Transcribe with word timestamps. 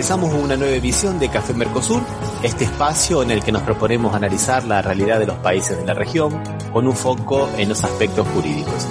Empezamos 0.00 0.32
una 0.32 0.56
nueva 0.56 0.74
edición 0.74 1.18
de 1.18 1.28
Café 1.28 1.52
Mercosur, 1.52 2.00
este 2.42 2.64
espacio 2.64 3.22
en 3.22 3.30
el 3.30 3.44
que 3.44 3.52
nos 3.52 3.60
proponemos 3.60 4.14
analizar 4.14 4.64
la 4.64 4.80
realidad 4.80 5.18
de 5.18 5.26
los 5.26 5.36
países 5.36 5.76
de 5.76 5.84
la 5.84 5.92
región 5.92 6.42
con 6.72 6.86
un 6.86 6.96
foco 6.96 7.50
en 7.58 7.68
los 7.68 7.84
aspectos 7.84 8.26
jurídicos. 8.28 8.88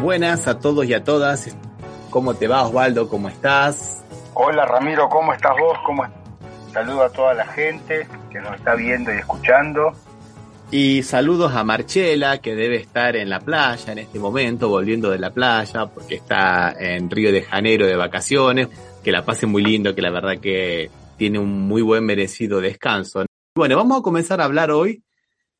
Buenas 0.00 0.46
a 0.46 0.60
todos 0.60 0.86
y 0.86 0.94
a 0.94 1.02
todas. 1.02 1.56
¿Cómo 2.10 2.34
te 2.34 2.46
va 2.46 2.62
Osvaldo? 2.62 3.08
¿Cómo 3.08 3.28
estás? 3.28 4.04
Hola 4.34 4.66
Ramiro, 4.66 5.08
¿cómo 5.08 5.32
estás 5.32 5.54
vos? 5.58 5.76
¿Cómo 5.84 6.06
Saludo 6.72 7.02
a 7.02 7.10
toda 7.10 7.34
la 7.34 7.46
gente 7.46 8.06
que 8.30 8.38
nos 8.38 8.54
está 8.54 8.76
viendo 8.76 9.12
y 9.12 9.16
escuchando. 9.16 9.94
Y 10.76 11.04
saludos 11.04 11.52
a 11.54 11.62
Marchela, 11.62 12.38
que 12.38 12.56
debe 12.56 12.78
estar 12.78 13.14
en 13.14 13.30
la 13.30 13.38
playa 13.38 13.92
en 13.92 13.98
este 13.98 14.18
momento, 14.18 14.68
volviendo 14.68 15.08
de 15.08 15.20
la 15.20 15.32
playa, 15.32 15.86
porque 15.86 16.16
está 16.16 16.74
en 16.76 17.08
Río 17.08 17.30
de 17.30 17.42
Janeiro 17.42 17.86
de 17.86 17.94
vacaciones. 17.94 18.70
Que 19.04 19.12
la 19.12 19.24
pase 19.24 19.46
muy 19.46 19.62
lindo, 19.62 19.94
que 19.94 20.02
la 20.02 20.10
verdad 20.10 20.40
que 20.40 20.90
tiene 21.16 21.38
un 21.38 21.68
muy 21.68 21.80
buen 21.80 22.04
merecido 22.04 22.60
descanso. 22.60 23.24
Bueno, 23.54 23.76
vamos 23.76 24.00
a 24.00 24.02
comenzar 24.02 24.40
a 24.40 24.46
hablar 24.46 24.72
hoy 24.72 25.04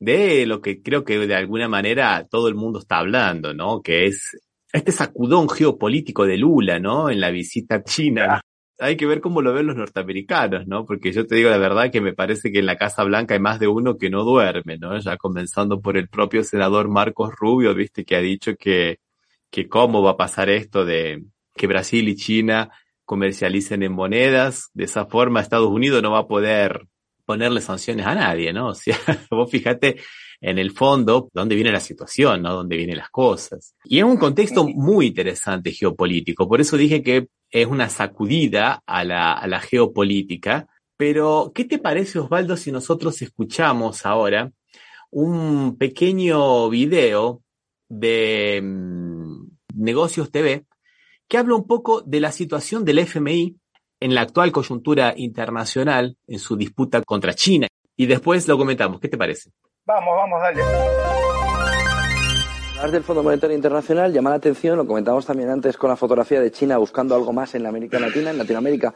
de 0.00 0.46
lo 0.46 0.60
que 0.60 0.82
creo 0.82 1.04
que 1.04 1.16
de 1.16 1.36
alguna 1.36 1.68
manera 1.68 2.26
todo 2.28 2.48
el 2.48 2.56
mundo 2.56 2.80
está 2.80 2.98
hablando, 2.98 3.54
¿no? 3.54 3.82
Que 3.82 4.06
es 4.06 4.36
este 4.72 4.90
sacudón 4.90 5.48
geopolítico 5.48 6.26
de 6.26 6.38
Lula, 6.38 6.80
¿no? 6.80 7.08
En 7.08 7.20
la 7.20 7.30
visita 7.30 7.76
a 7.76 7.84
China 7.84 8.40
hay 8.78 8.96
que 8.96 9.06
ver 9.06 9.20
cómo 9.20 9.42
lo 9.42 9.52
ven 9.52 9.66
los 9.66 9.76
norteamericanos, 9.76 10.66
¿no? 10.66 10.84
Porque 10.84 11.12
yo 11.12 11.26
te 11.26 11.36
digo 11.36 11.50
la 11.50 11.58
verdad 11.58 11.90
que 11.90 12.00
me 12.00 12.12
parece 12.14 12.50
que 12.52 12.58
en 12.58 12.66
la 12.66 12.76
Casa 12.76 13.04
Blanca 13.04 13.34
hay 13.34 13.40
más 13.40 13.60
de 13.60 13.68
uno 13.68 13.96
que 13.98 14.10
no 14.10 14.24
duerme, 14.24 14.78
¿no? 14.78 14.98
Ya 14.98 15.16
comenzando 15.16 15.80
por 15.80 15.96
el 15.96 16.08
propio 16.08 16.44
senador 16.44 16.88
Marcos 16.88 17.34
Rubio, 17.38 17.74
viste, 17.74 18.04
que 18.04 18.16
ha 18.16 18.20
dicho 18.20 18.56
que, 18.56 18.98
que 19.50 19.68
cómo 19.68 20.02
va 20.02 20.12
a 20.12 20.16
pasar 20.16 20.48
esto 20.50 20.84
de 20.84 21.24
que 21.54 21.66
Brasil 21.66 22.08
y 22.08 22.16
China 22.16 22.70
comercialicen 23.04 23.82
en 23.82 23.92
monedas. 23.92 24.70
De 24.74 24.84
esa 24.84 25.06
forma 25.06 25.40
Estados 25.40 25.70
Unidos 25.70 26.02
no 26.02 26.10
va 26.12 26.20
a 26.20 26.26
poder 26.28 26.86
ponerle 27.24 27.60
sanciones 27.60 28.06
a 28.06 28.14
nadie, 28.14 28.52
¿no? 28.52 28.68
O 28.70 28.74
sea, 28.74 28.98
vos 29.30 29.50
fíjate 29.50 29.96
en 30.40 30.58
el 30.58 30.72
fondo 30.72 31.28
dónde 31.32 31.54
viene 31.54 31.72
la 31.72 31.80
situación, 31.80 32.42
¿no? 32.42 32.54
Dónde 32.54 32.76
vienen 32.76 32.98
las 32.98 33.10
cosas. 33.10 33.74
Y 33.84 33.98
es 33.98 34.04
un 34.04 34.16
contexto 34.16 34.66
muy 34.66 35.06
interesante 35.06 35.72
geopolítico. 35.72 36.48
Por 36.48 36.60
eso 36.60 36.76
dije 36.76 37.02
que 37.02 37.28
es 37.50 37.66
una 37.66 37.88
sacudida 37.88 38.82
a 38.86 39.04
la, 39.04 39.32
a 39.32 39.46
la 39.46 39.60
geopolítica. 39.60 40.68
Pero, 40.96 41.52
¿qué 41.54 41.64
te 41.64 41.78
parece, 41.78 42.18
Osvaldo, 42.18 42.56
si 42.56 42.70
nosotros 42.72 43.20
escuchamos 43.22 44.06
ahora 44.06 44.52
un 45.10 45.76
pequeño 45.76 46.68
video 46.68 47.42
de 47.88 48.60
mm, 48.62 49.46
Negocios 49.74 50.30
TV 50.30 50.66
que 51.28 51.38
habla 51.38 51.54
un 51.54 51.66
poco 51.66 52.02
de 52.02 52.20
la 52.20 52.32
situación 52.32 52.84
del 52.84 52.98
FMI 52.98 53.56
en 54.00 54.14
la 54.14 54.22
actual 54.22 54.52
coyuntura 54.52 55.14
internacional, 55.16 56.16
en 56.26 56.38
su 56.38 56.56
disputa 56.56 57.02
contra 57.02 57.34
China. 57.34 57.68
Y 57.96 58.06
después 58.06 58.46
lo 58.48 58.58
comentamos. 58.58 59.00
¿Qué 59.00 59.08
te 59.08 59.16
parece? 59.16 59.50
Vamos, 59.86 60.16
vamos, 60.16 60.40
dale. 60.40 60.62
Hablar 62.76 62.90
del 62.90 63.02
Fondo 63.02 63.22
Monetario 63.22 63.54
Internacional 63.54 64.14
llama 64.14 64.30
la 64.30 64.36
atención, 64.36 64.78
lo 64.78 64.86
comentamos 64.86 65.26
también 65.26 65.50
antes 65.50 65.76
con 65.76 65.90
la 65.90 65.96
fotografía 65.96 66.40
de 66.40 66.50
China 66.50 66.78
buscando 66.78 67.14
algo 67.14 67.34
más 67.34 67.54
en 67.54 67.64
la 67.64 67.68
América 67.68 68.00
Latina, 68.00 68.30
en 68.30 68.38
Latinoamérica, 68.38 68.94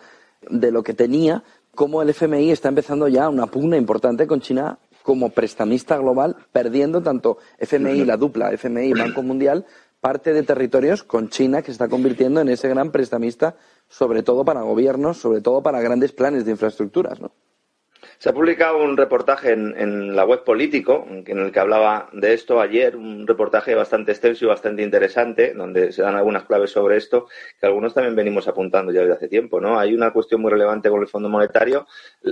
de 0.49 0.71
lo 0.71 0.83
que 0.83 0.95
tenía, 0.95 1.43
como 1.75 2.01
el 2.01 2.09
FMI 2.09 2.51
está 2.51 2.71
empezando 2.71 3.07
ya 3.07 3.29
una 3.29 3.47
pugna 3.49 3.77
importante 3.77 4.27
con 4.27 4.41
China 4.41 4.79
como 5.03 5.29
prestamista 5.29 5.99
global, 5.99 6.37
perdiendo 6.53 7.03
tanto 7.03 7.37
FMI, 7.59 8.07
la 8.07 8.17
dupla 8.17 8.51
FMI 8.53 8.87
y 8.87 8.93
Banco 8.95 9.23
Mundial, 9.23 9.67
parte 10.01 10.33
de 10.33 10.43
territorios 10.43 11.03
con 11.05 11.29
China 11.29 11.61
que 11.61 11.67
se 11.67 11.73
está 11.73 11.89
convirtiendo 11.89 12.41
en 12.41 12.49
ese 12.49 12.67
gran 12.67 12.93
prestamista, 12.93 13.57
sobre 13.89 14.23
todo 14.23 14.43
para 14.43 14.63
gobiernos, 14.63 15.19
sobre 15.19 15.43
todo 15.43 15.63
para 15.63 15.83
grandes 15.83 16.13
planes 16.13 16.47
de 16.47 16.53
infraestructuras, 16.53 17.21
¿no? 17.21 17.31
Se 18.19 18.31
ha 18.31 18.33
publicado 18.33 18.83
un 18.83 18.97
reportaje 18.97 19.53
en, 19.53 20.17
la 20.17 20.25
web 20.25 20.43
Político, 20.43 21.07
en 21.09 21.39
el 21.39 21.53
que 21.53 21.61
hablaba 21.61 22.09
de 22.13 22.35
esto 22.35 22.61
ayer, 22.61 22.97
un 22.97 23.29
reportaje 23.29 23.77
bastante 23.77 24.11
extenso 24.11 24.45
y 24.45 24.49
bastante 24.49 24.83
interesante, 24.83 25.55
donde 25.55 25.93
se 25.93 26.03
dan 26.03 26.17
algunas 26.17 26.43
claves 26.43 26.73
sobre 26.73 26.97
esto, 26.97 27.29
que 27.61 27.67
algunos 27.67 27.95
también 27.95 28.17
venimos 28.17 28.49
apuntando 28.49 28.91
ya 28.91 29.03
desde 29.03 29.15
hace 29.15 29.29
tiempo. 29.29 29.61
¿no? 29.61 29.79
Hay 29.79 29.95
una 29.95 30.13
cuestión 30.13 30.41
muy 30.41 30.51
relevante 30.51 30.91
con 30.91 31.01
el 31.01 31.07
Fondo 31.07 31.29
Monetario. 31.29 31.87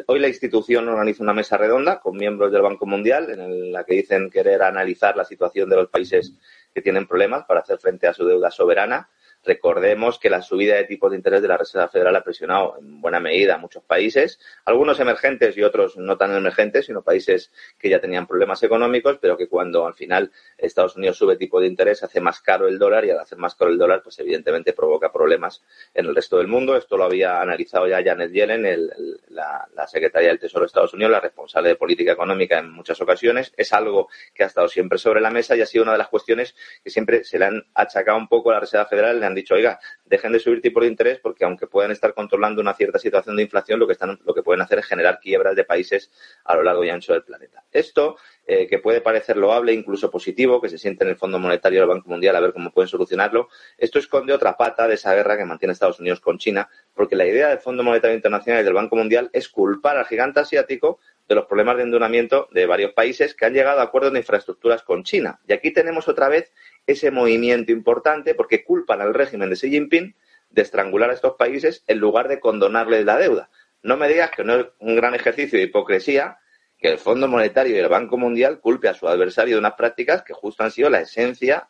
Hoy 0.06 0.19
la 0.19 0.26
institución 0.26 0.88
organiza 0.88 1.22
una 1.22 1.34
mesa 1.34 1.56
redonda 1.56 2.00
con 2.00 2.16
miembros 2.16 2.50
del 2.50 2.62
Banco 2.62 2.84
Mundial, 2.84 3.30
en 3.30 3.70
la 3.70 3.84
que 3.84 3.94
dicen 3.94 4.28
querer 4.28 4.62
analizar 4.62 5.16
la 5.16 5.24
situación 5.24 5.70
de 5.70 5.76
los 5.76 5.88
países 5.88 6.34
que 6.74 6.82
tienen 6.82 7.06
problemas 7.06 7.44
para 7.44 7.60
hacer 7.60 7.78
frente 7.78 8.08
a 8.08 8.12
su 8.12 8.26
deuda 8.26 8.50
soberana 8.50 9.08
Recordemos 9.47 10.19
que 10.19 10.29
la 10.29 10.43
subida 10.43 10.75
de 10.75 10.84
tipos 10.84 11.11
de 11.11 11.17
interés 11.17 11.41
de 11.41 11.49
la 11.49 11.57
Reserva 11.57 11.89
Federal 11.89 12.17
ha 12.17 12.25
presionado 12.25 12.77
en 12.81 13.01
buena 13.01 13.21
medida 13.21 13.55
a 13.55 13.59
muchos 13.59 13.84
países, 13.84 14.41
algunos 14.65 14.99
emergentes 14.99 15.57
y 15.57 15.62
otros 15.62 15.97
no 15.97 16.17
tan 16.17 16.34
emergentes, 16.37 16.87
sino 16.87 17.03
países 17.03 17.53
que 17.79 17.89
ya 17.89 18.01
tenían 18.01 18.27
problemas 18.27 18.62
económicos, 18.62 19.19
pero 19.21 19.37
que 19.37 19.49
cuando 19.49 19.87
al 19.87 19.95
final 19.95 20.33
Estados 20.59 20.97
Unidos 20.97 21.17
sube 21.17 21.37
tipo 21.37 21.61
de 21.61 21.69
interés 21.69 22.03
hace 22.03 22.21
más 22.21 22.41
caro 22.41 22.67
el 22.67 22.79
dólar 22.79 23.05
y 23.05 23.11
al 23.11 23.21
hacer 23.21 23.39
más 23.39 23.55
caro 23.55 23.71
el 23.71 23.79
dólar, 23.79 24.03
pues 24.03 24.19
evidentemente 24.19 24.73
provoca 24.73 25.12
problemas 25.12 25.63
en 25.95 26.07
el 26.07 26.15
resto 26.15 26.39
del 26.39 26.49
mundo. 26.49 26.77
Esto 26.77 26.97
lo 26.97 27.05
había 27.05 27.41
analizado 27.41 27.87
ya 27.87 28.03
Janet 28.03 28.33
Yellen, 28.33 28.91
la, 29.28 29.69
la 29.75 29.87
secretaria 29.87 30.28
del 30.28 30.41
Tesoro 30.41 30.65
de 30.65 30.67
Estados 30.67 30.95
Unidos, 30.95 31.13
la 31.13 31.21
responsable 31.21 31.69
de 31.69 31.77
política 31.77 32.13
económica 32.13 32.59
en 32.59 32.71
muchas 32.73 33.01
ocasiones. 33.01 33.53
Es 33.57 33.73
algo 33.73 34.09
que 34.34 34.43
ha 34.43 34.47
estado 34.47 34.69
siempre 34.69 34.99
sobre 34.99 35.21
la 35.21 35.31
mesa 35.31 35.57
y 35.57 35.61
ha 35.61 35.67
sido 35.67 35.84
una 35.84 35.93
de 35.93 35.99
las 35.99 36.09
cuestiones 36.09 36.57
que 36.83 36.91
siempre 36.91 37.25
se 37.25 37.39
le 37.39 37.45
han 37.45 37.65
achacado 37.75 38.19
un 38.19 38.28
poco 38.28 38.51
a 38.51 38.55
la 38.55 38.61
Reserva 38.61 38.87
Federal, 38.87 39.21
dicho, 39.36 39.54
oiga, 39.54 39.78
dejen 40.04 40.32
de 40.32 40.41
subir 40.41 40.60
tipos 40.60 40.82
de 40.82 40.88
interés 40.88 41.20
porque 41.20 41.44
aunque 41.44 41.66
puedan 41.66 41.92
estar 41.92 42.14
controlando 42.14 42.60
una 42.60 42.74
cierta 42.74 42.98
situación 42.98 43.36
de 43.36 43.42
inflación, 43.42 43.78
lo 43.78 43.86
que, 43.86 43.92
están, 43.92 44.19
lo 44.24 44.34
que 44.34 44.42
pueden 44.42 44.62
hacer 44.62 44.80
es 44.80 44.86
generar 44.86 45.20
quiebras 45.20 45.54
de 45.54 45.64
países 45.64 46.10
a 46.44 46.56
lo 46.56 46.62
largo 46.62 46.84
y 46.84 46.91
ancho 46.91 47.12
del 47.12 47.22
planeta. 47.22 47.64
Esto, 47.70 48.16
eh, 48.47 48.66
que 48.66 48.78
puede 48.78 49.00
parecer 49.00 49.36
loable, 49.36 49.72
incluso 49.72 50.10
positivo, 50.10 50.60
que 50.60 50.69
se 50.69 50.78
siente 50.78 51.04
en 51.04 51.10
el 51.10 51.16
Fondo 51.16 51.38
Monetario 51.38 51.80
del 51.80 51.88
Banco 51.88 52.08
Mundial 52.08 52.36
a 52.36 52.41
ver 52.41 52.52
cómo 52.52 52.72
pueden 52.72 52.88
solucionarlo, 52.88 53.48
esto 53.78 53.98
esconde 53.98 54.32
otra 54.32 54.56
pata 54.56 54.88
de 54.88 54.94
esa 54.94 55.14
guerra 55.14 55.36
que 55.36 55.44
mantiene 55.44 55.72
Estados 55.72 56.00
Unidos 56.00 56.20
con 56.20 56.38
China, 56.38 56.68
porque 56.94 57.16
la 57.16 57.26
idea 57.26 57.48
del 57.48 57.58
Fondo 57.58 57.82
Monetario 57.82 58.16
Internacional 58.16 58.62
y 58.62 58.64
del 58.64 58.74
Banco 58.74 58.97
Mundial 58.97 59.30
es 59.32 59.48
culpar 59.48 59.97
al 59.97 60.06
gigante 60.06 60.41
asiático 60.41 60.98
de 61.28 61.34
los 61.34 61.47
problemas 61.47 61.76
de 61.76 61.82
endeudamiento 61.82 62.48
de 62.53 62.66
varios 62.66 62.92
países 62.92 63.34
que 63.34 63.47
han 63.47 63.53
llegado 63.53 63.80
a 63.80 63.84
acuerdos 63.84 64.12
de 64.12 64.20
infraestructuras 64.20 64.82
con 64.82 65.03
China. 65.03 65.41
Y 65.47 65.53
aquí 65.53 65.72
tenemos 65.72 66.08
otra 66.08 66.28
vez 66.28 66.53
ese 66.86 67.10
movimiento 67.10 67.72
importante 67.72 68.34
porque 68.34 68.64
culpan 68.64 69.00
al 69.00 69.14
régimen 69.14 69.50
de 69.50 69.56
Xi 69.56 69.70
Jinping 69.70 70.14
de 70.50 70.62
estrangular 70.62 71.10
a 71.10 71.14
estos 71.14 71.34
países 71.36 71.82
en 71.86 71.98
lugar 71.98 72.28
de 72.28 72.41
condonarles 72.41 73.04
la 73.04 73.19
deuda. 73.19 73.50
No 73.82 73.97
me 73.97 74.08
digas 74.08 74.30
que 74.30 74.44
no 74.44 74.54
es 74.54 74.66
un 74.78 74.97
gran 74.97 75.14
ejercicio 75.14 75.58
de 75.58 75.64
hipocresía 75.64 76.38
que 76.78 76.88
el 76.88 76.98
Fondo 76.98 77.28
Monetario 77.28 77.74
y 77.74 77.78
el 77.78 77.88
Banco 77.88 78.19
Mundial 78.19 78.60
culpe 78.60 78.88
a 78.88 78.94
su 78.94 79.08
adversario 79.08 79.56
de 79.56 79.60
unas 79.60 79.74
prácticas 79.74 80.22
que 80.22 80.34
justo 80.34 80.62
han 80.62 80.70
sido 80.70 80.91
la 80.91 81.00
esencia 81.00 81.69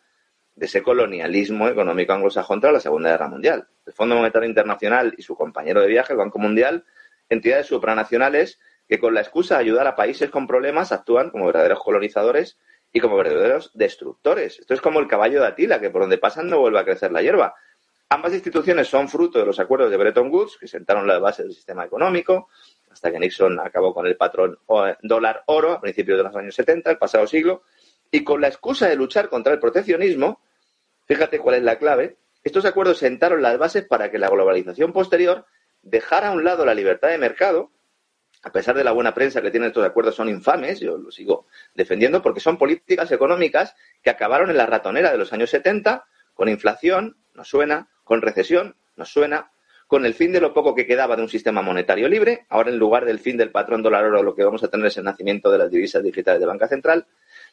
de 0.54 0.66
ese 0.66 0.82
colonialismo 0.82 1.68
económico 1.68 2.12
anglosajón 2.12 2.60
tras 2.60 2.72
la 2.72 2.80
Segunda 2.80 3.10
Guerra 3.10 3.28
Mundial. 3.28 3.68
El 3.84 3.92
Fondo 3.92 4.16
Monetario 4.16 4.48
Internacional 4.48 5.14
y 5.16 5.22
su 5.22 5.36
compañero 5.36 5.80
de 5.80 5.88
viaje, 5.88 6.12
el 6.12 6.18
Banco 6.18 6.38
Mundial, 6.38 6.84
entidades 7.28 7.66
supranacionales 7.66 8.58
que 8.88 8.98
con 8.98 9.14
la 9.14 9.20
excusa 9.20 9.56
de 9.56 9.60
ayudar 9.62 9.86
a 9.86 9.96
países 9.96 10.30
con 10.30 10.46
problemas 10.46 10.92
actúan 10.92 11.30
como 11.30 11.46
verdaderos 11.46 11.82
colonizadores 11.82 12.56
y 12.92 13.00
como 13.00 13.16
verdaderos 13.16 13.70
destructores. 13.74 14.58
Esto 14.58 14.74
es 14.74 14.80
como 14.80 15.00
el 15.00 15.08
caballo 15.08 15.40
de 15.40 15.46
Atila, 15.46 15.80
que 15.80 15.90
por 15.90 16.02
donde 16.02 16.18
pasan 16.18 16.48
no 16.48 16.60
vuelve 16.60 16.78
a 16.78 16.84
crecer 16.84 17.12
la 17.12 17.22
hierba. 17.22 17.54
Ambas 18.08 18.32
instituciones 18.32 18.88
son 18.88 19.08
fruto 19.08 19.38
de 19.38 19.46
los 19.46 19.58
acuerdos 19.58 19.90
de 19.90 19.96
Bretton 19.96 20.30
Woods, 20.30 20.56
que 20.58 20.68
sentaron 20.68 21.06
la 21.06 21.18
base 21.18 21.42
del 21.42 21.52
sistema 21.52 21.84
económico, 21.84 22.48
hasta 22.90 23.10
que 23.10 23.18
Nixon 23.18 23.58
acabó 23.60 23.92
con 23.92 24.06
el 24.06 24.16
patrón 24.16 24.58
dólar-oro 25.02 25.72
a 25.72 25.80
principios 25.80 26.16
de 26.16 26.24
los 26.24 26.36
años 26.36 26.54
70, 26.54 26.90
el 26.90 26.98
pasado 26.98 27.26
siglo, 27.26 27.62
y 28.10 28.22
con 28.22 28.40
la 28.40 28.48
excusa 28.48 28.88
de 28.88 28.96
luchar 28.96 29.28
contra 29.28 29.52
el 29.52 29.58
proteccionismo, 29.58 30.40
fíjate 31.06 31.40
cuál 31.40 31.56
es 31.56 31.62
la 31.62 31.78
clave, 31.78 32.16
estos 32.44 32.64
acuerdos 32.64 32.98
sentaron 32.98 33.42
las 33.42 33.58
bases 33.58 33.84
para 33.84 34.08
que 34.08 34.18
la 34.18 34.28
globalización 34.28 34.92
posterior 34.92 35.44
dejara 35.82 36.28
a 36.28 36.30
un 36.30 36.44
lado 36.44 36.64
la 36.64 36.74
libertad 36.74 37.08
de 37.08 37.18
mercado 37.18 37.72
a 38.46 38.52
pesar 38.52 38.76
de 38.76 38.84
la 38.84 38.92
buena 38.92 39.12
prensa 39.12 39.42
que 39.42 39.50
tienen 39.50 39.70
estos 39.70 39.84
acuerdos, 39.84 40.14
son 40.14 40.28
infames, 40.28 40.78
yo 40.78 40.96
lo 40.96 41.10
sigo 41.10 41.48
defendiendo, 41.74 42.22
porque 42.22 42.38
son 42.38 42.56
políticas 42.56 43.10
económicas 43.10 43.74
que 44.04 44.10
acabaron 44.10 44.50
en 44.50 44.56
la 44.56 44.66
ratonera 44.66 45.10
de 45.10 45.18
los 45.18 45.32
años 45.32 45.50
70, 45.50 46.04
con 46.32 46.48
inflación, 46.48 47.16
nos 47.34 47.48
suena, 47.48 47.88
con 48.04 48.22
recesión, 48.22 48.76
nos 48.94 49.08
suena, 49.08 49.50
con 49.88 50.06
el 50.06 50.14
fin 50.14 50.30
de 50.30 50.40
lo 50.40 50.54
poco 50.54 50.76
que 50.76 50.86
quedaba 50.86 51.16
de 51.16 51.22
un 51.22 51.28
sistema 51.28 51.60
monetario 51.60 52.08
libre, 52.08 52.46
ahora 52.48 52.70
en 52.70 52.78
lugar 52.78 53.04
del 53.04 53.18
fin 53.18 53.36
del 53.36 53.50
patrón 53.50 53.82
dólar 53.82 54.04
oro 54.04 54.22
lo 54.22 54.36
que 54.36 54.44
vamos 54.44 54.62
a 54.62 54.68
tener 54.68 54.86
es 54.86 54.96
el 54.96 55.04
nacimiento 55.04 55.50
de 55.50 55.58
las 55.58 55.68
divisas 55.68 56.04
digitales 56.04 56.38
de 56.38 56.46
banca 56.46 56.68
central, 56.68 57.04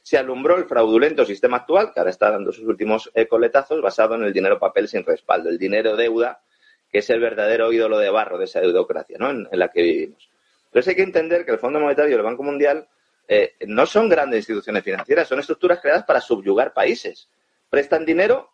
se 0.04 0.19
alumbró 0.19 0.57
el 0.57 0.66
fraudulento 0.66 1.25
sistema 1.25 1.57
actual, 1.57 1.92
que 1.92 2.01
ahora 2.01 2.12
está 2.12 2.30
dando 2.30 2.51
sus 2.51 2.68
últimos 2.68 3.12
coletazos, 3.28 3.81
basado 3.81 4.13
en 4.13 4.25
el 4.25 4.34
dinero 4.34 4.60
papel 4.60 4.88
sin 4.88 5.04
respaldo, 5.04 5.50
el 5.50 5.57
dinero 5.57 5.95
deuda, 5.95 6.44
que 6.88 7.00
es 7.00 7.10
el 7.10 7.19
verdadero 7.19 7.74
ídolo 7.74 7.98
de 7.98 8.12
barro 8.12 8.38
de 8.38 8.45
esa 8.45 8.60
deudocracia 8.60 9.18
¿no? 9.18 9.31
en 9.31 9.48
la 9.57 9.69
que 9.69 9.81
vivimos. 9.81 10.32
Entonces 10.74 10.90
hay 10.90 10.96
que 10.96 11.04
entender 11.04 11.46
que 11.46 11.52
el 11.52 11.60
Fondo 11.60 11.80
Monetario 11.80 12.10
y 12.10 12.16
el 12.16 12.24
Banco 12.24 12.42
Mundial 12.42 12.88
eh, 13.28 13.54
no 13.68 13.86
son 13.86 14.10
grandes 14.10 14.40
instituciones 14.40 14.84
financieras, 14.84 15.28
son 15.28 15.40
estructuras 15.40 15.80
creadas 15.80 16.04
para 16.04 16.20
subyugar 16.20 16.74
países. 16.74 17.30
Prestan 17.70 18.08
dinero 18.08 18.50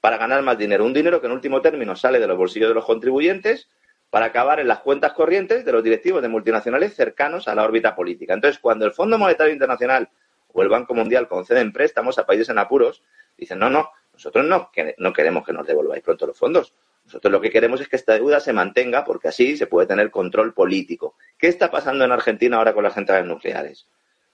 para 0.00 0.16
ganar 0.16 0.40
más 0.40 0.56
dinero, 0.56 0.86
un 0.86 0.94
dinero 0.94 1.20
que 1.20 1.26
en 1.26 1.34
último 1.34 1.60
término 1.60 1.94
sale 1.94 2.18
de 2.20 2.26
los 2.26 2.38
bolsillos 2.38 2.70
de 2.70 2.74
los 2.74 2.86
contribuyentes 2.86 3.68
para 4.08 4.24
acabar 4.24 4.60
en 4.60 4.68
las 4.68 4.80
cuentas 4.80 5.12
corrientes 5.12 5.62
de 5.66 5.72
los 5.72 5.84
directivos 5.84 6.22
de 6.22 6.28
multinacionales 6.28 6.94
cercanos 6.94 7.48
a 7.48 7.54
la 7.54 7.64
órbita 7.64 7.94
política. 7.94 8.32
Entonces, 8.32 8.58
cuando 8.58 8.86
el 8.86 8.92
Fondo 8.92 9.18
Monetario 9.18 9.52
Internacional 9.52 10.08
o 10.50 10.62
el 10.62 10.70
Banco 10.70 10.94
Mundial 10.94 11.28
conceden 11.28 11.74
préstamos 11.74 12.18
a 12.18 12.24
países 12.24 12.48
en 12.48 12.56
apuros, 12.56 13.02
dicen, 13.36 13.58
no, 13.58 13.68
no, 13.68 13.90
nosotros 14.14 14.46
no, 14.46 14.70
no 14.96 15.12
queremos 15.12 15.44
que 15.44 15.52
nos 15.52 15.66
devolváis 15.66 16.02
pronto 16.02 16.26
los 16.26 16.38
fondos. 16.38 16.72
Nosotros 17.08 17.32
lo 17.32 17.40
que 17.40 17.48
queremos 17.48 17.80
es 17.80 17.88
que 17.88 17.96
esta 17.96 18.12
deuda 18.12 18.38
se 18.38 18.52
mantenga 18.52 19.02
porque 19.02 19.28
así 19.28 19.56
se 19.56 19.66
puede 19.66 19.86
tener 19.86 20.10
control 20.10 20.52
político. 20.52 21.14
¿Qué 21.38 21.48
está 21.48 21.70
pasando 21.70 22.04
en 22.04 22.12
Argentina 22.12 22.58
ahora 22.58 22.74
con 22.74 22.84
las 22.84 22.92
centrales 22.92 23.26
nucleares? 23.26 23.88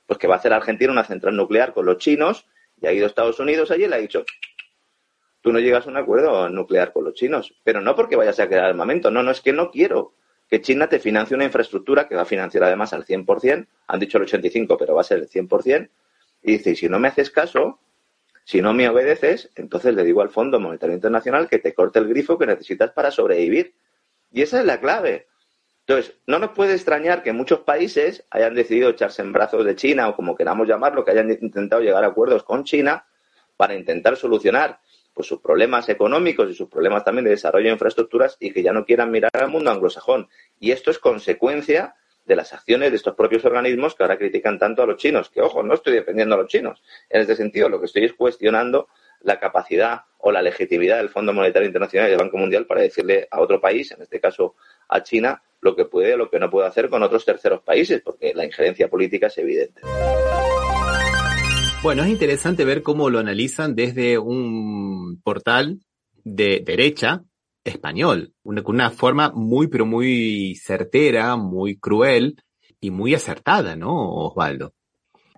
Pues 0.07 0.19
que 0.19 0.27
va 0.27 0.35
a 0.35 0.39
hacer 0.39 0.53
Argentina 0.53 0.91
una 0.91 1.05
central 1.05 1.37
nuclear 1.37 1.73
con 1.73 1.87
los 1.87 1.99
chinos 1.99 2.49
y 2.83 2.89
ha 2.89 2.93
ido 2.93 3.07
Estados 3.07 3.39
Unidos 3.39 3.71
allí 3.71 3.85
y 3.85 3.87
le 3.89 3.95
ha 3.95 3.99
dicho, 3.99 4.25
tú 5.41 5.53
no 5.53 5.61
llegas 5.61 5.87
a 5.87 5.91
un 5.91 5.99
acuerdo 5.99 6.49
nuclear 6.49 6.93
con 6.93 7.05
los 7.05 7.15
chinos, 7.15 7.55
pero 7.63 7.81
no 7.81 7.95
porque 7.95 8.17
vayas 8.17 8.41
a 8.41 8.49
crear 8.49 8.65
armamento, 8.65 9.09
no, 9.09 9.23
no 9.23 9.31
es 9.31 9.41
que 9.41 9.53
no 9.53 9.71
quiero 9.71 10.15
que 10.51 10.61
China 10.61 10.89
te 10.89 10.99
financie 10.99 11.37
una 11.37 11.45
infraestructura 11.45 12.09
que 12.09 12.17
va 12.17 12.23
a 12.23 12.27
financiar 12.27 12.65
además 12.65 12.93
al 12.93 13.07
100%, 13.07 13.69
han 13.87 14.01
dicho 14.01 14.19
el 14.19 14.27
85%, 14.27 14.77
pero 14.77 14.97
va 14.97 15.03
a 15.03 15.05
ser 15.05 15.19
el 15.19 15.29
100%, 15.29 15.89
y 16.43 16.53
dice, 16.53 16.75
si 16.75 16.89
no 16.89 16.99
me 16.99 17.07
haces 17.07 17.31
caso, 17.31 17.79
si 18.45 18.61
no 18.61 18.75
me 18.75 18.89
obedeces, 18.89 19.51
entonces 19.57 19.95
le 19.95 20.05
digo 20.05 20.21
al 20.21 20.29
Fondo 20.29 20.61
Monetario 20.61 20.95
Internacional 20.95 21.49
que 21.49 21.59
te 21.59 21.73
corte 21.73 21.99
el 21.99 22.09
grifo 22.09 22.39
que 22.39 22.47
necesitas 22.47 22.91
para 22.93 23.11
sobrevivir. 23.11 23.75
Y 24.31 24.43
esa 24.43 24.61
es 24.61 24.67
la 24.67 24.81
clave. 24.81 25.29
Entonces, 25.87 26.15
no 26.27 26.39
nos 26.39 26.51
puede 26.51 26.75
extrañar 26.75 27.23
que 27.23 27.33
muchos 27.33 27.61
países 27.61 28.27
hayan 28.31 28.55
decidido 28.55 28.91
echarse 28.91 29.23
en 29.23 29.33
brazos 29.33 29.65
de 29.65 29.77
China 29.77 30.09
o 30.09 30.17
como 30.17 30.37
queramos 30.37 30.69
llamarlo, 30.69 31.05
que 31.05 31.11
hayan 31.11 31.31
intentado 31.31 31.83
llegar 31.83 32.05
a 32.05 32.09
acuerdos 32.09 32.43
con 32.43 32.65
China 32.65 33.07
para 33.57 33.75
intentar 33.75 34.17
solucionar 34.17 34.81
pues, 35.15 35.29
sus 35.29 35.41
problemas 35.41 35.89
económicos 35.89 36.51
y 36.51 36.55
sus 36.55 36.69
problemas 36.69 37.05
también 37.05 37.25
de 37.25 37.31
desarrollo 37.31 37.67
de 37.67 37.73
infraestructuras 37.73 38.37
y 38.41 38.53
que 38.53 38.63
ya 38.63 38.73
no 38.73 38.85
quieran 38.85 39.11
mirar 39.11 39.31
al 39.35 39.49
mundo 39.49 39.71
anglosajón. 39.71 40.29
Y 40.59 40.71
esto 40.71 40.91
es 40.91 40.99
consecuencia 40.99 41.95
de 42.25 42.37
las 42.37 42.53
acciones 42.53 42.91
de 42.91 42.97
estos 42.97 43.15
propios 43.15 43.45
organismos 43.45 43.95
que 43.95 44.03
ahora 44.03 44.19
critican 44.19 44.59
tanto 44.59 44.83
a 44.83 44.87
los 44.87 44.97
chinos. 44.97 45.31
Que, 45.31 45.41
ojo, 45.41 45.63
no 45.63 45.75
estoy 45.75 45.95
defendiendo 45.95 46.35
a 46.35 46.39
los 46.39 46.49
chinos. 46.49 46.83
En 47.11 47.21
este 47.21 47.37
sentido, 47.37 47.69
lo 47.69 47.79
que 47.79 47.87
estoy 47.87 48.05
es 48.05 48.15
cuestionando 48.15 48.89
la 49.21 49.39
capacidad 49.39 50.03
o 50.19 50.31
la 50.33 50.43
legitimidad 50.43 50.99
del 50.99 51.09
Fondo 51.09 51.33
Monetario 51.33 51.67
Internacional 51.67 52.09
y 52.09 52.11
del 52.11 52.21
Banco 52.21 52.37
Mundial 52.37 52.67
para 52.67 52.83
decirle 52.83 53.27
a 53.31 53.41
otro 53.41 53.61
país, 53.61 53.91
en 53.93 54.03
este 54.03 54.21
caso 54.21 54.55
a 54.89 55.03
China, 55.03 55.43
lo 55.61 55.75
que 55.75 55.87
puede 55.87 56.15
o 56.15 56.17
lo 56.17 56.31
que 56.31 56.39
no 56.39 56.51
puede 56.51 56.69
hacer 56.69 56.89
con 56.89 57.03
otros 57.03 57.25
terceros 57.25 57.63
países, 57.63 58.03
porque 58.03 58.33
la 58.35 58.45
injerencia 58.45 58.89
política 58.89 59.29
es 59.29 59.39
evidente. 59.39 59.83
Bueno, 61.83 62.03
es 62.03 62.09
interesante 62.09 62.65
ver 62.65 62.83
cómo 62.83 63.11
lo 63.11 63.19
analizan 63.19 63.75
desde 63.75 64.19
un 64.19 65.21
portal 65.23 65.81
de 66.23 66.63
derecha 66.65 67.23
español, 67.65 68.33
una, 68.43 68.63
una 68.67 68.91
forma 68.91 69.31
muy, 69.35 69.69
pero 69.69 69.87
muy 69.87 70.55
certera, 70.57 71.37
muy 71.37 71.79
cruel 71.79 72.37
y 72.81 72.91
muy 72.91 73.15
acertada, 73.15 73.77
¿no, 73.77 73.93
Osvaldo? 73.93 74.73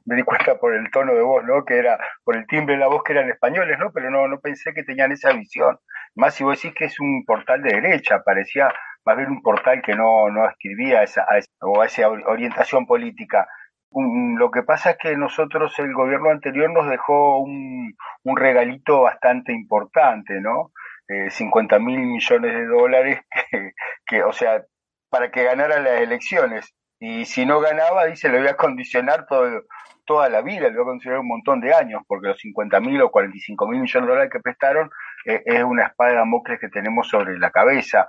Me 0.04 0.16
di 0.16 0.22
cuenta 0.22 0.58
por 0.58 0.74
el 0.74 0.90
tono 0.90 1.14
de 1.14 1.22
voz, 1.22 1.44
¿no? 1.44 1.64
Que 1.64 1.78
era, 1.78 1.98
por 2.24 2.36
el 2.36 2.46
timbre 2.46 2.74
de 2.74 2.80
la 2.80 2.88
voz 2.88 3.02
que 3.02 3.12
eran 3.12 3.28
españoles, 3.28 3.78
¿no? 3.78 3.90
Pero 3.92 4.10
no, 4.10 4.28
no 4.28 4.38
pensé 4.40 4.72
que 4.72 4.84
tenían 4.84 5.12
esa 5.12 5.32
visión. 5.32 5.78
Más 6.14 6.34
si 6.34 6.44
vos 6.44 6.60
decís 6.60 6.76
que 6.76 6.84
es 6.84 7.00
un 7.00 7.24
portal 7.24 7.62
de 7.62 7.74
derecha, 7.74 8.22
parecía 8.24 8.72
más 9.04 9.16
bien 9.16 9.30
un 9.30 9.42
portal 9.42 9.82
que 9.82 9.94
no, 9.94 10.28
no 10.30 10.48
escribía 10.48 11.02
esa, 11.02 11.24
a 11.28 11.38
esa, 11.38 11.48
o 11.60 11.80
a 11.80 11.86
esa 11.86 12.08
orientación 12.08 12.86
política. 12.86 13.46
lo 13.92 14.50
que 14.50 14.62
pasa 14.62 14.90
es 14.90 14.98
que 14.98 15.16
nosotros, 15.16 15.78
el 15.78 15.94
gobierno 15.94 16.30
anterior 16.30 16.70
nos 16.70 16.88
dejó 16.88 17.40
un, 17.40 17.94
un 18.24 18.36
regalito 18.36 19.02
bastante 19.02 19.52
importante, 19.52 20.40
¿no? 20.40 20.72
Eh, 21.08 21.30
50 21.30 21.78
mil 21.78 22.00
millones 22.00 22.52
de 22.52 22.66
dólares, 22.66 23.20
que, 24.06 24.22
o 24.22 24.32
sea, 24.32 24.64
para 25.10 25.30
que 25.30 25.44
ganara 25.44 25.80
las 25.80 26.00
elecciones. 26.00 26.74
Y 26.98 27.26
si 27.26 27.44
no 27.44 27.60
ganaba, 27.60 28.06
dice, 28.06 28.28
le 28.28 28.38
voy 28.38 28.48
a 28.48 28.56
condicionar 28.56 29.26
todo, 29.26 29.64
toda 30.06 30.28
la 30.28 30.40
vida, 30.40 30.68
le 30.68 30.74
voy 30.76 30.82
a 30.82 30.86
condicionar 30.86 31.20
un 31.20 31.28
montón 31.28 31.60
de 31.60 31.74
años, 31.74 32.02
porque 32.06 32.28
los 32.28 32.38
50 32.40 32.80
mil 32.80 33.00
o 33.02 33.10
45 33.10 33.68
mil 33.68 33.80
millones 33.80 34.06
de 34.06 34.12
dólares 34.12 34.32
que 34.32 34.40
prestaron 34.40 34.90
eh, 35.26 35.42
es 35.44 35.62
una 35.62 35.86
espada 35.86 36.10
de 36.10 36.16
Damocles 36.16 36.60
que 36.60 36.68
tenemos 36.68 37.08
sobre 37.08 37.38
la 37.38 37.50
cabeza. 37.50 38.08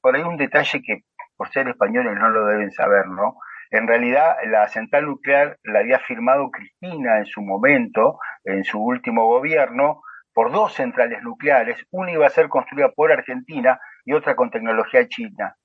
Por 0.00 0.16
ahí 0.16 0.22
un 0.22 0.36
detalle 0.36 0.82
que, 0.82 1.04
por 1.36 1.50
ser 1.50 1.68
españoles, 1.68 2.14
no 2.18 2.30
lo 2.30 2.46
deben 2.46 2.70
saber, 2.72 3.06
¿no? 3.06 3.36
En 3.70 3.86
realidad, 3.86 4.36
la 4.46 4.68
central 4.68 5.06
nuclear 5.06 5.58
la 5.64 5.80
había 5.80 5.98
firmado 5.98 6.50
Cristina 6.50 7.18
en 7.18 7.26
su 7.26 7.42
momento, 7.42 8.18
en 8.44 8.64
su 8.64 8.80
último 8.80 9.26
gobierno, 9.26 10.02
por 10.36 10.52
dos 10.52 10.74
centrales 10.74 11.22
nucleares, 11.22 11.82
una 11.90 12.12
iba 12.12 12.26
a 12.26 12.30
ser 12.30 12.50
construida 12.50 12.90
por 12.90 13.10
Argentina 13.10 13.80
y 14.04 14.12
otra 14.12 14.36
con 14.36 14.50
tecnología 14.50 15.08
china. 15.08 15.56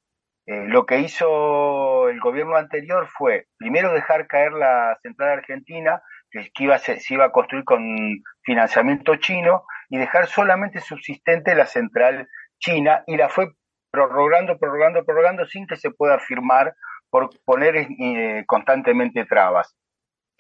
Eh, 0.45 0.63
lo 0.65 0.85
que 0.85 0.99
hizo 0.99 2.07
el 2.07 2.21
gobierno 2.21 2.55
anterior 2.55 3.05
fue 3.09 3.47
primero 3.57 3.91
dejar 3.91 4.27
caer 4.27 4.53
la 4.53 4.97
central 5.03 5.39
argentina, 5.39 6.01
que, 6.31 6.49
iba 6.59 6.77
se, 6.77 6.97
iba 7.09 7.25
a 7.25 7.31
construir 7.33 7.65
con 7.65 7.83
financiamiento 8.43 9.17
chino, 9.17 9.65
y 9.89 9.97
dejar 9.97 10.27
solamente 10.27 10.79
subsistente 10.79 11.53
la 11.53 11.65
central 11.65 12.29
china, 12.57 13.03
y 13.07 13.17
la 13.17 13.27
fue 13.27 13.51
prorrogando, 13.91 14.57
prorrogando, 14.57 15.03
prorrogando 15.03 15.45
sin 15.47 15.67
que 15.67 15.75
se 15.75 15.91
pueda 15.91 16.17
firmar 16.19 16.75
por 17.09 17.29
poner 17.43 17.75
eh, 17.75 18.45
constantemente 18.47 19.25
trabas 19.25 19.75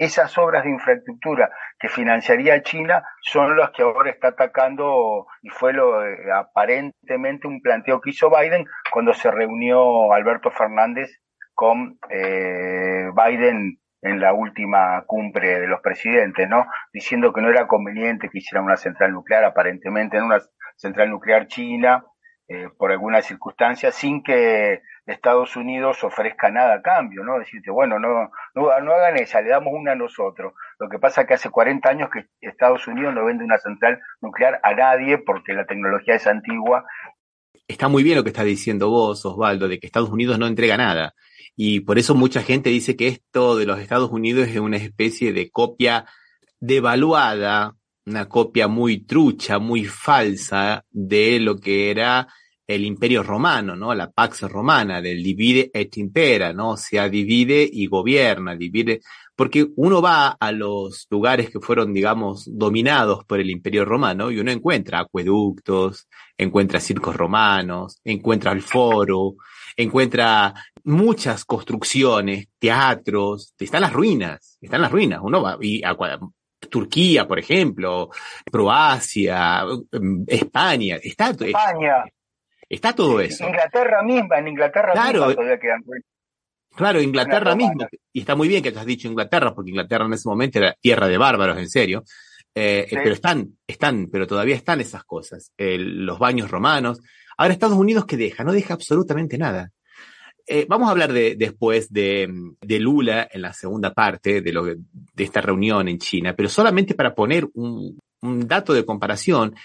esas 0.01 0.35
obras 0.39 0.63
de 0.63 0.71
infraestructura 0.71 1.51
que 1.79 1.87
financiaría 1.87 2.63
China 2.63 3.03
son 3.21 3.55
las 3.55 3.69
que 3.69 3.83
ahora 3.83 4.09
está 4.09 4.29
atacando 4.29 5.27
y 5.43 5.49
fue 5.49 5.73
lo 5.73 6.03
eh, 6.03 6.17
aparentemente 6.33 7.47
un 7.47 7.61
planteo 7.61 8.01
que 8.01 8.09
hizo 8.09 8.31
Biden 8.31 8.65
cuando 8.91 9.13
se 9.13 9.29
reunió 9.29 10.11
Alberto 10.11 10.49
Fernández 10.49 11.21
con 11.53 11.99
eh, 12.09 13.11
Biden 13.13 13.77
en 14.01 14.19
la 14.19 14.33
última 14.33 15.03
cumbre 15.05 15.59
de 15.59 15.67
los 15.67 15.81
presidentes, 15.81 16.49
¿no? 16.49 16.65
Diciendo 16.91 17.31
que 17.31 17.41
no 17.41 17.49
era 17.49 17.67
conveniente 17.67 18.29
que 18.29 18.39
hicieran 18.39 18.65
una 18.65 18.77
central 18.77 19.11
nuclear, 19.11 19.43
aparentemente 19.43 20.17
en 20.17 20.23
una 20.23 20.39
central 20.77 21.11
nuclear 21.11 21.45
china, 21.45 22.03
eh, 22.47 22.69
por 22.75 22.91
alguna 22.91 23.21
circunstancia, 23.21 23.91
sin 23.91 24.23
que 24.23 24.81
Estados 25.05 25.55
Unidos 25.55 26.03
ofrezca 26.03 26.51
nada 26.51 26.75
a 26.75 26.81
cambio, 26.81 27.23
¿no? 27.23 27.39
Decirte, 27.39 27.71
bueno, 27.71 27.99
no, 27.99 28.29
no, 28.53 28.79
no 28.81 28.93
hagan 28.93 29.17
esa, 29.17 29.41
le 29.41 29.49
damos 29.49 29.73
una 29.73 29.93
a 29.93 29.95
nosotros. 29.95 30.53
Lo 30.79 30.89
que 30.89 30.99
pasa 30.99 31.21
es 31.21 31.27
que 31.27 31.33
hace 31.33 31.49
40 31.49 31.89
años 31.89 32.09
que 32.11 32.27
Estados 32.41 32.87
Unidos 32.87 33.13
no 33.13 33.25
vende 33.25 33.43
una 33.43 33.57
central 33.57 33.99
nuclear 34.21 34.59
a 34.63 34.73
nadie 34.73 35.17
porque 35.17 35.53
la 35.53 35.65
tecnología 35.65 36.15
es 36.15 36.27
antigua. 36.27 36.85
Está 37.67 37.87
muy 37.87 38.03
bien 38.03 38.17
lo 38.17 38.23
que 38.23 38.29
está 38.29 38.43
diciendo 38.43 38.89
vos, 38.89 39.25
Osvaldo, 39.25 39.67
de 39.67 39.79
que 39.79 39.87
Estados 39.87 40.09
Unidos 40.09 40.37
no 40.37 40.47
entrega 40.47 40.77
nada. 40.77 41.13
Y 41.55 41.81
por 41.81 41.97
eso 41.97 42.15
mucha 42.15 42.41
gente 42.41 42.69
dice 42.69 42.95
que 42.95 43.07
esto 43.07 43.57
de 43.57 43.65
los 43.65 43.79
Estados 43.79 44.11
Unidos 44.11 44.47
es 44.47 44.57
una 44.57 44.77
especie 44.77 45.33
de 45.33 45.49
copia 45.49 46.05
devaluada, 46.59 47.75
una 48.05 48.27
copia 48.27 48.67
muy 48.67 49.05
trucha, 49.05 49.59
muy 49.59 49.85
falsa 49.85 50.85
de 50.89 51.39
lo 51.39 51.57
que 51.57 51.91
era 51.91 52.27
el 52.75 52.85
imperio 52.85 53.23
romano, 53.23 53.75
¿no? 53.75 53.93
La 53.93 54.09
Pax 54.09 54.41
Romana, 54.41 55.01
del 55.01 55.21
divide 55.21 55.69
et 55.73 55.97
impera, 55.97 56.53
¿no? 56.53 56.71
O 56.71 56.77
sea, 56.77 57.09
divide 57.09 57.67
y 57.71 57.87
gobierna, 57.87 58.55
divide, 58.55 59.01
porque 59.35 59.67
uno 59.75 60.01
va 60.01 60.37
a 60.39 60.51
los 60.51 61.07
lugares 61.09 61.49
que 61.49 61.59
fueron, 61.59 61.93
digamos, 61.93 62.45
dominados 62.47 63.25
por 63.25 63.39
el 63.39 63.49
imperio 63.49 63.85
romano 63.85 64.31
y 64.31 64.39
uno 64.39 64.51
encuentra 64.51 64.99
acueductos, 64.99 66.07
encuentra 66.37 66.79
circos 66.79 67.15
romanos, 67.15 67.99
encuentra 68.03 68.51
el 68.51 68.61
foro, 68.61 69.35
encuentra 69.75 70.53
muchas 70.83 71.45
construcciones, 71.45 72.47
teatros, 72.59 73.53
están 73.59 73.81
las 73.81 73.93
ruinas, 73.93 74.57
están 74.61 74.81
las 74.81 74.91
ruinas, 74.91 75.19
uno 75.23 75.41
va 75.41 75.57
y 75.61 75.83
a, 75.83 75.95
Turquía, 76.69 77.27
por 77.27 77.39
ejemplo, 77.39 78.09
Croacia, 78.51 79.65
España, 80.27 80.97
está 81.01 81.31
España. 81.31 82.05
Está 82.71 82.93
todo 82.93 83.19
eso. 83.19 83.45
Inglaterra 83.45 84.01
misma, 84.01 84.39
en 84.39 84.47
Inglaterra 84.47 84.93
claro, 84.93 85.27
misma 85.27 85.33
todavía 85.35 85.59
quedan 85.59 85.83
Claro, 86.73 87.01
Inglaterra 87.01 87.53
mismo, 87.53 87.85
y 88.13 88.21
está 88.21 88.33
muy 88.33 88.47
bien 88.47 88.63
que 88.63 88.69
hayas 88.69 88.85
dicho 88.85 89.09
Inglaterra, 89.09 89.53
porque 89.53 89.71
Inglaterra 89.71 90.05
en 90.05 90.13
ese 90.13 90.29
momento 90.29 90.59
era 90.59 90.73
tierra 90.79 91.09
de 91.09 91.17
bárbaros, 91.17 91.57
en 91.57 91.69
serio. 91.69 92.05
Eh, 92.55 92.87
pero 92.89 93.11
están, 93.11 93.57
están, 93.67 94.07
pero 94.09 94.25
todavía 94.25 94.55
están 94.55 94.79
esas 94.79 95.03
cosas. 95.03 95.51
los 95.57 96.17
baños 96.17 96.49
romanos. 96.49 97.01
Ahora 97.37 97.51
Estados 97.51 97.77
Unidos, 97.77 98.05
¿qué 98.05 98.15
deja? 98.15 98.45
No 98.45 98.53
deja 98.53 98.73
absolutamente 98.73 99.37
nada. 99.37 99.69
Eh, 100.47 100.65
vamos 100.69 100.87
a 100.87 100.91
hablar 100.91 101.11
de, 101.11 101.35
después 101.35 101.91
de, 101.91 102.29
Lula 102.61 103.27
en 103.29 103.41
la 103.41 103.51
segunda 103.51 103.93
parte 103.93 104.39
de, 104.39 104.53
lo, 104.53 104.63
de 104.63 104.77
esta 105.17 105.41
reunión 105.41 105.89
en 105.89 105.97
China, 105.97 106.33
pero 106.37 106.47
solamente 106.47 106.95
para 106.95 107.13
poner 107.13 107.49
un, 107.53 107.99
un 108.21 108.47
dato 108.47 108.71
de 108.73 108.85
comparación, 108.85 109.55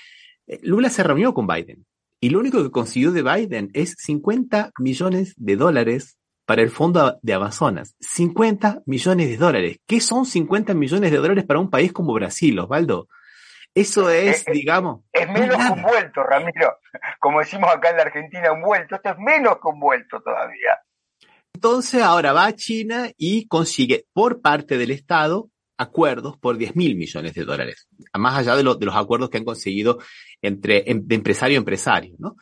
eh, 0.48 0.58
Lula 0.62 0.90
se 0.90 1.04
reunió 1.04 1.32
con 1.32 1.46
Biden 1.46 1.86
y 2.20 2.30
lo 2.30 2.38
único 2.38 2.62
que 2.62 2.70
consiguió 2.70 3.12
de 3.12 3.22
Biden 3.22 3.70
es 3.74 3.94
50 3.98 4.72
millones 4.78 5.34
de 5.36 5.56
dólares 5.56 6.18
para 6.46 6.62
el 6.62 6.70
fondo 6.70 7.18
de 7.22 7.34
Amazonas. 7.34 7.94
50 8.00 8.82
millones 8.86 9.28
de 9.28 9.36
dólares. 9.36 9.78
¿Qué 9.86 10.00
son 10.00 10.24
50 10.24 10.74
millones 10.74 11.10
de 11.10 11.18
dólares 11.18 11.44
para 11.44 11.60
un 11.60 11.70
país 11.70 11.92
como 11.92 12.14
Brasil, 12.14 12.58
Osvaldo? 12.58 13.08
Eso 13.74 14.08
es, 14.08 14.44
digamos. 14.46 15.02
Es 15.12 15.28
menos 15.28 15.56
que 15.58 15.72
un 15.72 15.82
vuelto, 15.82 16.22
Ramiro. 16.22 16.78
Como 17.20 17.40
decimos 17.40 17.70
acá 17.70 17.90
en 17.90 17.96
la 17.98 18.04
Argentina, 18.04 18.52
un 18.52 18.62
vuelto. 18.62 18.94
Esto 18.94 19.10
es 19.10 19.18
menos 19.18 19.58
que 19.60 19.68
un 19.68 19.78
vuelto 19.78 20.22
todavía. 20.22 20.80
Entonces 21.52 22.02
ahora 22.02 22.32
va 22.32 22.46
a 22.46 22.54
China 22.54 23.10
y 23.18 23.46
consigue 23.48 24.06
por 24.14 24.40
parte 24.40 24.78
del 24.78 24.92
Estado 24.92 25.50
acuerdos 25.78 26.36
por 26.38 26.56
10 26.56 26.76
mil 26.76 26.96
millones 26.96 27.34
de 27.34 27.44
dólares, 27.44 27.88
más 28.14 28.38
allá 28.38 28.56
de, 28.56 28.62
de, 28.62 28.86
los 28.86 28.96
acuerdos 28.96 29.30
que 29.30 29.38
han 29.38 29.44
conseguido 29.44 29.98
entre 30.42 30.90
em, 30.90 31.04
empresario 31.08 31.56
a 31.56 31.60
empresario, 31.60 32.14
¿no? 32.18 32.36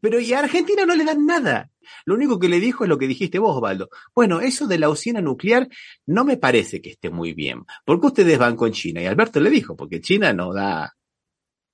Pero 0.00 0.20
y 0.20 0.32
a 0.32 0.40
Argentina 0.40 0.84
no 0.84 0.94
le 0.94 1.04
dan 1.04 1.26
nada. 1.26 1.70
Lo 2.04 2.14
único 2.14 2.38
que 2.38 2.48
le 2.48 2.60
dijo 2.60 2.84
es 2.84 2.90
lo 2.90 2.98
que 2.98 3.06
dijiste 3.06 3.38
vos, 3.38 3.56
Osvaldo. 3.56 3.88
Bueno, 4.14 4.40
eso 4.40 4.66
de 4.66 4.78
la 4.78 4.88
usina 4.88 5.20
nuclear 5.20 5.68
no 6.06 6.24
me 6.24 6.36
parece 6.36 6.80
que 6.80 6.90
esté 6.90 7.10
muy 7.10 7.34
bien. 7.34 7.64
¿Por 7.84 8.00
qué 8.00 8.06
ustedes 8.06 8.38
van 8.38 8.56
con 8.56 8.72
China? 8.72 9.02
Y 9.02 9.06
Alberto 9.06 9.40
le 9.40 9.50
dijo, 9.50 9.76
porque 9.76 10.00
China 10.00 10.32
no 10.32 10.52
da 10.52 10.94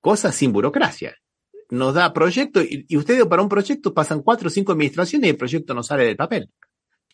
cosas 0.01 0.35
sin 0.35 0.53
burocracia. 0.53 1.17
Nos 1.71 1.95
da 1.95 2.13
proyectos 2.13 2.65
y 2.69 2.97
ustedes 2.97 3.27
para 3.27 3.43
un 3.43 3.49
proyecto 3.49 3.93
pasan 3.93 4.23
cuatro 4.23 4.49
o 4.49 4.51
cinco 4.51 4.73
administraciones 4.73 5.27
y 5.27 5.31
el 5.31 5.37
proyecto 5.37 5.75
no 5.75 5.83
sale 5.83 6.05
del 6.05 6.17
papel. 6.17 6.51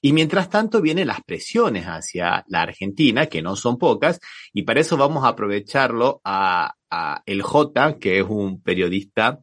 Y 0.05 0.13
mientras 0.13 0.51
tanto 0.51 0.83
vienen 0.83 1.07
las 1.07 1.23
presiones 1.25 1.87
hacia 1.87 2.45
la 2.49 2.61
Argentina, 2.61 3.25
que 3.25 3.41
no 3.41 3.57
son 3.57 3.79
pocas, 3.79 4.21
y 4.53 4.65
para 4.65 4.81
eso 4.81 4.99
vamos 4.99 5.25
a 5.25 5.29
aprovecharlo 5.29 6.21
a, 6.23 6.75
a 6.91 7.23
el 7.25 7.41
J, 7.41 7.99
que 7.99 8.19
es 8.19 8.27
un 8.29 8.61
periodista 8.61 9.41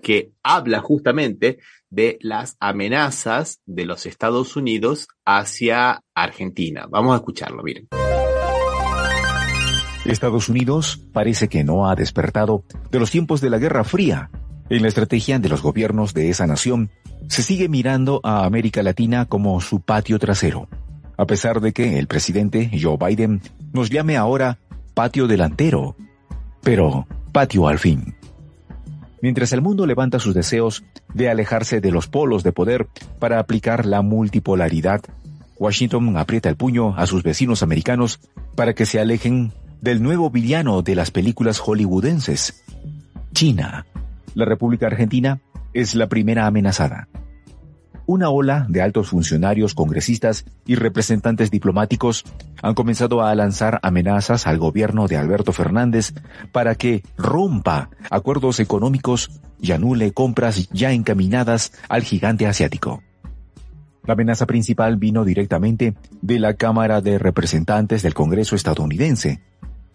que 0.00 0.30
habla 0.44 0.78
justamente 0.78 1.58
de 1.90 2.18
las 2.20 2.56
amenazas 2.60 3.60
de 3.66 3.86
los 3.86 4.06
Estados 4.06 4.54
Unidos 4.54 5.08
hacia 5.24 6.04
Argentina. 6.14 6.86
Vamos 6.88 7.14
a 7.14 7.16
escucharlo, 7.16 7.64
miren. 7.64 7.88
Estados 10.04 10.48
Unidos 10.48 11.00
parece 11.12 11.48
que 11.48 11.64
no 11.64 11.88
ha 11.90 11.96
despertado 11.96 12.62
de 12.92 13.00
los 13.00 13.10
tiempos 13.10 13.40
de 13.40 13.50
la 13.50 13.58
Guerra 13.58 13.82
Fría. 13.82 14.30
En 14.70 14.82
la 14.82 14.88
estrategia 14.88 15.38
de 15.38 15.48
los 15.48 15.62
gobiernos 15.62 16.14
de 16.14 16.30
esa 16.30 16.46
nación, 16.46 16.90
se 17.28 17.42
sigue 17.42 17.68
mirando 17.68 18.20
a 18.22 18.44
América 18.44 18.82
Latina 18.82 19.26
como 19.26 19.60
su 19.60 19.80
patio 19.80 20.18
trasero, 20.18 20.68
a 21.16 21.26
pesar 21.26 21.60
de 21.60 21.72
que 21.72 21.98
el 21.98 22.06
presidente 22.06 22.70
Joe 22.80 22.96
Biden 22.98 23.40
nos 23.72 23.90
llame 23.90 24.16
ahora 24.16 24.58
patio 24.94 25.26
delantero, 25.26 25.96
pero 26.62 27.06
patio 27.32 27.68
al 27.68 27.78
fin 27.78 28.14
mientras 29.24 29.54
el 29.54 29.62
mundo 29.62 29.86
levanta 29.86 30.18
sus 30.18 30.34
deseos 30.34 30.84
de 31.14 31.30
alejarse 31.30 31.80
de 31.80 31.90
los 31.90 32.08
polos 32.08 32.42
de 32.42 32.52
poder 32.52 32.88
para 33.18 33.38
aplicar 33.38 33.86
la 33.86 34.02
multipolaridad, 34.02 35.00
Washington 35.56 36.18
aprieta 36.18 36.50
el 36.50 36.56
puño 36.56 36.94
a 36.98 37.06
sus 37.06 37.22
vecinos 37.22 37.62
americanos 37.62 38.20
para 38.54 38.74
que 38.74 38.84
se 38.84 39.00
alejen 39.00 39.54
del 39.80 40.02
nuevo 40.02 40.28
villano 40.28 40.82
de 40.82 40.94
las 40.94 41.10
películas 41.10 41.58
hollywoodenses, 41.58 42.64
China. 43.32 43.86
La 44.34 44.44
República 44.44 44.86
Argentina 44.86 45.40
es 45.72 45.94
la 45.94 46.08
primera 46.08 46.46
amenazada 46.46 47.08
una 48.06 48.30
ola 48.30 48.66
de 48.68 48.82
altos 48.82 49.08
funcionarios, 49.08 49.74
congresistas 49.74 50.44
y 50.66 50.74
representantes 50.74 51.50
diplomáticos 51.50 52.24
han 52.62 52.74
comenzado 52.74 53.22
a 53.22 53.34
lanzar 53.34 53.80
amenazas 53.82 54.46
al 54.46 54.58
gobierno 54.58 55.08
de 55.08 55.16
Alberto 55.16 55.52
Fernández 55.52 56.12
para 56.52 56.74
que 56.74 57.02
rompa 57.16 57.90
acuerdos 58.10 58.60
económicos 58.60 59.30
y 59.60 59.72
anule 59.72 60.12
compras 60.12 60.68
ya 60.70 60.92
encaminadas 60.92 61.72
al 61.88 62.02
gigante 62.02 62.46
asiático. 62.46 63.02
La 64.04 64.12
amenaza 64.12 64.46
principal 64.46 64.96
vino 64.98 65.24
directamente 65.24 65.94
de 66.20 66.38
la 66.38 66.54
Cámara 66.54 67.00
de 67.00 67.18
Representantes 67.18 68.02
del 68.02 68.12
Congreso 68.12 68.54
estadounidense, 68.54 69.40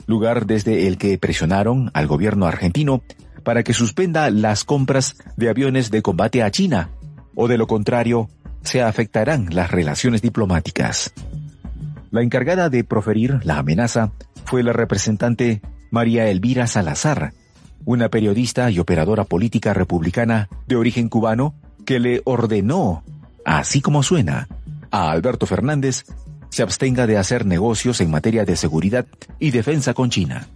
lugar 0.08 0.48
desde 0.48 0.88
el 0.88 0.98
que 0.98 1.20
presionaron 1.20 1.92
al 1.94 2.08
gobierno 2.08 2.48
argentino 2.48 3.04
para 3.50 3.64
que 3.64 3.74
suspenda 3.74 4.30
las 4.30 4.64
compras 4.64 5.16
de 5.36 5.50
aviones 5.50 5.90
de 5.90 6.04
combate 6.04 6.44
a 6.44 6.52
China 6.52 6.92
o 7.34 7.48
de 7.48 7.58
lo 7.58 7.66
contrario, 7.66 8.30
se 8.62 8.84
afectarán 8.84 9.48
las 9.50 9.72
relaciones 9.72 10.22
diplomáticas. 10.22 11.12
La 12.12 12.22
encargada 12.22 12.70
de 12.70 12.84
proferir 12.84 13.40
la 13.44 13.58
amenaza 13.58 14.12
fue 14.46 14.62
la 14.62 14.72
representante 14.72 15.64
María 15.90 16.30
Elvira 16.30 16.68
Salazar, 16.68 17.34
una 17.86 18.10
periodista 18.10 18.70
y 18.70 18.78
operadora 18.78 19.24
política 19.24 19.74
republicana 19.74 20.48
de 20.68 20.76
origen 20.76 21.10
cubano 21.10 21.56
que 21.88 22.00
le 22.00 22.22
ordenó, 22.26 23.04
así 23.46 23.82
como 23.82 24.04
suena, 24.04 24.48
a 24.92 25.10
Alberto 25.10 25.48
Fernández 25.48 26.06
se 26.52 26.62
abstenga 26.62 27.08
de 27.08 27.18
hacer 27.18 27.48
negocios 27.48 28.00
en 28.00 28.12
materia 28.12 28.46
de 28.46 28.56
seguridad 28.56 29.08
y 29.40 29.50
defensa 29.50 29.96
con 29.96 30.12
China, 30.12 30.48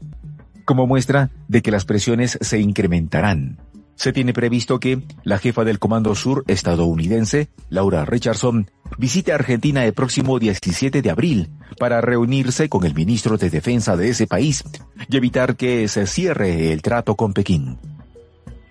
como 0.65 0.87
muestra 0.87 1.31
de 1.47 1.61
que 1.61 1.71
las 1.71 1.85
presiones 1.85 2.37
se 2.41 2.59
incrementarán 2.59 3.57
se 3.95 4.11
tiene 4.11 4.33
previsto 4.33 4.79
que 4.79 5.01
la 5.23 5.37
jefa 5.37 5.63
del 5.63 5.79
Comando 5.79 6.15
Sur 6.15 6.43
estadounidense, 6.47 7.49
Laura 7.69 8.05
Richardson, 8.05 8.69
visite 8.97 9.31
Argentina 9.31 9.85
el 9.85 9.93
próximo 9.93 10.39
17 10.39 11.01
de 11.01 11.09
abril 11.09 11.51
para 11.79 12.01
reunirse 12.01 12.69
con 12.69 12.85
el 12.85 12.95
ministro 12.95 13.37
de 13.37 13.49
Defensa 13.49 13.95
de 13.95 14.09
ese 14.09 14.27
país 14.27 14.63
y 15.07 15.15
evitar 15.15 15.55
que 15.55 15.87
se 15.87 16.07
cierre 16.07 16.73
el 16.73 16.81
trato 16.81 17.15
con 17.15 17.33
Pekín. 17.33 17.77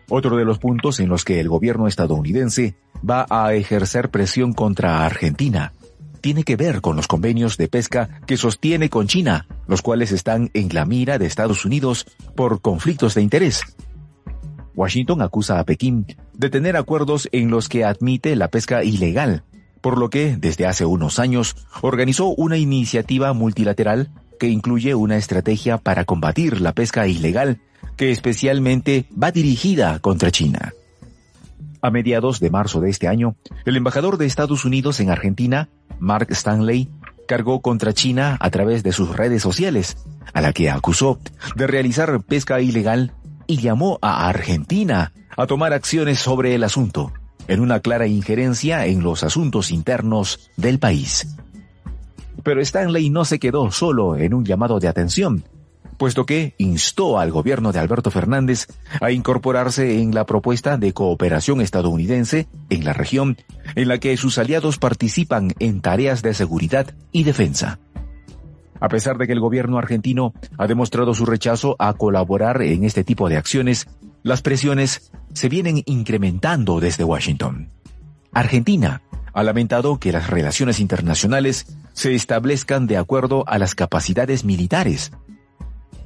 Otro 0.09 0.37
de 0.37 0.45
los 0.45 0.59
puntos 0.59 1.01
en 1.01 1.09
los 1.09 1.25
que 1.25 1.41
el 1.41 1.49
gobierno 1.49 1.87
estadounidense 1.87 2.75
va 3.09 3.27
a 3.31 3.55
ejercer 3.55 4.11
presión 4.11 4.53
contra 4.53 5.07
Argentina 5.07 5.73
tiene 6.23 6.45
que 6.45 6.57
ver 6.57 6.81
con 6.81 6.97
los 6.97 7.07
convenios 7.07 7.59
de 7.59 7.69
pesca 7.69 8.21
que 8.27 8.39
sostiene 8.39 8.89
con 8.89 9.09
China, 9.09 9.47
los 9.67 9.83
cuales 9.83 10.13
están 10.13 10.51
en 10.55 10.71
la 10.73 10.87
mira 10.87 11.19
de 11.19 11.27
Estados 11.27 11.67
Unidos 11.67 12.07
por 12.35 12.63
conflictos 12.63 13.15
de 13.15 13.21
interés. 13.23 13.63
Washington 14.75 15.21
acusa 15.21 15.59
a 15.59 15.65
Pekín 15.65 16.07
de 16.33 16.49
tener 16.49 16.79
acuerdos 16.79 17.29
en 17.33 17.51
los 17.51 17.69
que 17.69 17.85
admite 17.85 18.37
la 18.37 18.49
pesca 18.49 18.85
ilegal, 18.85 19.45
por 19.83 19.99
lo 19.99 20.09
que 20.09 20.37
desde 20.39 20.67
hace 20.67 20.87
unos 20.87 21.19
años 21.19 21.57
organizó 21.83 22.29
una 22.29 22.57
iniciativa 22.57 23.35
multilateral 23.35 24.11
que 24.41 24.49
incluye 24.49 24.95
una 24.95 25.17
estrategia 25.17 25.77
para 25.77 26.05
combatir 26.05 26.61
la 26.61 26.73
pesca 26.73 27.07
ilegal 27.07 27.61
que 27.97 28.11
especialmente 28.11 29.07
va 29.21 29.31
dirigida 29.31 29.99
contra 29.99 30.31
China. 30.31 30.73
A 31.83 31.91
mediados 31.91 32.39
de 32.39 32.49
marzo 32.49 32.81
de 32.81 32.91
este 32.91 33.09
año, 33.09 33.35
el 33.65 33.77
embajador 33.77 34.17
de 34.17 34.25
Estados 34.25 34.65
Unidos 34.65 35.01
en 35.01 35.11
Argentina, 35.11 35.69
Mark 35.99 36.29
Stanley, 36.31 36.89
cargó 37.27 37.61
contra 37.61 37.93
China 37.93 38.37
a 38.41 38.51
través 38.51 38.85
de 38.85 38.93
sus 38.93 39.17
redes 39.17 39.43
sociales, 39.43 39.97
a 40.33 40.41
la 40.41 40.53
que 40.53 40.71
acusó 40.71 41.19
de 41.57 41.67
realizar 41.67 42.23
pesca 42.23 42.61
ilegal 42.61 43.15
y 43.49 43.57
llamó 43.57 43.99
a 44.01 44.29
Argentina 44.29 45.13
a 45.37 45.47
tomar 45.49 45.73
acciones 45.73 46.21
sobre 46.21 46.55
el 46.55 46.63
asunto, 46.63 47.13
en 47.49 47.59
una 47.59 47.81
clara 47.81 48.07
injerencia 48.07 48.87
en 48.87 49.03
los 49.03 49.25
asuntos 49.25 49.73
internos 49.73 50.51
del 50.57 50.79
país. 50.79 51.37
Pero 52.45 52.61
Stanley 52.61 53.11
no 53.11 53.25
se 53.25 53.41
quedó 53.41 53.73
solo 53.73 54.17
en 54.17 54.35
un 54.35 54.45
llamado 54.45 54.79
de 54.79 54.87
atención, 54.87 55.43
puesto 55.97 56.27
que 56.27 56.55
instó 56.59 57.19
al 57.19 57.31
gobierno 57.31 57.73
de 57.73 57.79
Alberto 57.79 58.11
Fernández 58.11 58.67
a 59.01 59.11
incorporarse 59.11 60.01
en 60.01 60.15
la 60.15 60.27
propuesta 60.27 60.77
de 60.77 60.93
cooperación 60.93 61.61
estadounidense 61.61 62.49
en 62.71 62.85
la 62.85 62.93
región 62.93 63.37
en 63.75 63.89
la 63.89 63.99
que 63.99 64.17
sus 64.17 64.39
aliados 64.39 64.79
participan 64.79 65.53
en 65.59 65.81
tareas 65.81 66.23
de 66.23 66.35
seguridad 66.35 66.95
y 67.13 67.25
defensa. 67.25 67.79
A 68.81 68.89
pesar 68.89 69.17
de 69.17 69.29
que 69.29 69.33
el 69.33 69.41
gobierno 69.41 69.79
argentino 69.79 70.35
ha 70.59 70.67
demostrado 70.67 71.15
su 71.15 71.25
rechazo 71.25 71.77
a 71.79 71.95
colaborar 71.95 72.63
en 72.63 72.83
este 72.83 73.05
tipo 73.05 73.29
de 73.29 73.37
acciones, 73.37 73.87
las 74.25 74.43
presiones 74.43 75.13
se 75.35 75.49
vienen 75.49 75.83
incrementando 75.87 76.81
desde 76.81 77.05
Washington. 77.05 77.69
Argentina 78.33 79.03
ha 79.33 79.43
lamentado 79.43 79.99
que 79.99 80.13
las 80.13 80.29
relaciones 80.29 80.81
internacionales 80.81 81.67
se 81.93 82.15
establezcan 82.15 82.87
de 82.87 82.97
acuerdo 82.97 83.45
a 83.47 83.59
las 83.59 83.75
capacidades 83.75 84.45
militares. 84.45 85.13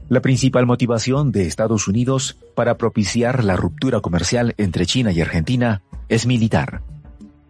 La 0.09 0.21
principal 0.21 0.67
motivación 0.67 1.33
de 1.33 1.47
Estados 1.47 1.89
Unidos 1.89 2.39
para 2.55 2.79
propiciar 2.79 3.43
la 3.43 3.57
ruptura 3.57 4.01
comercial 4.01 4.55
entre 4.57 4.87
China 4.87 5.11
y 5.11 5.21
Argentina 5.21 5.83
es 6.09 6.27
militar. 6.27 6.83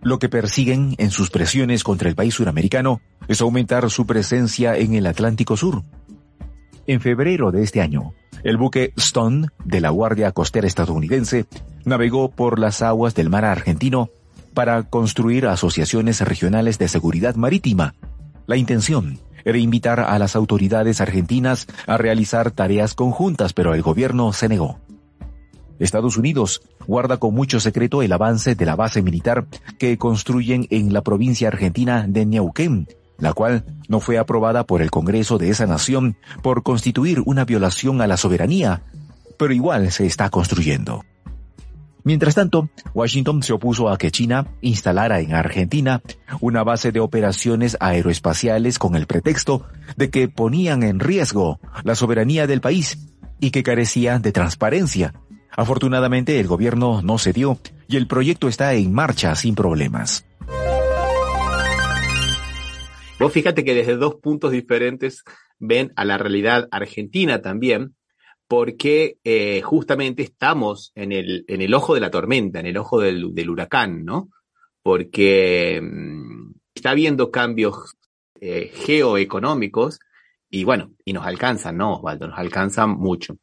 Lo 0.00 0.18
que 0.18 0.30
persiguen 0.30 0.94
en 0.96 1.10
sus 1.10 1.28
presiones 1.28 1.84
contra 1.84 2.08
el 2.08 2.14
país 2.14 2.32
suramericano 2.32 3.02
es 3.28 3.42
aumentar 3.42 3.90
su 3.90 4.06
presencia 4.06 4.75
en 4.78 4.94
el 4.94 5.06
Atlántico 5.06 5.58
Sur. 5.58 5.82
En 6.86 7.00
febrero 7.02 7.52
de 7.52 7.62
este 7.62 7.82
año, 7.82 8.14
el 8.42 8.56
buque 8.56 8.94
Stone 8.96 9.48
de 9.64 9.80
la 9.82 9.90
Guardia 9.90 10.32
Costera 10.32 10.66
estadounidense 10.66 11.44
navegó 11.84 12.30
por 12.30 12.58
las 12.58 12.80
aguas 12.80 13.14
del 13.14 13.28
mar 13.28 13.44
argentino 13.44 14.08
para 14.54 14.82
construir 14.84 15.46
asociaciones 15.46 16.22
regionales 16.22 16.78
de 16.78 16.88
seguridad 16.88 17.34
marítima. 17.34 17.94
La 18.46 18.56
intención 18.56 19.18
era 19.46 19.58
invitar 19.58 20.00
a 20.00 20.18
las 20.18 20.34
autoridades 20.34 21.00
argentinas 21.00 21.68
a 21.86 21.96
realizar 21.96 22.50
tareas 22.50 22.94
conjuntas, 22.94 23.52
pero 23.52 23.74
el 23.74 23.80
gobierno 23.80 24.32
se 24.32 24.48
negó. 24.48 24.80
Estados 25.78 26.16
Unidos 26.16 26.62
guarda 26.86 27.18
con 27.18 27.32
mucho 27.32 27.60
secreto 27.60 28.02
el 28.02 28.12
avance 28.12 28.56
de 28.56 28.66
la 28.66 28.74
base 28.74 29.02
militar 29.02 29.46
que 29.78 29.98
construyen 29.98 30.66
en 30.70 30.92
la 30.92 31.02
provincia 31.02 31.48
argentina 31.48 32.06
de 32.08 32.26
Neuquén, 32.26 32.88
la 33.18 33.32
cual 33.34 33.64
no 33.88 34.00
fue 34.00 34.18
aprobada 34.18 34.64
por 34.64 34.82
el 34.82 34.90
Congreso 34.90 35.38
de 35.38 35.50
esa 35.50 35.66
nación 35.66 36.16
por 36.42 36.64
constituir 36.64 37.22
una 37.24 37.44
violación 37.44 38.00
a 38.00 38.08
la 38.08 38.16
soberanía, 38.16 38.82
pero 39.38 39.54
igual 39.54 39.92
se 39.92 40.06
está 40.06 40.28
construyendo. 40.28 41.04
Mientras 42.06 42.36
tanto, 42.36 42.70
Washington 42.94 43.42
se 43.42 43.52
opuso 43.52 43.88
a 43.88 43.98
que 43.98 44.12
China 44.12 44.46
instalara 44.60 45.18
en 45.18 45.34
Argentina 45.34 46.02
una 46.40 46.62
base 46.62 46.92
de 46.92 47.00
operaciones 47.00 47.76
aeroespaciales 47.80 48.78
con 48.78 48.94
el 48.94 49.08
pretexto 49.08 49.66
de 49.96 50.08
que 50.08 50.28
ponían 50.28 50.84
en 50.84 51.00
riesgo 51.00 51.58
la 51.82 51.96
soberanía 51.96 52.46
del 52.46 52.60
país 52.60 53.10
y 53.40 53.50
que 53.50 53.64
carecía 53.64 54.20
de 54.20 54.30
transparencia. 54.30 55.14
Afortunadamente 55.50 56.38
el 56.38 56.46
gobierno 56.46 57.02
no 57.02 57.18
cedió 57.18 57.58
y 57.88 57.96
el 57.96 58.06
proyecto 58.06 58.46
está 58.46 58.72
en 58.75 58.92
marcha 58.92 59.34
sin 59.34 59.56
problemas. 59.56 60.25
Vos 63.18 63.32
fíjate 63.32 63.64
que 63.64 63.75
desde 63.75 63.96
dos 63.96 64.14
puntos 64.22 64.52
diferentes 64.52 65.25
ven 65.58 65.92
a 65.96 66.04
la 66.04 66.18
realidad 66.18 66.68
argentina 66.70 67.42
también, 67.42 67.95
porque 68.48 69.18
eh, 69.24 69.60
justamente 69.62 70.22
estamos 70.22 70.92
en 70.94 71.12
el, 71.12 71.44
en 71.48 71.62
el 71.62 71.74
ojo 71.74 71.94
de 71.94 72.00
la 72.00 72.10
tormenta, 72.10 72.60
en 72.60 72.66
el 72.66 72.76
ojo 72.76 73.00
del, 73.00 73.50
huracán, 73.50 74.04
¿no? 74.04 74.28
Porque 74.82 75.80
mm, 75.82 76.52
está 76.74 76.90
habiendo 76.90 77.30
cambios 77.30 77.96
eh, 78.40 78.70
geoeconómicos 78.72 79.98
y 80.48 80.64
bueno, 80.64 80.90
y 81.04 81.12
nos 81.12 81.26
alcanzan, 81.26 81.76
¿no, 81.76 81.94
Osvaldo? 81.94 82.28
Nos 82.28 82.38
alcanzan 82.38 82.90
mucho. 82.90 83.36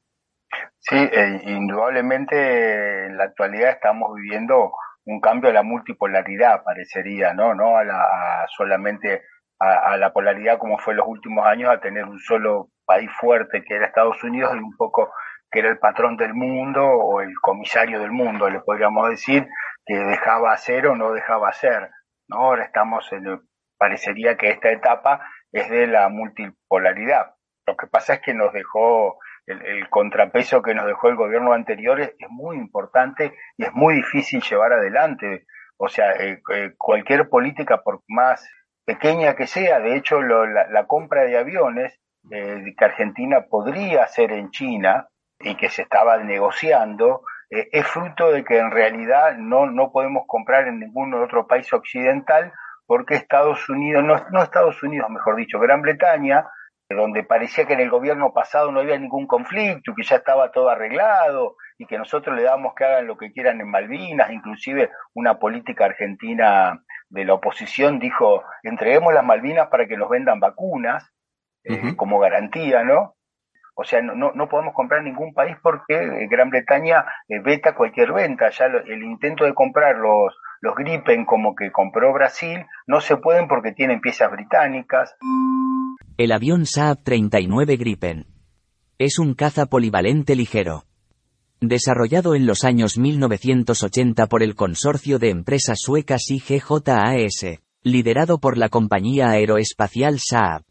Sí, 0.79 0.95
eh, 0.95 1.41
indudablemente 1.45 3.05
en 3.05 3.17
la 3.17 3.25
actualidad 3.25 3.71
estamos 3.71 4.13
viviendo 4.15 4.71
un 5.05 5.19
cambio 5.19 5.49
a 5.49 5.53
la 5.53 5.63
multipolaridad, 5.63 6.63
parecería, 6.63 7.33
¿no? 7.33 7.53
No 7.53 7.77
a, 7.77 7.83
la, 7.83 8.01
a 8.01 8.47
solamente 8.47 9.23
a, 9.59 9.93
a, 9.93 9.97
la 9.97 10.13
polaridad 10.13 10.57
como 10.57 10.77
fue 10.77 10.93
en 10.93 10.97
los 10.97 11.07
últimos 11.07 11.45
años, 11.45 11.69
a 11.71 11.81
tener 11.81 12.05
un 12.05 12.19
solo 12.19 12.69
país 12.85 13.09
fuerte 13.19 13.63
que 13.63 13.75
era 13.75 13.87
Estados 13.87 14.23
Unidos 14.23 14.53
y 14.55 14.59
un 14.59 14.75
poco 14.75 15.11
que 15.51 15.59
era 15.59 15.69
el 15.69 15.77
patrón 15.77 16.17
del 16.17 16.33
mundo 16.33 16.83
o 16.83 17.21
el 17.21 17.33
comisario 17.39 17.99
del 17.99 18.11
mundo, 18.11 18.49
le 18.49 18.59
podríamos 18.59 19.09
decir, 19.09 19.47
que 19.85 19.95
dejaba 19.95 20.51
hacer 20.51 20.87
o 20.87 20.95
no 20.95 21.11
dejaba 21.11 21.49
hacer. 21.49 21.91
¿no? 22.27 22.37
Ahora 22.37 22.65
estamos 22.65 23.11
en, 23.11 23.39
parecería 23.77 24.35
que 24.37 24.49
esta 24.49 24.71
etapa 24.71 25.27
es 25.51 25.69
de 25.69 25.87
la 25.87 26.09
multipolaridad. 26.09 27.35
Lo 27.67 27.77
que 27.77 27.87
pasa 27.87 28.15
es 28.15 28.21
que 28.21 28.33
nos 28.33 28.51
dejó 28.51 29.19
el, 29.45 29.89
contrapeso 29.89 30.61
que 30.61 30.73
nos 30.73 30.85
dejó 30.85 31.09
el 31.09 31.15
gobierno 31.15 31.53
anterior 31.53 31.99
es, 31.99 32.13
muy 32.29 32.57
importante 32.57 33.33
y 33.57 33.65
es 33.65 33.73
muy 33.73 33.95
difícil 33.95 34.41
llevar 34.41 34.73
adelante. 34.73 35.45
O 35.77 35.89
sea, 35.89 36.11
eh, 36.13 36.41
eh, 36.53 36.73
cualquier 36.77 37.29
política, 37.29 37.81
por 37.83 38.01
más 38.07 38.49
pequeña 38.85 39.35
que 39.35 39.47
sea, 39.47 39.79
de 39.79 39.95
hecho 39.95 40.21
la, 40.21 40.85
compra 40.87 41.23
de 41.23 41.37
aviones 41.37 41.99
eh, 42.31 42.73
que 42.77 42.85
Argentina 42.85 43.45
podría 43.49 44.03
hacer 44.03 44.31
en 44.31 44.49
China 44.51 45.07
y 45.39 45.55
que 45.55 45.69
se 45.69 45.83
estaba 45.83 46.17
negociando, 46.17 47.21
eh, 47.49 47.69
es 47.71 47.85
fruto 47.85 48.31
de 48.31 48.43
que 48.43 48.57
en 48.57 48.71
realidad 48.71 49.35
no, 49.37 49.65
no 49.65 49.91
podemos 49.91 50.23
comprar 50.27 50.67
en 50.67 50.79
ningún 50.79 51.13
otro 51.13 51.47
país 51.47 51.71
occidental 51.73 52.53
porque 52.85 53.15
Estados 53.15 53.69
Unidos, 53.69 54.03
no, 54.03 54.23
no 54.31 54.43
Estados 54.43 54.81
Unidos, 54.83 55.09
mejor 55.09 55.35
dicho, 55.35 55.59
Gran 55.59 55.81
Bretaña, 55.81 56.45
donde 56.89 57.23
parecía 57.23 57.65
que 57.65 57.73
en 57.73 57.79
el 57.79 57.89
gobierno 57.89 58.33
pasado 58.33 58.71
no 58.71 58.81
había 58.81 58.97
ningún 58.97 59.27
conflicto, 59.27 59.93
que 59.95 60.03
ya 60.03 60.17
estaba 60.17 60.51
todo 60.51 60.69
arreglado 60.69 61.55
y 61.77 61.85
que 61.85 61.97
nosotros 61.97 62.35
le 62.35 62.43
damos 62.43 62.73
que 62.75 62.85
hagan 62.85 63.07
lo 63.07 63.17
que 63.17 63.31
quieran 63.31 63.59
en 63.61 63.69
Malvinas, 63.69 64.31
inclusive 64.31 64.91
una 65.13 65.39
política 65.39 65.85
argentina 65.85 66.83
de 67.09 67.25
la 67.25 67.35
oposición 67.35 67.99
dijo, 67.99 68.43
entreguemos 68.63 69.13
las 69.13 69.23
Malvinas 69.23 69.67
para 69.67 69.87
que 69.87 69.97
nos 69.97 70.09
vendan 70.09 70.39
vacunas, 70.39 71.12
eh, 71.63 71.73
uh 71.73 71.75
-huh. 71.75 71.95
como 71.95 72.19
garantía, 72.19 72.83
¿no? 72.83 73.15
O 73.75 73.83
sea, 73.83 74.01
no, 74.01 74.31
no 74.33 74.49
podemos 74.49 74.73
comprar 74.75 75.03
ningún 75.03 75.33
país 75.33 75.55
porque 75.61 76.27
Gran 76.29 76.49
Bretaña 76.49 77.05
eh, 77.27 77.39
veta 77.43 77.73
cualquier 77.73 78.13
venta. 78.13 78.49
Ya 78.51 78.67
lo, 78.67 78.79
el 78.79 79.01
intento 79.03 79.45
de 79.45 79.55
comprar 79.55 79.95
los, 79.97 80.35
los 80.61 80.75
Gripen 80.75 81.25
como 81.25 81.55
que 81.55 81.71
compró 81.71 82.13
Brasil 82.13 82.65
no 82.85 83.01
se 83.01 83.17
pueden 83.17 83.47
porque 83.47 83.71
tienen 83.71 83.99
piezas 83.99 84.31
británicas. 84.31 85.15
El 86.17 86.31
avión 86.31 86.67
Saab 86.67 87.01
39 87.03 87.77
Gripen. 87.77 88.27
Es 88.99 89.17
un 89.17 89.33
caza 89.33 89.65
polivalente 89.65 90.35
ligero. 90.35 90.83
Desarrollado 91.59 92.35
en 92.35 92.45
los 92.45 92.65
años 92.65 92.99
1980 92.99 94.27
por 94.27 94.43
el 94.43 94.53
consorcio 94.53 95.17
de 95.17 95.31
empresas 95.31 95.79
suecas 95.81 96.29
IGJAS, 96.29 97.59
liderado 97.81 98.39
por 98.39 98.57
la 98.57 98.69
compañía 98.69 99.29
aeroespacial 99.31 100.19
Saab 100.19 100.63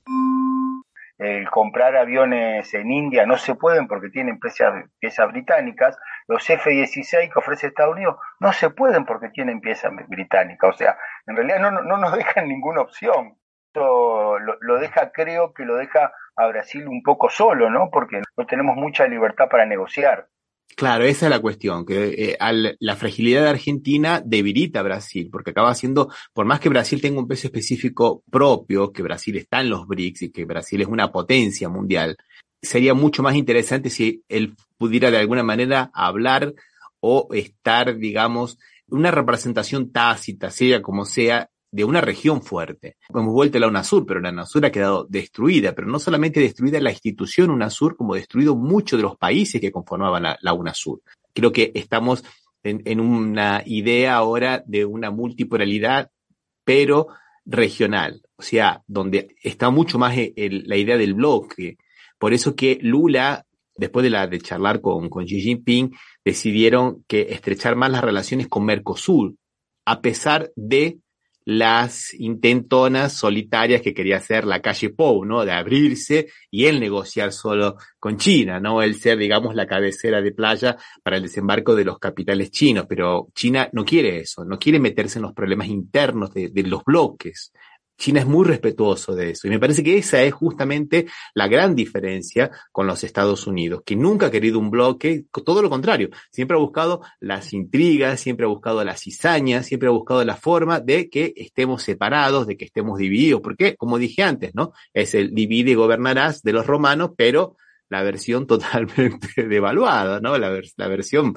el 1.23 1.49
comprar 1.51 1.97
aviones 1.97 2.75
en 2.75 2.91
India 2.91 3.27
no 3.27 3.37
se 3.37 3.55
pueden 3.55 3.87
porque 3.87 4.11
tienen 4.11 4.41
piezas, 4.41 5.33
británicas, 5.33 5.99
los 6.27 6.49
F-16 6.49 7.33
que 7.33 7.39
ofrece 7.39 7.69
Estados 7.69 7.95
Unidos 7.95 8.17
no 8.41 8.53
se 8.53 8.71
pueden 8.71 9.05
porque 9.05 9.29
tienen 9.29 9.61
piezas 9.61 9.93
británicas, 10.09 10.71
o 10.71 10.77
sea, 10.77 10.99
en 11.27 11.37
realidad 11.37 11.61
no, 11.61 11.71
no 11.71 11.97
nos 11.99 12.13
dejan 12.17 12.49
ninguna 12.49 12.83
opción. 12.83 13.37
Esto 13.69 14.39
lo, 14.39 14.79
deja, 14.79 15.13
creo 15.13 15.55
que 15.55 15.65
lo 15.65 15.77
deja 15.77 16.13
a 16.37 16.47
Brasil 16.49 16.87
un 16.87 17.03
poco 17.03 17.31
solo, 17.31 17.71
¿no? 17.71 17.89
Porque 17.91 18.21
no 18.37 18.47
tenemos 18.47 18.77
mucha 18.77 19.07
libertad 19.07 19.49
para 19.49 19.65
negociar. 19.65 20.29
Claro, 20.77 21.05
esa 21.05 21.27
es 21.27 21.31
la 21.31 21.41
cuestión, 21.41 21.85
que 21.85 22.09
eh, 22.09 22.37
al, 22.41 22.77
la 22.81 22.97
fragilidad 22.97 23.43
de 23.43 23.51
Argentina 23.51 24.23
debilita 24.25 24.81
a 24.81 24.83
Brasil, 24.83 25.29
porque 25.31 25.51
acaba 25.51 25.75
siendo, 25.75 26.11
por 26.33 26.47
más 26.47 26.61
que 26.61 26.69
Brasil 26.69 27.01
tenga 27.01 27.21
un 27.21 27.29
peso 27.29 27.47
específico 27.47 28.23
propio, 28.31 28.93
que 28.93 29.03
Brasil 29.03 29.37
está 29.37 29.61
en 29.61 29.71
los 29.71 29.87
BRICS 29.87 30.23
y 30.23 30.31
que 30.31 30.45
Brasil 30.45 30.81
es 30.81 30.89
una 30.89 31.13
potencia 31.13 31.69
mundial, 31.69 32.17
sería 32.61 32.95
mucho 32.95 33.23
más 33.23 33.35
interesante 33.35 33.91
si 33.91 34.23
él 34.29 34.55
pudiera 34.79 35.11
de 35.11 35.19
alguna 35.19 35.43
manera 35.43 35.91
hablar 35.93 36.55
o 37.01 37.29
estar, 37.33 37.97
digamos, 37.99 38.59
una 38.89 39.11
representación 39.11 39.91
tácita, 39.91 40.51
sea 40.51 40.81
como 40.81 41.05
sea, 41.05 41.51
de 41.73 41.85
una 41.85 42.03
región 42.03 42.43
fuerte. 42.43 42.97
Hemos 43.09 43.33
vuelto 43.33 43.57
a 43.57 43.63
la 43.63 43.69
UNASUR, 43.69 44.05
pero 44.07 44.21
la 44.21 44.29
UNASUR 44.29 44.67
ha 44.67 44.71
quedado 44.71 45.07
destruida, 45.09 45.75
pero 45.75 45.89
no 45.89 45.99
solamente 45.99 46.39
destruida 46.39 46.79
la 46.81 46.93
institución 46.93 47.51
UNASUR, 47.51 47.97
como 47.97 48.15
destruido 48.15 48.55
muchos 48.55 48.99
de 48.99 49.05
los 49.05 49.17
países 49.17 49.61
que 49.61 49.73
conformaban 49.73 50.37
la, 50.39 50.53
UNASUR. 50.53 51.01
Creo 51.33 51.51
que 51.51 51.73
estamos 51.75 52.23
en, 52.63 53.01
una 53.01 53.63
idea 53.65 54.17
ahora 54.17 54.63
de 54.67 54.85
una 54.85 55.11
multipolaridad, 55.11 56.11
pero 56.63 57.09
regional, 57.47 58.23
o 58.37 58.43
sea, 58.43 58.83
donde 58.87 59.35
está 59.43 59.71
mucho 59.71 59.99
más 59.99 60.15
el, 60.17 60.65
la 60.67 60.77
idea 60.77 60.99
del 60.99 61.15
bloque. 61.15 61.79
Por 62.19 62.35
eso 62.35 62.55
que 62.55 62.79
Lula, 62.83 63.47
después 63.75 64.05
de 64.05 64.11
la 64.11 64.27
de 64.27 64.41
charlar 64.41 64.83
con, 64.83 65.09
con 65.09 65.25
Xi 65.25 65.41
Jinping, 65.41 65.91
decidieron 66.23 67.03
que 67.09 67.29
estrechar 67.31 67.77
más 67.77 67.91
las 67.91 68.05
relaciones 68.05 68.47
con 68.47 68.67
Mercosur, 68.67 69.35
a 69.87 70.01
pesar 70.03 70.53
de 70.55 70.99
las 71.45 72.15
intentonas 72.15 73.13
solitarias 73.15 73.83
que 73.83 73.95
quería 73.95 74.19
hacer 74.19 74.45
la 74.45 74.61
calle 74.61 74.91
Pou, 74.91 75.25
¿no? 75.25 75.45
De 75.45 75.53
abrirse 75.53 76.29
y 76.51 76.67
él 76.67 76.81
negociar 76.81 77.33
solo 77.33 77.77
con 77.99 78.17
China, 78.17 78.61
¿no? 78.61 78.83
Él 78.83 78.95
ser, 78.95 79.19
digamos, 79.19 79.55
la 79.55 79.67
cabecera 79.67 80.21
de 80.21 80.33
playa 80.33 80.77
para 81.03 81.17
el 81.17 81.23
desembarco 81.23 81.75
de 81.75 81.85
los 81.85 81.99
capitales 81.99 82.51
chinos, 82.51 82.87
pero 82.89 83.29
China 83.35 83.69
no 83.73 83.85
quiere 83.85 84.19
eso, 84.19 84.45
no 84.45 84.59
quiere 84.59 84.79
meterse 84.79 85.19
en 85.19 85.23
los 85.23 85.33
problemas 85.33 85.69
internos 85.69 86.33
de, 86.33 86.49
de 86.49 86.63
los 86.63 86.85
bloques. 86.85 87.53
China 87.99 88.21
es 88.21 88.27
muy 88.27 88.47
respetuoso 88.47 89.15
de 89.15 89.31
eso. 89.31 89.47
Y 89.47 89.51
me 89.51 89.59
parece 89.59 89.83
que 89.83 89.97
esa 89.97 90.23
es 90.23 90.33
justamente 90.33 91.07
la 91.35 91.49
gran 91.49 91.75
diferencia 91.75 92.51
con 92.73 92.87
los 92.87 93.05
Estados 93.05 93.47
Unidos, 93.47 93.83
que 93.85 93.97
nunca 93.97 94.27
ha 94.27 94.31
querido 94.31 94.59
un 94.59 94.71
bloque, 94.71 95.25
todo 95.45 95.63
lo 95.63 95.71
contrario, 95.71 96.11
siempre 96.31 96.57
ha 96.57 96.61
buscado 96.61 97.03
las 97.21 97.53
intrigas, 97.53 98.21
siempre 98.21 98.47
ha 98.47 98.49
buscado 98.49 98.83
las 98.85 99.01
cizañas, 99.01 99.67
siempre 99.67 99.89
ha 99.89 99.93
buscado 99.93 100.25
la 100.25 100.37
forma 100.37 100.81
de 100.81 101.09
que 101.09 101.33
estemos 101.37 101.83
separados, 101.83 102.47
de 102.47 102.57
que 102.57 102.65
estemos 102.65 102.99
divididos, 102.99 103.41
porque, 103.41 103.77
como 103.77 103.99
dije 103.99 104.23
antes, 104.23 104.55
¿no? 104.55 104.73
Es 104.93 105.15
el 105.15 105.35
divide 105.35 105.73
y 105.73 105.75
gobernarás 105.75 106.43
de 106.43 106.53
los 106.53 106.67
romanos, 106.67 107.11
pero 107.17 107.57
la 107.93 108.03
versión 108.03 108.47
totalmente 108.49 109.45
devaluada, 109.47 110.19
¿no? 110.21 110.37
La, 110.39 110.51
la 110.77 110.89
versión 110.89 111.35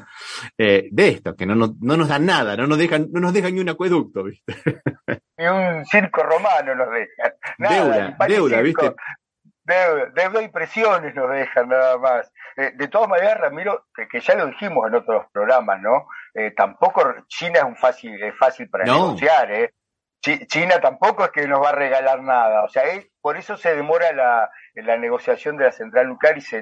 eh, 0.58 0.88
de 0.91 1.08
esto, 1.10 1.36
que 1.36 1.46
no, 1.46 1.54
no, 1.54 1.76
no, 1.80 1.98
nos 1.98 2.08
dan 2.08 2.26
nada, 2.26 2.56
no 2.56 2.65
nos 2.65 2.78
dejan, 2.78 3.08
no 3.12 3.20
nos 3.20 3.34
dejan 3.34 3.54
ni 3.54 3.62
un 3.62 3.70
acueducto, 3.70 4.24
¿viste? 4.24 4.56
Ni 5.38 5.46
un 5.48 5.86
circo 5.86 6.24
romano 6.24 6.76
nos 6.76 6.88
dejan. 6.91 7.34
deuda, 7.58 8.15
deuda, 8.26 8.62
¿viste? 8.62 8.96
Deuda, 9.63 10.06
deuda 10.15 10.41
y 10.41 10.48
presiones 10.48 11.13
nos 11.13 11.30
dejan 11.30 11.68
nada 11.68 11.98
más. 11.98 12.32
Eh, 12.56 12.72
de 12.74 12.88
todas 12.88 13.10
maneras, 13.10 13.41
Ramiro, 13.41 13.88
que, 14.10 14.22
ya 14.22 14.36
lo 14.36 14.46
dijimos 14.46 14.88
en 14.88 14.96
otros 14.96 15.26
programas, 15.34 15.82
¿no? 15.82 16.08
Eh, 16.34 16.52
tampoco 16.52 17.04
China 17.28 17.60
es 17.60 17.65
un 17.65 17.76
fácil, 17.76 18.24
es 18.24 18.34
fácil 18.38 18.70
para 18.70 18.86
negociar, 18.86 19.52
¿eh? 19.52 19.74
China 20.22 20.80
tampoco 20.80 21.26
es 21.26 21.32
que 21.32 21.48
nos 21.48 21.62
va 21.62 21.70
a 21.70 21.76
regalar 21.76 22.24
nada, 22.24 22.63
o 22.63 22.70
sea, 22.70 22.84
por 23.22 23.38
eso 23.38 23.58
se 23.58 23.76
demora 23.76 24.12
la, 24.13 24.50
la 24.76 24.98
negociación 24.98 25.58
de 25.58 25.66
la 25.66 25.72
central 25.72 26.08
nuclear 26.10 26.38
y 26.38 26.42
se 26.42 26.62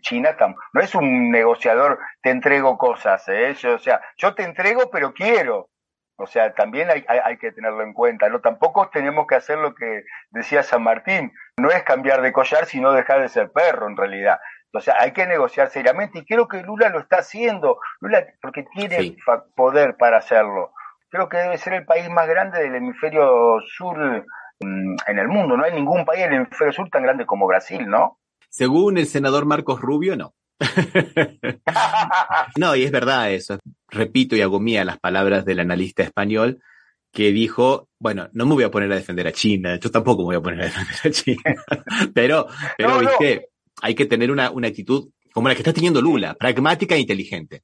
China 0.00 0.36
no 0.72 0.80
es 0.80 0.94
un 0.94 1.30
negociador, 1.30 1.98
te 2.22 2.30
entrego 2.30 2.78
cosas, 2.78 3.28
¿eh? 3.28 3.54
o 3.66 3.78
sea, 3.78 4.00
yo 4.16 4.34
te 4.34 4.44
entrego 4.44 4.90
pero 4.90 5.12
quiero, 5.12 5.68
o 6.16 6.26
sea, 6.26 6.52
también 6.54 6.90
hay, 6.90 7.04
hay, 7.08 7.36
que 7.38 7.52
tenerlo 7.52 7.82
en 7.82 7.92
cuenta, 7.92 8.28
¿no? 8.28 8.40
Tampoco 8.40 8.88
tenemos 8.90 9.26
que 9.26 9.36
hacer 9.36 9.58
lo 9.58 9.74
que 9.74 10.04
decía 10.30 10.62
San 10.62 10.82
Martín, 10.82 11.32
no 11.58 11.70
es 11.70 11.82
cambiar 11.82 12.22
de 12.22 12.32
collar, 12.32 12.66
sino 12.66 12.92
dejar 12.92 13.20
de 13.22 13.28
ser 13.28 13.50
perro 13.52 13.88
en 13.88 13.96
realidad. 13.96 14.38
O 14.72 14.80
sea, 14.80 14.96
hay 15.00 15.12
que 15.12 15.26
negociar 15.26 15.68
seriamente 15.70 16.20
y 16.20 16.26
creo 16.26 16.46
que 16.46 16.62
Lula 16.62 16.90
lo 16.90 17.00
está 17.00 17.18
haciendo, 17.18 17.78
Lula 18.00 18.24
porque 18.40 18.64
tiene 18.74 19.16
poder 19.56 19.96
para 19.96 20.18
hacerlo 20.18 20.72
creo 21.10 21.28
que 21.28 21.36
debe 21.36 21.58
ser 21.58 21.74
el 21.74 21.84
país 21.84 22.08
más 22.08 22.26
grande 22.28 22.62
del 22.62 22.76
hemisferio 22.76 23.60
sur 23.76 24.24
en 24.60 25.18
el 25.18 25.28
mundo. 25.28 25.56
No 25.56 25.64
hay 25.64 25.72
ningún 25.72 26.04
país 26.04 26.22
en 26.22 26.32
el 26.32 26.40
hemisferio 26.42 26.72
sur 26.72 26.88
tan 26.90 27.02
grande 27.02 27.26
como 27.26 27.46
Brasil, 27.46 27.86
¿no? 27.86 28.18
Según 28.48 28.98
el 28.98 29.06
senador 29.06 29.46
Marcos 29.46 29.80
Rubio, 29.80 30.16
no. 30.16 30.34
no, 32.58 32.76
y 32.76 32.84
es 32.84 32.90
verdad 32.90 33.32
eso. 33.32 33.58
Repito 33.88 34.36
y 34.36 34.42
hago 34.42 34.60
mía 34.60 34.84
las 34.84 34.98
palabras 34.98 35.44
del 35.44 35.60
analista 35.60 36.02
español 36.02 36.60
que 37.12 37.32
dijo, 37.32 37.88
bueno, 37.98 38.28
no 38.32 38.46
me 38.46 38.54
voy 38.54 38.64
a 38.64 38.70
poner 38.70 38.92
a 38.92 38.96
defender 38.96 39.26
a 39.26 39.32
China, 39.32 39.78
yo 39.80 39.90
tampoco 39.90 40.22
me 40.22 40.26
voy 40.26 40.36
a 40.36 40.40
poner 40.40 40.60
a 40.60 40.64
defender 40.64 41.00
a 41.02 41.10
China, 41.10 41.42
pero, 42.14 42.46
pero 42.78 43.00
viste, 43.00 43.48
hay 43.82 43.94
que 43.96 44.06
tener 44.06 44.30
una, 44.30 44.50
una 44.50 44.68
actitud 44.68 45.10
como 45.32 45.48
la 45.48 45.54
que 45.54 45.62
está 45.62 45.72
teniendo 45.72 46.00
Lula, 46.00 46.34
pragmática 46.34 46.94
e 46.94 47.00
inteligente. 47.00 47.62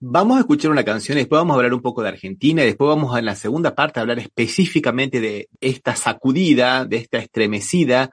Vamos 0.00 0.36
a 0.36 0.40
escuchar 0.40 0.70
una 0.70 0.84
canción 0.84 1.18
y 1.18 1.22
después 1.22 1.40
vamos 1.40 1.54
a 1.54 1.56
hablar 1.56 1.74
un 1.74 1.82
poco 1.82 2.02
de 2.02 2.08
Argentina 2.10 2.62
y 2.62 2.66
después 2.66 2.86
vamos 2.86 3.12
a 3.12 3.18
en 3.18 3.24
la 3.24 3.34
segunda 3.34 3.74
parte 3.74 3.98
a 3.98 4.02
hablar 4.02 4.20
específicamente 4.20 5.20
de 5.20 5.48
esta 5.60 5.96
sacudida, 5.96 6.84
de 6.84 6.98
esta 6.98 7.18
estremecida, 7.18 8.12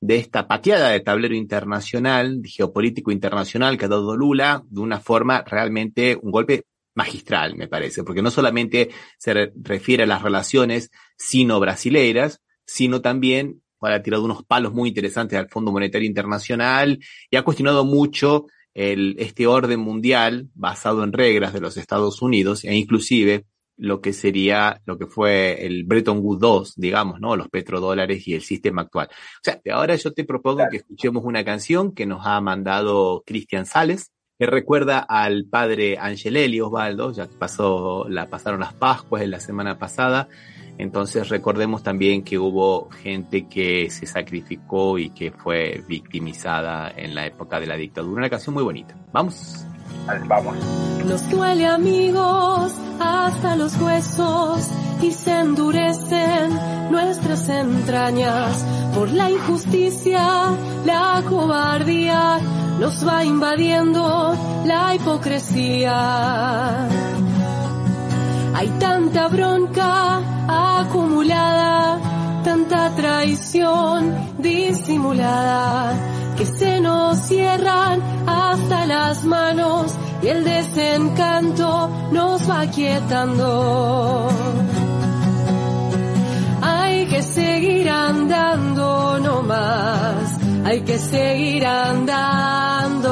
de 0.00 0.16
esta 0.16 0.48
pateada 0.48 0.88
de 0.88 1.00
tablero 1.00 1.34
internacional, 1.34 2.40
geopolítico 2.42 3.12
internacional 3.12 3.76
que 3.76 3.84
ha 3.84 3.88
dado 3.88 4.16
Lula 4.16 4.62
de 4.70 4.80
una 4.80 4.98
forma 4.98 5.42
realmente 5.42 6.18
un 6.22 6.30
golpe 6.30 6.64
magistral, 6.94 7.54
me 7.54 7.68
parece, 7.68 8.02
porque 8.02 8.22
no 8.22 8.30
solamente 8.30 8.88
se 9.18 9.52
refiere 9.62 10.04
a 10.04 10.06
las 10.06 10.22
relaciones 10.22 10.90
sino-brasileiras, 11.18 12.40
sino 12.64 13.02
también 13.02 13.60
ha 13.82 14.02
tirado 14.02 14.24
unos 14.24 14.42
palos 14.44 14.72
muy 14.72 14.88
interesantes 14.88 15.38
al 15.38 15.50
Fondo 15.50 15.70
Monetario 15.70 16.08
Internacional 16.08 16.98
y 17.30 17.36
ha 17.36 17.42
cuestionado 17.42 17.84
mucho 17.84 18.46
el, 18.74 19.16
este 19.18 19.46
orden 19.46 19.80
mundial 19.80 20.48
basado 20.54 21.04
en 21.04 21.12
reglas 21.12 21.52
de 21.52 21.60
los 21.60 21.76
Estados 21.76 22.22
Unidos 22.22 22.64
e 22.64 22.74
inclusive 22.74 23.46
lo 23.76 24.02
que 24.02 24.12
sería 24.12 24.82
lo 24.84 24.98
que 24.98 25.06
fue 25.06 25.64
el 25.64 25.84
Bretton 25.84 26.18
Woods 26.18 26.40
2, 26.40 26.74
digamos, 26.76 27.18
¿no? 27.18 27.34
Los 27.34 27.48
petrodólares 27.48 28.28
y 28.28 28.34
el 28.34 28.42
sistema 28.42 28.82
actual. 28.82 29.08
O 29.10 29.40
sea, 29.42 29.60
ahora 29.72 29.96
yo 29.96 30.12
te 30.12 30.24
propongo 30.24 30.64
que 30.70 30.78
escuchemos 30.78 31.24
una 31.24 31.44
canción 31.44 31.94
que 31.94 32.04
nos 32.04 32.26
ha 32.26 32.40
mandado 32.42 33.22
Cristian 33.24 33.64
Sales, 33.64 34.12
que 34.38 34.46
recuerda 34.46 34.98
al 34.98 35.46
padre 35.46 35.96
Angelelli 35.98 36.60
Osvaldo, 36.60 37.12
ya 37.12 37.26
que 37.26 37.36
pasó, 37.36 38.06
la, 38.08 38.28
pasaron 38.28 38.60
las 38.60 38.74
Pascuas 38.74 39.22
en 39.22 39.30
la 39.30 39.40
semana 39.40 39.78
pasada, 39.78 40.28
entonces 40.80 41.28
recordemos 41.28 41.82
también 41.82 42.22
que 42.22 42.38
hubo 42.38 42.88
gente 42.90 43.46
que 43.46 43.90
se 43.90 44.06
sacrificó 44.06 44.98
y 44.98 45.10
que 45.10 45.30
fue 45.30 45.84
victimizada 45.86 46.90
en 46.96 47.14
la 47.14 47.26
época 47.26 47.60
de 47.60 47.66
la 47.66 47.76
dictadura. 47.76 48.20
Una 48.20 48.30
canción 48.30 48.54
muy 48.54 48.64
bonita. 48.64 48.94
Vamos. 49.12 49.66
Vamos. 50.26 50.56
Nos 51.06 51.30
duele 51.30 51.66
amigos 51.66 52.72
hasta 52.98 53.56
los 53.56 53.78
huesos 53.80 54.68
y 55.02 55.10
se 55.12 55.38
endurecen 55.38 56.50
nuestras 56.90 57.48
entrañas 57.48 58.64
por 58.94 59.10
la 59.10 59.30
injusticia, 59.30 60.56
la 60.84 61.22
cobardía, 61.28 62.38
nos 62.78 63.06
va 63.06 63.24
invadiendo 63.24 64.34
la 64.64 64.94
hipocresía. 64.94 66.88
Hay 68.54 68.68
tanta 68.78 69.28
bronca 69.28 70.20
acumulada, 70.80 71.98
tanta 72.44 72.90
traición 72.94 74.14
disimulada, 74.38 75.94
que 76.36 76.46
se 76.46 76.80
nos 76.80 77.18
cierran 77.18 78.00
hasta 78.26 78.86
las 78.86 79.24
manos 79.24 79.94
y 80.22 80.28
el 80.28 80.44
desencanto 80.44 81.90
nos 82.12 82.50
va 82.50 82.66
quietando. 82.66 84.28
Hay 86.62 87.06
que 87.08 87.22
seguir 87.22 87.88
andando 87.88 89.18
no 89.20 89.42
más, 89.42 90.38
hay 90.64 90.80
que 90.82 90.98
seguir 90.98 91.64
andando, 91.66 93.10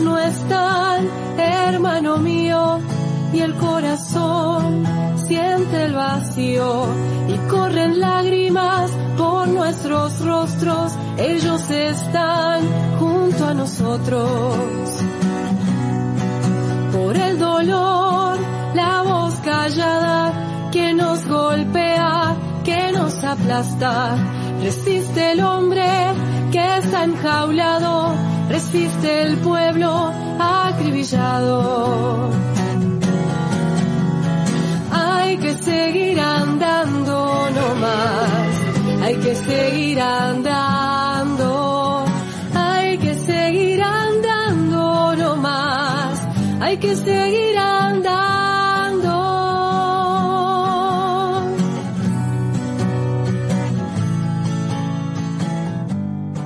no 0.00 0.18
están, 0.18 1.08
hermano 1.38 2.18
mío, 2.18 2.80
y 3.32 3.40
el 3.40 3.54
corazón 3.54 4.84
siente 5.26 5.84
el 5.84 5.92
vacío 5.94 6.86
y 7.28 7.36
corren 7.50 8.00
lágrimas 8.00 8.90
por 9.16 9.48
nuestros 9.48 10.24
rostros, 10.24 10.92
ellos 11.16 11.70
están 11.70 12.62
junto 12.98 13.46
a 13.46 13.54
nosotros. 13.54 14.56
Por 16.92 17.16
el 17.16 17.38
dolor, 17.38 18.38
la 18.74 19.02
voz 19.02 19.34
callada 19.36 20.70
que 20.70 20.94
nos 20.94 21.26
golpea, 21.26 22.36
que 22.64 22.92
nos 22.92 23.22
aplasta, 23.24 24.16
resiste 24.62 25.32
el 25.32 25.40
hombre 25.40 25.86
que 26.52 26.76
está 26.78 27.04
enjaulado 27.04 28.37
resiste 28.48 29.22
el 29.22 29.36
pueblo 29.38 30.12
acribillado. 30.38 32.30
Hay 34.90 35.36
que 35.38 35.54
seguir 35.54 36.20
andando 36.20 37.48
no 37.56 37.74
más, 37.74 38.48
hay 39.02 39.16
que 39.16 39.34
seguir 39.34 40.00
andando, 40.00 41.50
hay 42.54 42.98
que 42.98 43.14
seguir 43.14 43.82
andando 43.82 45.14
no 45.16 45.36
más, 45.36 46.26
hay 46.60 46.78
que 46.78 46.96
seguir 46.96 47.47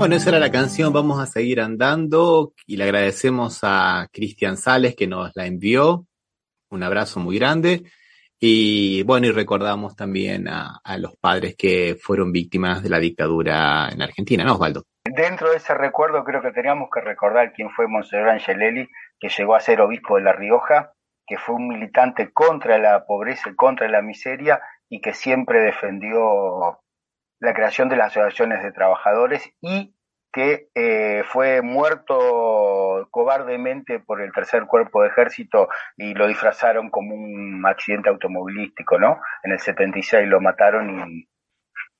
Bueno, 0.02 0.16
esa 0.16 0.30
era 0.30 0.40
la 0.40 0.50
canción, 0.50 0.92
vamos 0.92 1.22
a 1.22 1.26
seguir 1.26 1.60
andando 1.60 2.54
y 2.66 2.76
le 2.76 2.82
agradecemos 2.82 3.60
a 3.62 4.08
Cristian 4.12 4.56
Sales 4.56 4.96
que 4.96 5.06
nos 5.06 5.30
la 5.36 5.46
envió. 5.46 6.06
Un 6.70 6.82
abrazo 6.82 7.20
muy 7.20 7.38
grande. 7.38 7.84
Y 8.36 9.04
bueno, 9.04 9.28
y 9.28 9.30
recordamos 9.30 9.94
también 9.94 10.48
a, 10.48 10.80
los 10.98 11.16
padres 11.18 11.54
que 11.56 11.96
fueron 12.02 12.32
víctimas 12.32 12.82
de 12.82 12.88
la 12.88 12.98
dictadura 12.98 13.90
en 13.92 14.02
Argentina, 14.02 14.42
¿no, 14.42 14.54
Osvaldo? 14.54 14.82
Dentro 15.04 15.52
de 15.52 15.58
ese 15.58 15.72
recuerdo 15.72 16.24
creo 16.24 16.42
que 16.42 16.50
teníamos 16.50 16.88
que 16.92 17.00
recordar 17.00 17.52
quién 17.52 17.70
fue 17.70 17.86
Monseñor 17.86 18.30
Angelelli, 18.30 18.88
que 19.20 19.28
llegó 19.28 19.54
a 19.54 19.60
ser 19.60 19.80
obispo 19.80 20.16
de 20.16 20.24
La 20.24 20.32
Rioja, 20.32 20.94
que 21.24 21.38
fue 21.38 21.54
un 21.54 21.68
militante 21.68 22.32
contra 22.32 22.76
la 22.76 23.06
pobreza 23.06 23.50
y 23.50 23.54
contra 23.54 23.88
la 23.88 24.02
miseria 24.02 24.60
y 24.88 25.00
que 25.00 25.14
siempre 25.14 25.60
defendió 25.60 26.81
la 27.42 27.54
creación 27.54 27.88
de 27.88 27.96
las 27.96 28.16
asociaciones 28.16 28.62
de 28.62 28.70
trabajadores 28.70 29.42
y 29.60 29.92
que 30.32 30.68
eh, 30.74 31.24
fue 31.26 31.60
muerto 31.60 33.08
cobardemente 33.10 33.98
por 33.98 34.22
el 34.22 34.32
tercer 34.32 34.64
cuerpo 34.66 35.02
de 35.02 35.08
ejército 35.08 35.68
y 35.96 36.14
lo 36.14 36.28
disfrazaron 36.28 36.88
como 36.88 37.14
un 37.14 37.62
accidente 37.66 38.08
automovilístico, 38.08 38.98
¿no? 38.98 39.18
En 39.42 39.52
el 39.52 39.58
76 39.58 40.26
lo 40.28 40.40
mataron 40.40 41.10
y... 41.10 41.28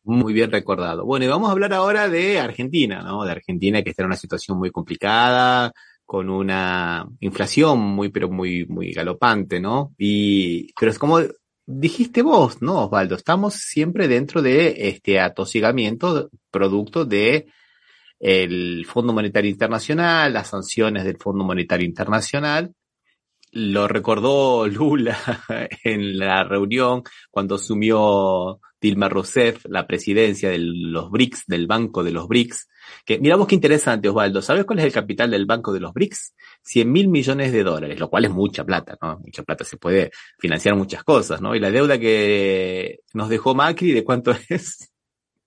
Muy 0.05 0.33
bien 0.33 0.51
recordado. 0.51 1.05
Bueno, 1.05 1.25
y 1.25 1.29
vamos 1.29 1.49
a 1.49 1.53
hablar 1.53 1.75
ahora 1.75 2.09
de 2.09 2.41
Argentina, 2.41 3.03
¿no? 3.03 3.25
De 3.25 3.33
Argentina 3.33 3.83
que 3.83 3.91
está 3.91 4.03
en 4.03 4.09
una 4.09 4.17
situación 4.17 4.59
muy 4.59 4.71
complicada, 4.71 5.73
con 6.07 6.31
una 6.31 7.07
inflación 7.21 7.81
muy, 7.81 8.11
pero 8.11 8.31
muy, 8.31 8.65
muy 8.67 8.93
galopante, 8.93 9.61
¿no? 9.61 9.93
Y, 9.99 10.73
pero 10.79 10.91
es 10.91 10.99
como 10.99 11.19
dijiste 11.67 12.23
vos, 12.23 12.63
¿no, 12.63 12.85
Osvaldo? 12.87 13.15
Estamos 13.15 13.55
siempre 13.55 14.09
dentro 14.09 14.43
de 14.43 14.89
este 14.89 15.21
atosigamiento 15.21 16.31
producto 16.51 17.05
de 17.05 17.47
el 18.19 18.87
Fondo 18.87 19.13
Monetario 19.13 19.51
Internacional, 19.51 20.33
las 20.33 20.49
sanciones 20.49 21.05
del 21.05 21.17
Fondo 21.19 21.45
Monetario 21.45 21.87
Internacional. 21.87 22.73
Lo 23.55 23.87
recordó 23.87 24.67
Lula 24.67 25.19
en 25.85 26.19
la 26.19 26.43
reunión 26.43 27.03
cuando 27.31 27.57
asumió 27.57 28.61
Dilma 28.81 29.11
Rousseff 29.11 29.67
la 29.67 29.87
presidencia 29.87 30.49
de 30.49 30.59
los 30.59 31.11
BRICS, 31.11 31.45
del 31.47 31.67
Banco 31.67 32.03
de 32.03 32.13
los 32.13 32.27
BRICS. 32.29 32.69
Que 33.05 33.19
miramos 33.19 33.47
qué 33.47 33.55
interesante, 33.55 34.09
Osvaldo. 34.09 34.41
¿Sabes 34.41 34.65
cuál 34.65 34.79
es 34.79 34.87
el 34.87 34.93
capital 34.93 35.31
del 35.31 35.45
Banco 35.45 35.71
de 35.73 35.81
los 35.81 35.93
BRICS? 35.93 36.35
100 36.63 36.91
mil 36.91 37.09
millones 37.09 37.53
de 37.53 37.63
dólares, 37.63 38.01
lo 38.01 38.09
cual 38.09 38.25
es 38.25 38.31
mucha 38.31 38.65
plata, 38.65 38.97
¿no? 39.03 39.19
Mucha 39.19 39.43
plata 39.43 39.65
se 39.65 39.77
puede 39.77 40.11
financiar 40.39 40.75
muchas 40.75 41.05
cosas, 41.05 41.43
¿no? 41.43 41.55
Y 41.55 41.61
la 41.61 41.71
deuda 41.71 41.99
que 41.99 43.01
nos 43.13 43.29
dejó 43.29 43.55
Macri, 43.55 43.93
¿de 43.93 44.03
cuánto 44.03 44.33
es? 44.49 44.92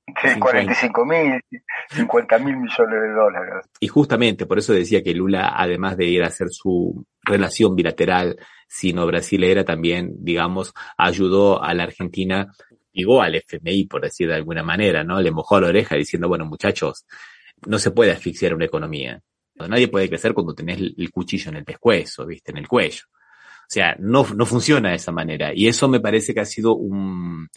Sí, 0.08 0.40
45 0.40 1.06
mil, 1.06 1.42
50 1.90 2.40
mil 2.40 2.58
millones 2.58 3.02
de 3.02 3.12
dólares. 3.12 3.66
Y 3.80 3.88
justamente 3.88 4.46
por 4.46 4.60
eso 4.60 4.72
decía 4.72 5.02
que 5.02 5.16
Lula, 5.16 5.54
además 5.56 5.98
de 5.98 6.06
ir 6.06 6.24
a 6.24 6.28
hacer 6.28 6.50
su 6.52 7.06
relación 7.24 7.76
bilateral 7.76 8.38
sino-brasilera, 8.68 9.66
también, 9.66 10.14
digamos, 10.20 10.74
ayudó 10.98 11.62
a 11.62 11.74
la 11.74 11.84
Argentina, 11.84 12.52
llegó 12.92 13.22
al 13.22 13.36
FMI, 13.36 13.86
por 13.86 14.02
decir 14.02 14.28
de 14.28 14.36
alguna 14.36 14.64
manera, 14.64 15.04
¿no? 15.04 15.20
Le 15.22 15.32
mojó 15.32 15.60
la 15.60 15.68
oreja 15.68 15.96
diciendo, 15.96 16.28
bueno, 16.28 16.46
muchachos, 16.46 17.06
no 17.66 17.80
se 17.80 17.92
puede 17.92 18.12
asfixiar 18.12 18.54
una 18.54 18.66
economía. 18.66 19.20
Nadie 19.56 19.88
puede 19.88 20.10
crecer 20.10 20.34
cuando 20.34 20.54
tenés 20.54 20.80
el 20.80 21.10
cuchillo 21.12 21.50
en 21.50 21.58
el 21.58 21.66
pescuezo, 21.66 22.26
¿viste? 22.26 22.52
En 22.52 22.58
el 22.58 22.68
cuello. 22.68 23.04
O 23.08 23.68
sea, 23.68 23.96
no, 24.00 24.26
no 24.36 24.46
funciona 24.46 24.90
de 24.90 24.96
esa 24.96 25.12
manera. 25.12 25.52
Y 25.54 25.68
eso 25.68 25.88
me 25.88 26.00
parece 26.00 26.34
que 26.34 26.42
ha 26.42 26.46
sido 26.46 26.76
un, 26.76 27.50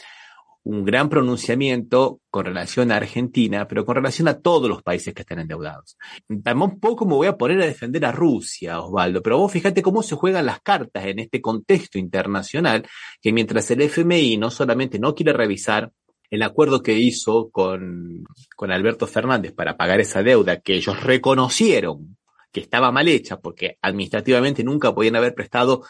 un 0.69 0.85
gran 0.85 1.09
pronunciamiento 1.09 2.21
con 2.29 2.45
relación 2.45 2.93
a 2.93 2.97
Argentina, 2.97 3.67
pero 3.67 3.87
con 3.87 3.95
relación 3.95 4.29
a 4.29 4.39
todos 4.39 4.69
los 4.69 4.83
países 4.83 5.15
que 5.15 5.23
están 5.23 5.39
endeudados. 5.39 5.97
Tampoco 6.45 7.07
me 7.07 7.15
voy 7.15 7.27
a 7.27 7.39
poner 7.39 7.63
a 7.63 7.65
defender 7.65 8.05
a 8.05 8.13
Rusia, 8.13 8.79
Osvaldo, 8.79 9.23
pero 9.23 9.39
vos 9.39 9.51
fíjate 9.51 9.81
cómo 9.81 10.03
se 10.03 10.15
juegan 10.15 10.45
las 10.45 10.61
cartas 10.61 11.07
en 11.07 11.21
este 11.21 11.41
contexto 11.41 11.99
internacional, 11.99 12.87
que 13.23 13.33
mientras 13.33 13.71
el 13.71 13.81
FMI 13.81 14.37
no 14.37 14.51
solamente 14.51 14.99
no 14.99 15.15
quiere 15.15 15.33
revisar 15.33 15.91
el 16.29 16.43
acuerdo 16.43 16.83
que 16.83 16.99
hizo 16.99 17.49
con, 17.49 18.25
con 18.55 18.71
Alberto 18.71 19.07
Fernández 19.07 19.55
para 19.55 19.79
pagar 19.79 20.01
esa 20.01 20.23
deuda 20.23 20.61
que 20.61 20.75
ellos 20.75 21.03
reconocieron 21.03 22.19
que 22.53 22.61
estaba 22.61 22.93
mal 22.93 23.09
hecha 23.09 23.41
porque 23.41 23.79
administrativamente 23.81 24.63
nunca 24.63 24.95
podían 24.95 25.17
haber 25.17 25.35
prestado 25.35 25.87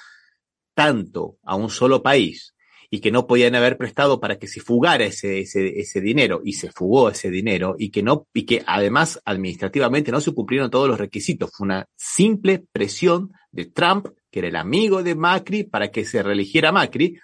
tanto 0.73 1.37
a 1.43 1.57
un 1.57 1.69
solo 1.69 2.01
país 2.01 2.55
y 2.90 3.01
que 3.01 3.11
no 3.11 3.27
podían 3.27 3.55
haber 3.55 3.77
prestado 3.77 4.18
para 4.20 4.38
que 4.38 4.46
se 4.46 4.61
fugara 4.61 5.05
ese, 5.05 5.40
ese, 5.40 5.79
ese 5.79 6.01
dinero 6.01 6.40
y 6.44 6.55
se 6.55 6.70
fugó 6.72 7.11
ese 7.11 7.31
dinero 7.31 7.77
y 7.79 7.90
que 7.90 8.03
no, 8.03 8.27
y 8.33 8.46
que 8.46 8.62
además 8.66 9.20
administrativamente 9.24 10.11
no 10.11 10.20
se 10.20 10.33
cumplieron 10.33 10.70
todos 10.70 10.88
los 10.88 10.98
requisitos. 10.98 11.51
Fue 11.55 11.66
una 11.66 11.87
simple 11.96 12.64
presión 12.72 13.33
de 13.51 13.66
Trump, 13.66 14.09
que 14.31 14.40
era 14.40 14.48
el 14.48 14.57
amigo 14.57 15.03
de 15.03 15.14
Macri, 15.14 15.64
para 15.64 15.90
que 15.90 16.05
se 16.05 16.22
reeligiera 16.22 16.72
Macri, 16.72 17.18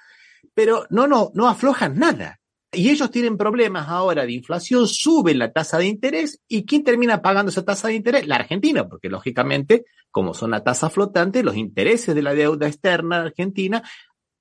pero 0.53 0.87
no, 0.91 1.07
no, 1.07 1.31
no 1.35 1.49
aflojan 1.49 1.99
nada. 1.99 2.41
Y 2.75 2.91
ellos 2.91 3.11
tienen 3.11 3.37
problemas 3.37 3.89
ahora 3.89 4.27
de 4.27 4.33
inflación, 4.33 4.89
suben 4.89 5.39
la 5.39 5.53
tasa 5.53 5.79
de 5.79 5.87
interés 5.87 6.41
y 6.49 6.65
¿quién 6.65 6.83
termina 6.83 7.23
pagando 7.23 7.51
esa 7.51 7.65
tasa 7.65 7.89
de 7.89 7.95
interés? 7.95 8.27
La 8.27 8.37
Argentina, 8.37 8.89
porque 8.89 9.09
lógicamente, 9.09 9.85
como 10.11 10.35
son 10.35 10.51
la 10.51 10.65
tasa 10.65 10.91
flotante, 10.91 11.45
los 11.45 11.57
intereses 11.57 12.15
de 12.15 12.23
la 12.23 12.35
deuda 12.35 12.67
externa 12.67 13.23
argentina 13.23 13.83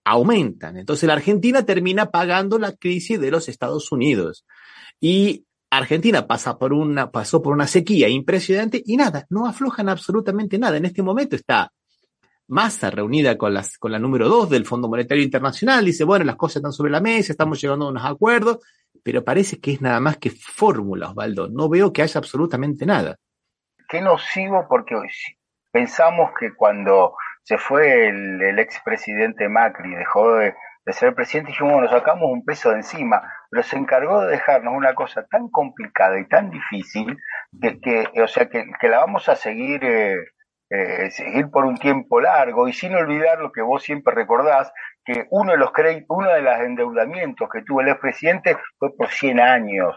aumentan. 0.03 0.77
Entonces 0.77 1.07
la 1.07 1.13
Argentina 1.13 1.65
termina 1.65 2.11
pagando 2.11 2.59
la 2.59 2.73
crisis 2.73 3.19
de 3.19 3.31
los 3.31 3.49
Estados 3.49 3.91
Unidos. 3.91 4.45
Y 4.99 5.45
Argentina 5.69 6.27
pasa 6.27 6.57
por 6.57 6.73
una, 6.73 7.11
pasó 7.11 7.41
por 7.41 7.53
una 7.53 7.67
sequía 7.67 8.09
impresionante 8.09 8.81
y 8.85 8.97
nada, 8.97 9.25
no 9.29 9.47
aflojan 9.47 9.89
absolutamente 9.89 10.57
nada. 10.59 10.77
En 10.77 10.85
este 10.85 11.01
momento 11.01 11.35
está 11.35 11.71
Massa 12.47 12.91
reunida 12.91 13.37
con, 13.37 13.53
las, 13.53 13.77
con 13.77 13.91
la 13.91 13.99
número 13.99 14.27
dos 14.27 14.49
del 14.49 14.65
Fondo 14.65 14.89
Monetario 14.89 15.23
Internacional, 15.23 15.85
dice, 15.85 16.03
bueno, 16.03 16.25
las 16.25 16.35
cosas 16.35 16.57
están 16.57 16.73
sobre 16.73 16.91
la 16.91 16.99
mesa, 16.99 17.31
estamos 17.31 17.59
llegando 17.61 17.85
a 17.85 17.89
unos 17.89 18.05
acuerdos, 18.05 18.59
pero 19.01 19.23
parece 19.23 19.59
que 19.59 19.71
es 19.71 19.81
nada 19.81 19.99
más 20.01 20.17
que 20.17 20.29
fórmula, 20.29 21.09
Osvaldo. 21.09 21.47
No 21.49 21.69
veo 21.69 21.93
que 21.93 22.01
haya 22.01 22.17
absolutamente 22.17 22.85
nada. 22.85 23.15
Qué 23.87 24.01
nocivo 24.01 24.65
porque 24.69 24.95
pensamos 25.71 26.31
que 26.37 26.53
cuando 26.53 27.15
se 27.43 27.58
fue 27.58 28.08
el, 28.08 28.41
el 28.41 28.60
expresidente 28.60 29.49
Macri, 29.49 29.93
dejó 29.95 30.36
de, 30.36 30.56
ser 30.88 31.13
presidente, 31.15 31.51
y 31.51 31.53
dijimos, 31.53 31.73
bueno, 31.73 31.89
sacamos 31.89 32.29
un 32.29 32.43
peso 32.43 32.71
de 32.71 32.77
encima, 32.77 33.21
pero 33.49 33.63
se 33.63 33.77
encargó 33.77 34.21
de 34.21 34.32
dejarnos 34.32 34.73
una 34.75 34.93
cosa 34.95 35.25
tan 35.29 35.49
complicada 35.49 36.19
y 36.19 36.27
tan 36.27 36.49
difícil 36.49 37.17
que, 37.62 37.79
que 37.79 38.21
o 38.21 38.27
sea, 38.27 38.49
que, 38.49 38.65
que 38.79 38.89
la 38.89 38.99
vamos 38.99 39.29
a 39.29 39.36
seguir, 39.36 39.84
eh, 39.84 40.17
eh, 40.69 41.10
seguir 41.12 41.49
por 41.51 41.65
un 41.65 41.77
tiempo 41.77 42.19
largo 42.19 42.67
y 42.67 42.73
sin 42.73 42.95
olvidar 42.95 43.39
lo 43.39 43.51
que 43.51 43.62
vos 43.62 43.84
siempre 43.84 44.13
recordás, 44.13 44.73
que 45.06 45.27
uno 45.29 45.51
de 45.51 45.58
los 45.58 45.71
uno 46.10 46.29
de 46.29 46.41
los 46.41 46.60
endeudamientos 46.60 47.49
que 47.49 47.62
tuvo 47.62 47.82
el 47.82 47.89
expresidente 47.89 48.58
fue 48.77 48.95
por 48.95 49.10
100 49.10 49.39
años. 49.39 49.95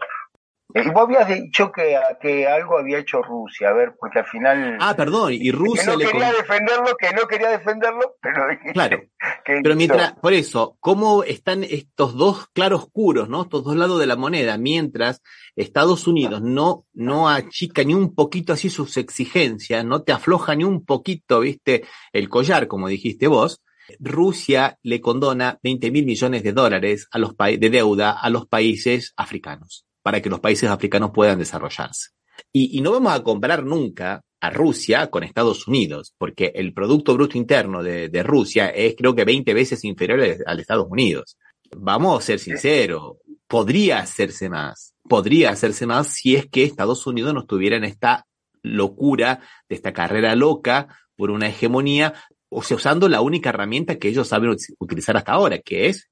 Y 0.74 0.90
vos 0.90 1.04
habías 1.04 1.28
dicho 1.28 1.70
que, 1.70 1.96
que 2.20 2.46
algo 2.46 2.78
había 2.78 2.98
hecho 2.98 3.22
Rusia, 3.22 3.68
a 3.68 3.72
ver, 3.72 3.94
porque 3.98 4.18
al 4.18 4.26
final... 4.26 4.76
Ah, 4.80 4.94
perdón, 4.96 5.32
y 5.32 5.50
Rusia... 5.52 5.96
Que 5.96 6.04
no 6.04 6.10
quería 6.10 6.32
defenderlo, 6.32 6.96
que 6.98 7.12
no 7.12 7.28
quería 7.28 7.50
defenderlo, 7.50 8.16
pero... 8.20 8.42
Claro, 8.74 9.00
pero 9.44 9.76
mientras, 9.76 10.14
por 10.14 10.32
eso, 10.32 10.76
¿cómo 10.80 11.22
están 11.22 11.62
estos 11.62 12.14
dos 12.14 12.48
claroscuros, 12.48 13.28
¿no? 13.28 13.42
Estos 13.42 13.64
dos 13.64 13.76
lados 13.76 14.00
de 14.00 14.06
la 14.06 14.16
moneda, 14.16 14.58
mientras 14.58 15.22
Estados 15.54 16.08
Unidos 16.08 16.42
no, 16.42 16.84
no 16.92 17.28
achica 17.28 17.84
ni 17.84 17.94
un 17.94 18.14
poquito 18.14 18.52
así 18.52 18.68
sus 18.68 18.96
exigencias, 18.96 19.84
no 19.84 20.02
te 20.02 20.12
afloja 20.12 20.56
ni 20.56 20.64
un 20.64 20.84
poquito, 20.84 21.40
viste, 21.40 21.84
el 22.12 22.28
collar, 22.28 22.66
como 22.66 22.88
dijiste 22.88 23.28
vos, 23.28 23.62
Rusia 24.00 24.78
le 24.82 25.00
condona 25.00 25.60
20 25.62 25.92
mil 25.92 26.04
millones 26.04 26.42
de 26.42 26.52
dólares 26.52 27.08
a 27.12 27.18
los 27.18 27.36
de 27.36 27.70
deuda 27.70 28.10
a 28.10 28.28
los 28.30 28.46
países 28.46 29.14
africanos 29.16 29.85
para 30.06 30.22
que 30.22 30.30
los 30.30 30.38
países 30.38 30.70
africanos 30.70 31.10
puedan 31.12 31.36
desarrollarse. 31.36 32.10
Y, 32.52 32.80
no 32.80 32.92
vamos 32.92 33.12
a 33.12 33.24
comparar 33.24 33.64
nunca 33.64 34.22
a 34.40 34.50
Rusia 34.50 35.08
con 35.10 35.24
Estados 35.24 35.66
Unidos, 35.66 36.14
porque 36.16 36.52
el 36.54 36.72
Producto 36.72 37.12
Bruto 37.14 37.36
Interno 37.36 37.82
de, 37.82 38.22
Rusia 38.22 38.68
es 38.68 38.94
creo 38.96 39.16
que 39.16 39.24
20 39.24 39.52
veces 39.52 39.82
inferior 39.82 40.20
al 40.46 40.56
de 40.58 40.62
Estados 40.62 40.86
Unidos. 40.88 41.36
Vamos 41.76 42.20
a 42.20 42.24
ser 42.24 42.38
sinceros, 42.38 43.16
podría 43.48 43.98
hacerse 43.98 44.48
más, 44.48 44.94
podría 45.08 45.50
hacerse 45.50 45.86
más 45.88 46.06
si 46.06 46.36
es 46.36 46.46
que 46.46 46.62
Estados 46.62 47.04
Unidos 47.08 47.34
no 47.34 47.40
estuviera 47.40 47.76
en 47.76 47.82
esta 47.82 48.28
locura, 48.62 49.40
de 49.68 49.74
esta 49.74 49.92
carrera 49.92 50.36
loca 50.36 50.86
por 51.16 51.32
una 51.32 51.48
hegemonía, 51.48 52.14
o 52.48 52.62
sea, 52.62 52.76
usando 52.76 53.08
la 53.08 53.22
única 53.22 53.48
herramienta 53.48 53.98
que 53.98 54.06
ellos 54.06 54.28
saben 54.28 54.54
utilizar 54.78 55.16
hasta 55.16 55.32
ahora, 55.32 55.58
que 55.58 55.88
es 55.88 56.08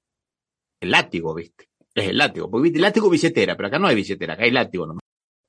el 0.81 0.91
látigo, 0.91 1.33
¿viste? 1.33 1.69
Es 1.95 2.09
el 2.09 2.19
látigo, 2.19 2.51
porque 2.51 2.69
el 2.69 2.81
látigo 2.81 3.09
billetera, 3.09 3.57
pero 3.57 3.69
acá 3.69 3.79
no 3.79 3.87
hay 3.87 3.95
billetera, 3.95 4.35
acá 4.35 4.45
hay 4.45 4.51
látigo 4.51 4.87
nomás. 4.87 5.01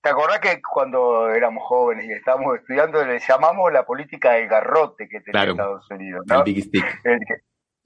¿Te 0.01 0.09
acordás 0.09 0.39
que 0.39 0.61
cuando 0.61 1.29
éramos 1.31 1.63
jóvenes 1.63 2.05
y 2.05 2.11
estábamos 2.11 2.57
estudiando 2.57 3.03
le 3.03 3.19
llamamos 3.19 3.73
la 3.73 3.83
política 3.83 4.33
del 4.33 4.47
garrote 4.47 5.07
que 5.09 5.21
tenía 5.21 5.49
Estados 5.49 5.89
Unidos? 5.89 6.23
¿no? 6.27 6.37
El 6.37 6.43
big 6.43 6.63
stick. 6.63 6.85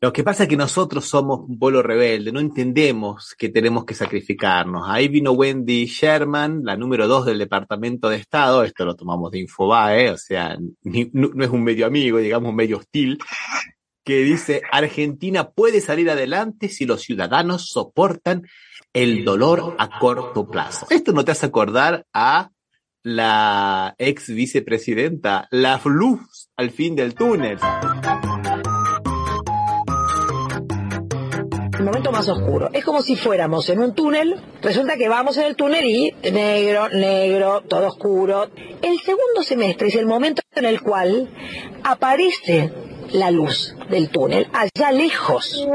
Lo 0.02 0.14
que 0.14 0.24
pasa 0.24 0.44
es 0.44 0.50
que 0.50 0.56
nosotros 0.56 1.06
somos 1.06 1.42
un 1.42 1.60
pueblo 1.60 1.84
rebelde, 1.84 2.32
no 2.32 2.40
entendemos 2.40 3.36
que 3.38 3.50
tenemos 3.50 3.84
que 3.84 3.94
sacrificarnos. 3.94 4.84
Ahí 4.88 5.10
vino 5.10 5.34
Wendy 5.34 5.88
Sherman, 5.88 6.62
la 6.64 6.78
número 6.78 7.06
dos 7.06 7.26
del 7.26 7.38
Departamento 7.38 8.08
de 8.08 8.16
Estado, 8.16 8.64
esto 8.64 8.86
lo 8.86 8.96
tomamos 8.96 9.30
de 9.32 9.40
Infobae, 9.40 10.12
o 10.12 10.18
sea, 10.18 10.58
no, 10.58 11.44
es 11.44 11.50
un 11.50 11.64
medio 11.66 11.86
amigo, 11.86 12.18
digamos 12.18 12.50
un 12.50 12.56
medio 12.56 12.78
hostil, 12.78 13.18
que 14.10 14.24
dice, 14.24 14.64
Argentina 14.72 15.52
puede 15.52 15.82
salir 15.82 16.10
adelante 16.10 16.68
si 16.68 16.88
los 16.88 17.04
ciudadanos 17.04 17.70
soportan 17.70 18.42
el 18.92 19.24
dolor 19.24 19.76
a 19.78 20.00
corto 20.00 20.48
plazo. 20.48 20.88
Esto 20.90 21.12
no 21.12 21.24
te 21.24 21.32
hace 21.32 21.46
acordar 21.46 22.08
a 22.12 22.50
la 23.04 23.94
ex 24.00 24.30
vicepresidenta, 24.30 25.48
la 25.52 25.80
luz 25.86 26.50
al 26.58 26.72
fin 26.72 26.96
del 26.96 27.14
túnel. 27.14 27.60
El 31.78 31.86
momento 31.86 32.12
más 32.12 32.28
oscuro. 32.30 32.72
Es 32.74 32.84
como 32.84 33.04
si 33.04 33.16
fuéramos 33.16 33.70
en 33.70 33.78
un 33.78 33.94
túnel, 33.94 34.42
resulta 34.64 34.98
que 34.98 35.08
vamos 35.08 35.38
en 35.38 35.46
el 35.46 35.56
túnel 35.56 35.86
y 35.86 36.12
negro, 36.32 36.90
negro, 36.90 37.62
todo 37.62 37.90
oscuro. 37.90 38.50
El 38.82 38.98
segundo 39.02 39.44
semestre 39.44 39.90
es 39.90 39.96
el 39.96 40.08
momento 40.08 40.42
en 40.56 40.66
el 40.66 40.82
cual 40.82 41.30
aparece 41.84 42.89
la 43.14 43.32
luz 43.32 43.76
del 43.90 44.10
túnel 44.10 44.48
allá 44.54 44.92
lejos. 44.92 45.66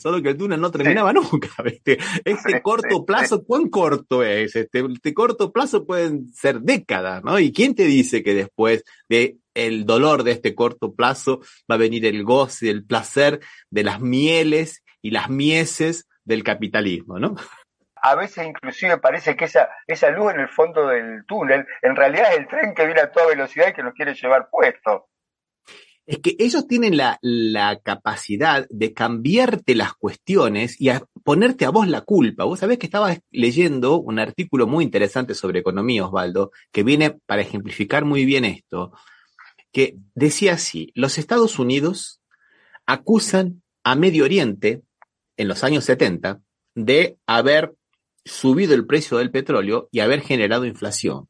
Solo 0.00 0.22
que 0.22 0.30
el 0.30 0.36
túnel 0.38 0.60
no 0.60 0.70
terminaba 0.70 1.12
nunca, 1.12 1.50
¿viste? 1.64 1.98
Este 2.24 2.62
corto 2.62 3.04
plazo, 3.04 3.44
¿cuán 3.44 3.68
corto 3.68 4.22
es? 4.22 4.56
Este, 4.56 4.80
este 4.80 5.12
corto 5.12 5.52
plazo 5.52 5.84
pueden 5.84 6.32
ser 6.32 6.60
décadas, 6.60 7.22
¿no? 7.22 7.38
¿Y 7.38 7.52
quién 7.52 7.74
te 7.74 7.84
dice 7.84 8.22
que 8.22 8.34
después 8.34 8.82
de 9.10 9.36
el 9.54 9.84
dolor 9.84 10.22
de 10.22 10.32
este 10.32 10.54
corto 10.54 10.94
plazo 10.94 11.40
va 11.70 11.74
a 11.74 11.78
venir 11.78 12.06
el 12.06 12.24
goce, 12.24 12.70
el 12.70 12.84
placer 12.84 13.40
de 13.68 13.84
las 13.84 14.00
mieles 14.00 14.82
y 15.02 15.10
las 15.10 15.28
mieses 15.28 16.08
del 16.24 16.44
capitalismo, 16.44 17.18
¿no? 17.18 17.34
A 18.02 18.14
veces 18.14 18.46
inclusive 18.46 18.98
parece 18.98 19.36
que 19.36 19.46
esa, 19.46 19.70
esa 19.86 20.10
luz 20.10 20.32
en 20.32 20.40
el 20.40 20.48
fondo 20.48 20.86
del 20.86 21.24
túnel 21.26 21.66
en 21.82 21.96
realidad 21.96 22.32
es 22.32 22.38
el 22.38 22.48
tren 22.48 22.74
que 22.74 22.86
viene 22.86 23.00
a 23.00 23.10
toda 23.10 23.26
velocidad 23.26 23.68
y 23.68 23.72
que 23.72 23.82
nos 23.82 23.94
quiere 23.94 24.14
llevar 24.14 24.48
puesto. 24.50 25.08
Es 26.06 26.18
que 26.18 26.34
ellos 26.38 26.66
tienen 26.66 26.96
la, 26.96 27.18
la 27.22 27.78
capacidad 27.78 28.66
de 28.68 28.92
cambiarte 28.92 29.76
las 29.76 29.94
cuestiones 29.94 30.80
y 30.80 30.88
a 30.88 31.02
ponerte 31.22 31.64
a 31.64 31.70
vos 31.70 31.86
la 31.86 32.00
culpa. 32.00 32.44
Vos 32.44 32.58
sabés 32.58 32.78
que 32.78 32.86
estaba 32.86 33.16
leyendo 33.30 34.00
un 34.00 34.18
artículo 34.18 34.66
muy 34.66 34.82
interesante 34.82 35.34
sobre 35.34 35.60
economía, 35.60 36.06
Osvaldo, 36.06 36.50
que 36.72 36.82
viene 36.82 37.16
para 37.26 37.42
ejemplificar 37.42 38.04
muy 38.04 38.24
bien 38.24 38.44
esto, 38.44 38.92
que 39.72 39.96
decía 40.14 40.54
así, 40.54 40.90
los 40.94 41.16
Estados 41.16 41.58
Unidos 41.60 42.20
acusan 42.86 43.62
a 43.84 43.94
Medio 43.94 44.24
Oriente 44.24 44.82
en 45.36 45.48
los 45.48 45.62
años 45.62 45.84
70 45.84 46.40
de 46.74 47.18
haber 47.26 47.74
subido 48.30 48.74
el 48.74 48.86
precio 48.86 49.18
del 49.18 49.30
petróleo 49.30 49.88
y 49.90 50.00
haber 50.00 50.20
generado 50.20 50.64
inflación. 50.64 51.28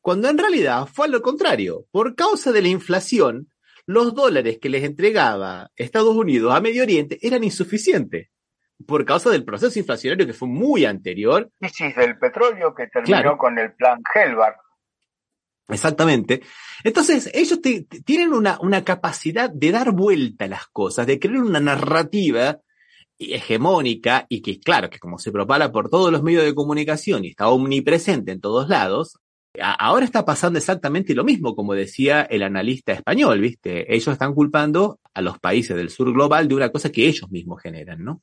Cuando 0.00 0.28
en 0.28 0.38
realidad 0.38 0.86
fue 0.86 1.06
a 1.06 1.10
lo 1.10 1.20
contrario. 1.20 1.86
Por 1.90 2.14
causa 2.14 2.52
de 2.52 2.62
la 2.62 2.68
inflación, 2.68 3.48
los 3.86 4.14
dólares 4.14 4.58
que 4.60 4.68
les 4.68 4.84
entregaba 4.84 5.70
Estados 5.76 6.14
Unidos 6.14 6.54
a 6.54 6.60
Medio 6.60 6.82
Oriente 6.82 7.18
eran 7.20 7.44
insuficientes. 7.44 8.28
Por 8.86 9.04
causa 9.04 9.30
del 9.30 9.44
proceso 9.44 9.78
inflacionario 9.78 10.26
que 10.26 10.32
fue 10.32 10.48
muy 10.48 10.84
anterior. 10.84 11.50
Crisis 11.58 11.96
del 11.96 12.16
petróleo 12.16 12.74
que 12.74 12.86
terminó 12.86 13.36
con 13.36 13.58
el 13.58 13.72
plan 13.72 14.00
Helvar. 14.14 14.56
Exactamente. 15.66 16.42
Entonces, 16.84 17.28
ellos 17.34 17.60
tienen 17.60 18.32
una, 18.32 18.58
una 18.60 18.84
capacidad 18.84 19.50
de 19.50 19.72
dar 19.72 19.92
vuelta 19.92 20.46
a 20.46 20.48
las 20.48 20.66
cosas, 20.68 21.06
de 21.06 21.18
crear 21.18 21.42
una 21.42 21.60
narrativa 21.60 22.58
hegemónica 23.18 24.26
y 24.28 24.42
que, 24.42 24.60
claro, 24.60 24.90
que 24.90 24.98
como 24.98 25.18
se 25.18 25.32
propala 25.32 25.72
por 25.72 25.90
todos 25.90 26.12
los 26.12 26.22
medios 26.22 26.44
de 26.44 26.54
comunicación 26.54 27.24
y 27.24 27.28
está 27.28 27.48
omnipresente 27.48 28.32
en 28.32 28.40
todos 28.40 28.68
lados, 28.68 29.18
ahora 29.60 30.04
está 30.04 30.24
pasando 30.24 30.58
exactamente 30.58 31.14
lo 31.14 31.24
mismo, 31.24 31.54
como 31.54 31.74
decía 31.74 32.22
el 32.22 32.42
analista 32.42 32.92
español, 32.92 33.40
¿viste? 33.40 33.92
Ellos 33.92 34.08
están 34.08 34.34
culpando 34.34 35.00
a 35.14 35.20
los 35.20 35.38
países 35.38 35.76
del 35.76 35.90
sur 35.90 36.12
global 36.12 36.48
de 36.48 36.54
una 36.54 36.70
cosa 36.70 36.90
que 36.90 37.06
ellos 37.06 37.30
mismos 37.30 37.60
generan, 37.62 38.04
¿no? 38.04 38.20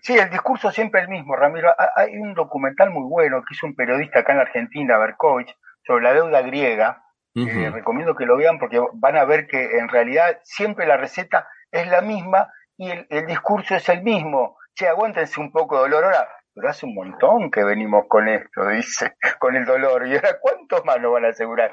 Sí, 0.00 0.14
el 0.14 0.30
discurso 0.30 0.70
siempre 0.70 1.02
el 1.02 1.08
mismo, 1.08 1.36
Ramiro. 1.36 1.70
Hay 1.96 2.16
un 2.16 2.34
documental 2.34 2.90
muy 2.90 3.08
bueno 3.08 3.42
que 3.42 3.54
hizo 3.54 3.66
un 3.66 3.74
periodista 3.74 4.20
acá 4.20 4.32
en 4.32 4.38
la 4.38 4.44
Argentina, 4.44 4.98
Berkovich, 4.98 5.54
sobre 5.86 6.04
la 6.04 6.14
deuda 6.14 6.42
griega. 6.42 7.02
recomiendo 7.34 8.14
que 8.14 8.26
lo 8.26 8.36
vean 8.36 8.58
porque 8.58 8.80
van 8.94 9.16
a 9.16 9.24
ver 9.24 9.46
que 9.46 9.78
en 9.78 9.88
realidad 9.88 10.38
siempre 10.44 10.86
la 10.86 10.96
receta 10.96 11.48
es 11.70 11.88
la 11.88 12.00
misma 12.00 12.48
y 12.76 12.90
el, 12.90 13.26
discurso 13.26 13.76
es 13.76 13.88
el 13.88 14.02
mismo. 14.02 14.56
Che, 14.74 14.88
aguántense 14.88 15.40
un 15.40 15.52
poco 15.52 15.76
de 15.76 15.82
dolor. 15.82 16.04
Ahora, 16.04 16.28
pero 16.54 16.68
hace 16.68 16.86
un 16.86 16.94
montón 16.94 17.50
que 17.50 17.64
venimos 17.64 18.04
con 18.08 18.28
esto, 18.28 18.68
dice, 18.68 19.16
con 19.38 19.56
el 19.56 19.64
dolor. 19.64 20.06
¿Y 20.06 20.14
ahora 20.14 20.38
cuántos 20.40 20.84
más 20.84 21.00
nos 21.00 21.12
van 21.12 21.24
a 21.26 21.28
asegurar? 21.28 21.72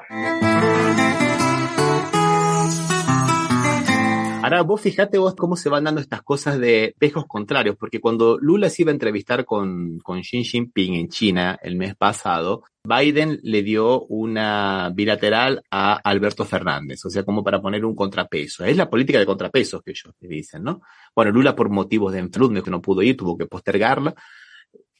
Ahora 4.42 4.62
vos 4.62 4.80
fijate 4.80 5.18
vos 5.18 5.36
cómo 5.36 5.56
se 5.56 5.68
van 5.68 5.84
dando 5.84 6.00
estas 6.00 6.22
cosas 6.22 6.58
de 6.58 6.94
pejos 6.98 7.26
contrarios, 7.26 7.76
porque 7.76 8.00
cuando 8.00 8.38
Lula 8.38 8.68
se 8.68 8.82
iba 8.82 8.90
a 8.90 8.94
entrevistar 8.94 9.44
con, 9.44 10.00
con 10.00 10.20
Xi 10.20 10.42
Jinping 10.42 10.94
en 10.94 11.08
China 11.08 11.58
el 11.62 11.76
mes 11.76 11.94
pasado, 11.94 12.64
Biden 12.82 13.38
le 13.44 13.62
dio 13.62 14.04
una 14.06 14.90
bilateral 14.92 15.62
a 15.70 15.94
Alberto 15.94 16.44
Fernández, 16.44 17.04
o 17.04 17.10
sea, 17.10 17.22
como 17.22 17.44
para 17.44 17.62
poner 17.62 17.84
un 17.84 17.94
contrapeso. 17.94 18.64
Es 18.64 18.76
la 18.76 18.90
política 18.90 19.20
de 19.20 19.26
contrapesos 19.26 19.80
que 19.82 19.92
ellos 19.92 20.12
dicen, 20.18 20.64
¿no? 20.64 20.80
Bueno, 21.14 21.30
Lula 21.30 21.54
por 21.54 21.70
motivos 21.70 22.12
de 22.12 22.18
enfermedad 22.18 22.64
que 22.64 22.70
no 22.70 22.82
pudo 22.82 23.02
ir, 23.02 23.16
tuvo 23.16 23.38
que 23.38 23.46
postergarla, 23.46 24.14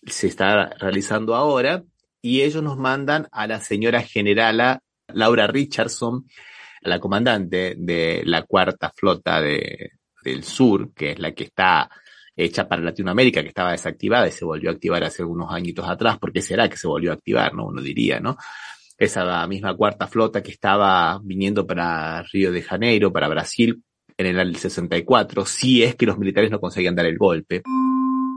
se 0.07 0.29
está 0.29 0.71
realizando 0.79 1.35
ahora, 1.35 1.83
y 2.21 2.43
ellos 2.43 2.63
nos 2.63 2.79
mandan 2.79 3.27
a 3.33 3.49
la 3.49 3.59
señora 3.59 4.03
generala 4.03 4.81
Laura 5.09 5.49
Richardson, 5.49 6.27
la 6.83 6.99
comandante 7.01 7.75
de 7.77 8.23
la 8.25 8.43
cuarta 8.43 8.91
flota 8.95 9.41
de, 9.41 9.93
del 10.23 10.45
sur, 10.45 10.93
que 10.95 11.13
es 11.13 11.19
la 11.19 11.33
que 11.33 11.45
está 11.45 11.89
hecha 12.35 12.69
para 12.69 12.83
Latinoamérica, 12.83 13.43
que 13.43 13.49
estaba 13.49 13.73
desactivada 13.73 14.27
y 14.29 14.33
se 14.33 14.45
volvió 14.45 14.71
a 14.71 14.73
activar 14.73 15.05
hace 15.05 15.23
algunos 15.23 15.53
añitos 15.53 15.89
atrás, 15.89 16.19
¿por 16.19 16.33
qué 16.33 16.41
será 16.41 16.69
que 16.69 16.77
se 16.77 16.87
volvió 16.87 17.11
a 17.11 17.15
activar? 17.15 17.55
¿no? 17.55 17.67
Uno 17.67 17.83
diría, 17.83 18.21
¿no? 18.21 18.37
Esa 18.97 19.47
misma 19.47 19.77
cuarta 19.77 20.07
flota 20.07 20.43
que 20.43 20.53
estaba 20.53 21.21
viniendo 21.23 21.67
para 21.67 22.23
Río 22.23 22.53
de 22.53 22.63
Janeiro, 22.63 23.13
para 23.13 23.29
Brasil, 23.29 23.83
en 24.17 24.39
el 24.39 24.57
64, 24.57 25.45
si 25.45 25.83
es 25.83 25.97
que 25.97 26.07
los 26.07 26.19
militares 26.19 26.51
no 26.51 26.61
conseguían 26.61 26.95
dar 26.95 27.07
el 27.07 27.19
golpe. 27.19 27.63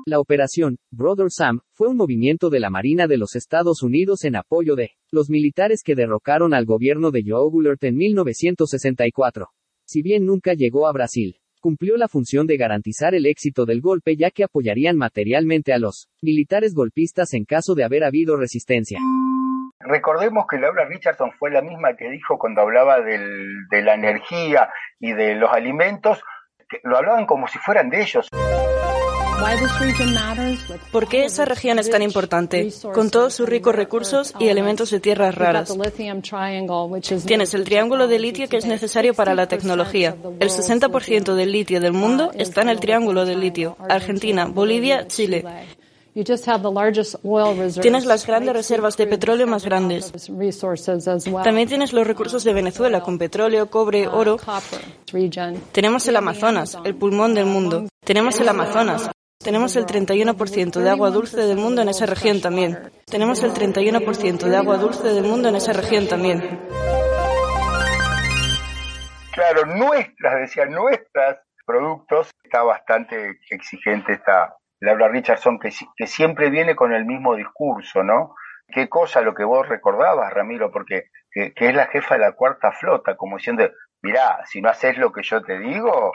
La 0.08 0.20
operación 0.20 0.78
Brother 0.92 1.32
Sam 1.32 1.62
fue 1.72 1.88
un 1.88 1.98
movimiento 1.98 2.52
de 2.52 2.60
la 2.60 2.70
Marina 2.70 3.08
de 3.08 3.18
los 3.18 3.36
Estados 3.36 3.82
Unidos 3.82 4.24
en 4.24 4.36
apoyo 4.36 4.76
de 4.76 4.92
los 5.10 5.32
militares 5.32 5.82
que 5.84 5.96
derrocaron 5.96 6.54
al 6.54 6.66
gobierno 6.66 7.10
de 7.10 7.24
Joe 7.26 7.50
Goulart 7.50 7.84
en 7.86 7.96
1964. 7.96 9.48
Si 9.84 10.04
bien 10.04 10.28
nunca 10.28 10.54
llegó 10.54 10.88
a 10.88 10.92
Brasil, 10.92 11.38
cumplió 11.60 11.98
la 11.98 12.08
función 12.08 12.46
de 12.46 12.56
garantizar 12.56 13.16
el 13.16 13.26
éxito 13.26 13.66
del 13.66 13.82
golpe 13.82 14.16
ya 14.16 14.30
que 14.30 14.44
apoyarían 14.44 14.96
materialmente 14.96 15.74
a 15.74 15.80
los 15.80 16.08
militares 16.22 16.76
golpistas 16.76 17.34
en 17.34 17.46
caso 17.46 17.74
de 17.74 17.84
haber 17.84 18.04
habido 18.04 18.38
resistencia. 18.38 19.00
Recordemos 19.80 20.46
que 20.48 20.60
Laura 20.60 20.86
Richardson 20.86 21.32
fue 21.32 21.50
la 21.50 21.64
misma 21.64 21.96
que 21.96 22.12
dijo 22.12 22.38
cuando 22.38 22.62
hablaba 22.62 23.02
de 23.02 23.82
la 23.82 23.96
energía 23.96 24.70
y 25.00 25.14
de 25.14 25.34
los 25.34 25.52
alimentos, 25.52 26.22
lo 26.84 26.96
hablaban 26.96 27.26
como 27.26 27.48
si 27.48 27.58
fueran 27.58 27.90
de 27.90 28.02
ellos. 28.04 28.30
¿Por 30.92 31.08
qué 31.08 31.26
esa 31.26 31.46
región 31.46 31.80
es 31.80 31.90
tan 31.90 32.02
importante? 32.02 32.72
Con 32.94 33.10
todos 33.10 33.34
sus 33.34 33.48
ricos 33.48 33.76
recursos 33.76 34.34
y 34.40 34.48
elementos 34.48 34.90
de 34.92 35.00
tierras 35.00 35.36
raras. 35.36 35.74
Tienes 37.26 37.54
el 37.54 37.64
triángulo 37.64 38.08
de 38.08 38.20
litio 38.20 38.48
que 38.48 38.58
es 38.58 38.66
necesario 38.66 39.14
para 39.14 39.36
la 39.36 39.48
tecnología. 39.48 40.16
El 40.40 40.50
60% 40.50 41.34
del 41.34 41.52
litio 41.52 41.82
del 41.82 41.94
mundo 41.94 42.32
está 42.34 42.62
en 42.62 42.70
el 42.70 42.80
triángulo 42.80 43.26
de 43.26 43.36
litio. 43.36 43.78
Argentina, 43.90 44.46
Bolivia, 44.46 45.08
Chile. 45.08 45.46
Tienes 47.82 48.06
las 48.06 48.26
grandes 48.26 48.54
reservas 48.54 48.96
de 48.96 49.06
petróleo 49.06 49.48
más 49.48 49.66
grandes. 49.66 50.14
También 51.44 51.68
tienes 51.68 51.92
los 51.92 52.08
recursos 52.08 52.46
de 52.46 52.54
Venezuela 52.54 53.02
con 53.02 53.18
petróleo, 53.18 53.70
cobre, 53.70 54.08
oro. 54.08 54.38
Tenemos 55.74 56.08
el 56.08 56.16
Amazonas, 56.16 56.78
el 56.86 56.96
pulmón 56.96 57.34
del 57.34 57.48
mundo. 57.48 57.86
Tenemos 58.06 58.40
el 58.40 58.48
Amazonas, 58.48 59.10
tenemos 59.46 59.76
el 59.76 59.86
31% 59.86 60.80
de 60.80 60.90
agua 60.90 61.12
dulce 61.12 61.38
del 61.38 61.58
mundo 61.58 61.84
en 61.84 61.90
esa 61.90 62.08
región 62.08 62.42
también. 62.42 62.92
Tenemos 63.06 63.44
el 63.44 63.52
31% 63.54 64.40
de 64.40 64.58
agua 64.58 64.78
dulce 64.78 65.08
del 65.08 65.24
mundo 65.24 65.50
en 65.50 65.56
esa 65.56 65.72
región 65.72 66.08
también. 66.08 66.42
Claro, 69.32 69.68
nuestras, 69.68 70.40
decía, 70.40 70.66
nuestras 70.66 71.38
productos. 71.64 72.32
Está 72.44 72.64
bastante 72.64 73.40
exigente 73.52 74.14
esta 74.14 74.56
Laura 74.80 75.10
Richardson, 75.10 75.60
que, 75.60 75.70
que 75.96 76.08
siempre 76.08 76.50
viene 76.50 76.76
con 76.76 76.92
el 76.92 77.06
mismo 77.06 77.36
discurso, 77.36 78.02
¿no? 78.02 78.36
Qué 78.68 78.90
cosa 78.90 79.22
lo 79.22 79.36
que 79.36 79.44
vos 79.44 79.70
recordabas, 79.70 80.34
Ramiro, 80.34 80.72
porque 80.72 81.10
que, 81.32 81.54
es 81.56 81.76
la 81.76 81.86
jefa 81.86 82.16
de 82.16 82.22
la 82.22 82.32
cuarta 82.32 82.72
flota, 82.72 83.16
como 83.16 83.38
diciendo, 83.38 83.70
mirá, 84.02 84.44
si 84.48 84.60
no 84.60 84.70
haces 84.70 84.98
lo 84.98 85.12
que 85.12 85.22
yo 85.22 85.44
te 85.44 85.60
digo, 85.60 86.14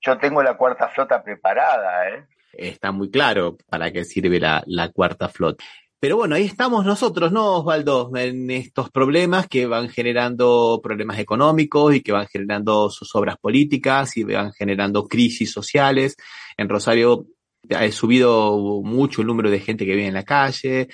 yo 0.00 0.18
tengo 0.18 0.42
la 0.42 0.54
cuarta 0.54 0.88
flota 0.88 1.22
preparada, 1.22 2.08
¿eh? 2.08 2.26
Está 2.58 2.92
muy 2.92 3.10
claro 3.10 3.56
para 3.68 3.92
qué 3.92 4.04
sirve 4.04 4.40
la, 4.40 4.90
cuarta 4.92 5.28
flota. 5.28 5.64
Pero 5.98 6.16
bueno, 6.16 6.34
ahí 6.34 6.44
estamos 6.44 6.84
nosotros, 6.84 7.32
¿no, 7.32 7.58
Osvaldo? 7.58 8.10
En 8.16 8.50
estos 8.50 8.90
problemas 8.90 9.48
que 9.48 9.66
van 9.66 9.88
generando 9.88 10.80
problemas 10.82 11.18
económicos 11.18 11.94
y 11.94 12.02
que 12.02 12.12
van 12.12 12.26
generando 12.26 12.90
sus 12.90 13.14
obras 13.14 13.36
políticas 13.38 14.16
y 14.16 14.24
van 14.24 14.52
generando 14.52 15.08
crisis 15.08 15.50
sociales. 15.50 16.16
En 16.56 16.68
Rosario 16.68 17.26
ha 17.74 17.90
subido 17.90 18.82
mucho 18.84 19.22
el 19.22 19.26
número 19.26 19.50
de 19.50 19.60
gente 19.60 19.86
que 19.86 19.92
vive 19.92 20.06
en 20.06 20.14
la 20.14 20.24
calle. 20.24 20.88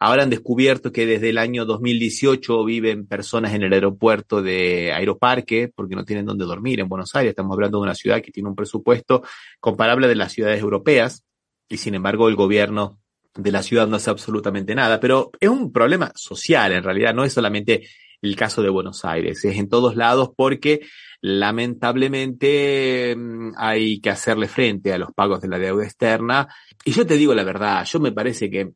Ahora 0.00 0.22
han 0.22 0.30
descubierto 0.30 0.92
que 0.92 1.06
desde 1.06 1.30
el 1.30 1.38
año 1.38 1.64
2018 1.64 2.64
viven 2.64 3.06
personas 3.06 3.52
en 3.54 3.64
el 3.64 3.72
aeropuerto 3.72 4.42
de 4.42 4.92
Aeroparque 4.92 5.72
porque 5.74 5.96
no 5.96 6.04
tienen 6.04 6.24
dónde 6.24 6.44
dormir 6.44 6.78
en 6.78 6.88
Buenos 6.88 7.16
Aires. 7.16 7.30
Estamos 7.30 7.52
hablando 7.54 7.78
de 7.78 7.82
una 7.82 7.96
ciudad 7.96 8.22
que 8.22 8.30
tiene 8.30 8.48
un 8.48 8.54
presupuesto 8.54 9.22
comparable 9.58 10.06
de 10.06 10.14
las 10.14 10.32
ciudades 10.32 10.60
europeas 10.60 11.24
y 11.68 11.78
sin 11.78 11.96
embargo 11.96 12.28
el 12.28 12.36
gobierno 12.36 13.00
de 13.34 13.50
la 13.50 13.62
ciudad 13.62 13.88
no 13.88 13.96
hace 13.96 14.10
absolutamente 14.10 14.72
nada. 14.76 15.00
Pero 15.00 15.32
es 15.40 15.48
un 15.48 15.72
problema 15.72 16.12
social 16.14 16.70
en 16.72 16.84
realidad, 16.84 17.12
no 17.12 17.24
es 17.24 17.32
solamente 17.32 17.88
el 18.22 18.36
caso 18.36 18.62
de 18.62 18.68
Buenos 18.68 19.04
Aires, 19.04 19.44
es 19.44 19.56
en 19.56 19.68
todos 19.68 19.96
lados 19.96 20.30
porque 20.36 20.80
lamentablemente 21.20 23.16
mm, 23.16 23.52
hay 23.56 24.00
que 24.00 24.10
hacerle 24.10 24.46
frente 24.46 24.92
a 24.92 24.98
los 24.98 25.12
pagos 25.12 25.40
de 25.40 25.48
la 25.48 25.58
deuda 25.58 25.84
externa. 25.84 26.46
Y 26.84 26.92
yo 26.92 27.04
te 27.04 27.16
digo 27.16 27.34
la 27.34 27.42
verdad, 27.42 27.84
yo 27.84 27.98
me 27.98 28.12
parece 28.12 28.48
que 28.48 28.72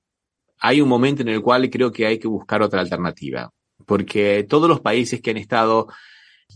hay 0.63 0.81
un 0.81 0.89
momento 0.89 1.23
en 1.23 1.29
el 1.29 1.43
cual 1.43 1.69
creo 1.69 1.91
que 1.91 2.07
hay 2.07 2.21
que 2.21 2.29
buscar 2.29 2.63
otra 2.63 2.81
alternativa, 2.81 3.51
porque 3.85 4.47
todos 4.49 4.69
los 4.69 4.81
países 4.81 5.21
que 5.21 5.33
han 5.33 5.37
estado 5.37 5.89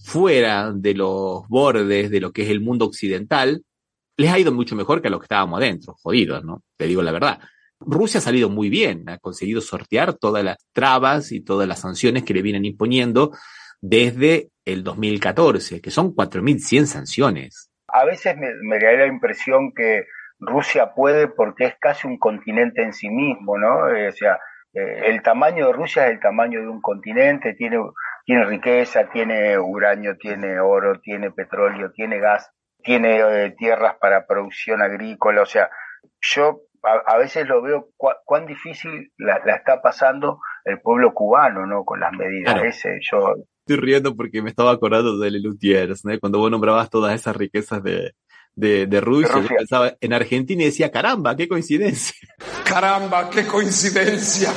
fuera 0.05 0.73
de 0.73 0.95
los 0.95 1.47
bordes 1.49 2.09
de 2.09 2.21
lo 2.21 2.33
que 2.33 2.43
es 2.43 2.51
el 2.51 2.61
mundo 2.61 2.85
occidental, 2.85 3.65
les 4.17 4.31
ha 4.31 4.39
ido 4.39 4.53
mucho 4.53 4.77
mejor 4.77 5.03
que 5.03 5.09
a 5.09 5.11
los 5.11 5.19
que 5.19 5.25
estábamos 5.25 5.61
adentro, 5.61 5.97
jodidos, 6.01 6.45
¿no? 6.45 6.63
Te 6.77 6.87
digo 6.87 7.03
la 7.03 7.11
verdad. 7.11 7.41
Rusia 7.81 8.19
ha 8.19 8.23
salido 8.23 8.49
muy 8.49 8.71
bien, 8.71 9.09
ha 9.11 9.19
conseguido 9.19 9.61
sortear 9.61 10.15
todas 10.15 10.45
las 10.45 10.57
trabas 10.73 11.33
y 11.33 11.41
todas 11.41 11.67
las 11.67 11.81
sanciones 11.81 12.23
que 12.23 12.33
le 12.33 12.43
vienen 12.43 12.65
imponiendo 12.65 13.33
desde 13.81 14.51
el 14.65 14.85
2014, 14.85 15.81
que 15.81 15.91
son 15.91 16.15
4.100 16.15 16.87
sanciones. 16.87 17.71
A 17.89 18.05
veces 18.05 18.37
me, 18.37 18.79
da 18.79 18.93
la 18.93 19.07
impresión 19.09 19.73
que 19.75 20.05
Rusia 20.39 20.93
puede 20.95 21.29
porque 21.29 21.65
es 21.65 21.75
casi 21.81 22.07
un 22.07 22.19
continente 22.19 22.83
en 22.83 22.93
sí 22.93 23.09
mismo, 23.09 23.59
¿no? 23.59 23.89
Eh, 23.89 24.09
o 24.09 24.13
sea, 24.13 24.39
eh, 24.75 25.03
el 25.07 25.23
tamaño 25.23 25.67
de 25.67 25.73
Rusia 25.73 26.07
es 26.07 26.13
el 26.13 26.21
tamaño 26.21 26.61
de 26.61 26.69
un 26.69 26.81
continente, 26.81 27.55
tiene, 27.55 27.79
tiene 28.25 28.45
riqueza, 28.45 29.09
tiene 29.11 29.59
uranio, 29.59 30.17
tiene 30.19 30.61
oro, 30.61 31.01
tiene 31.01 31.31
petróleo, 31.31 31.93
tiene 31.93 32.19
gas, 32.19 32.51
tiene 32.83 33.19
eh, 33.19 33.55
tierras 33.57 33.97
para 34.01 34.27
producción 34.27 34.83
agrícola, 34.83 35.43
o 35.43 35.47
sea, 35.47 35.71
yo 36.21 36.61
a, 36.83 37.17
veces 37.19 37.49
lo 37.49 37.63
veo 37.63 37.89
cuán 37.97 38.47
difícil 38.47 39.11
la, 39.19 39.41
está 39.47 39.83
pasando 39.83 40.39
el 40.65 40.81
pueblo 40.81 41.13
cubano, 41.15 41.67
¿no? 41.67 41.85
Con 41.85 41.99
las 41.99 42.13
medidas. 42.13 42.63
Ese, 42.63 42.99
yo... 43.11 43.35
Estoy 43.67 43.85
riendo 43.85 44.15
porque 44.15 44.43
me 44.43 44.51
estaba 44.51 44.71
acordando 44.71 45.19
de 45.19 45.31
Lelutiers, 45.33 46.05
¿no? 46.05 46.17
Cuando 46.21 46.39
vos 46.39 46.51
nombrabas 46.51 46.89
todas 46.89 47.13
esas 47.15 47.35
riquezas 47.35 47.83
de, 47.83 48.13
de, 48.57 49.01
Rusia, 49.01 49.41
yo 49.41 49.49
pensaba 49.49 49.95
en 50.01 50.13
Argentina 50.13 50.63
y 50.63 50.67
decía, 50.67 50.91
caramba, 50.91 51.37
qué 51.37 51.47
coincidencia. 51.47 52.29
Caramba, 52.65 53.31
qué 53.31 53.47
coincidencia. 53.47 54.51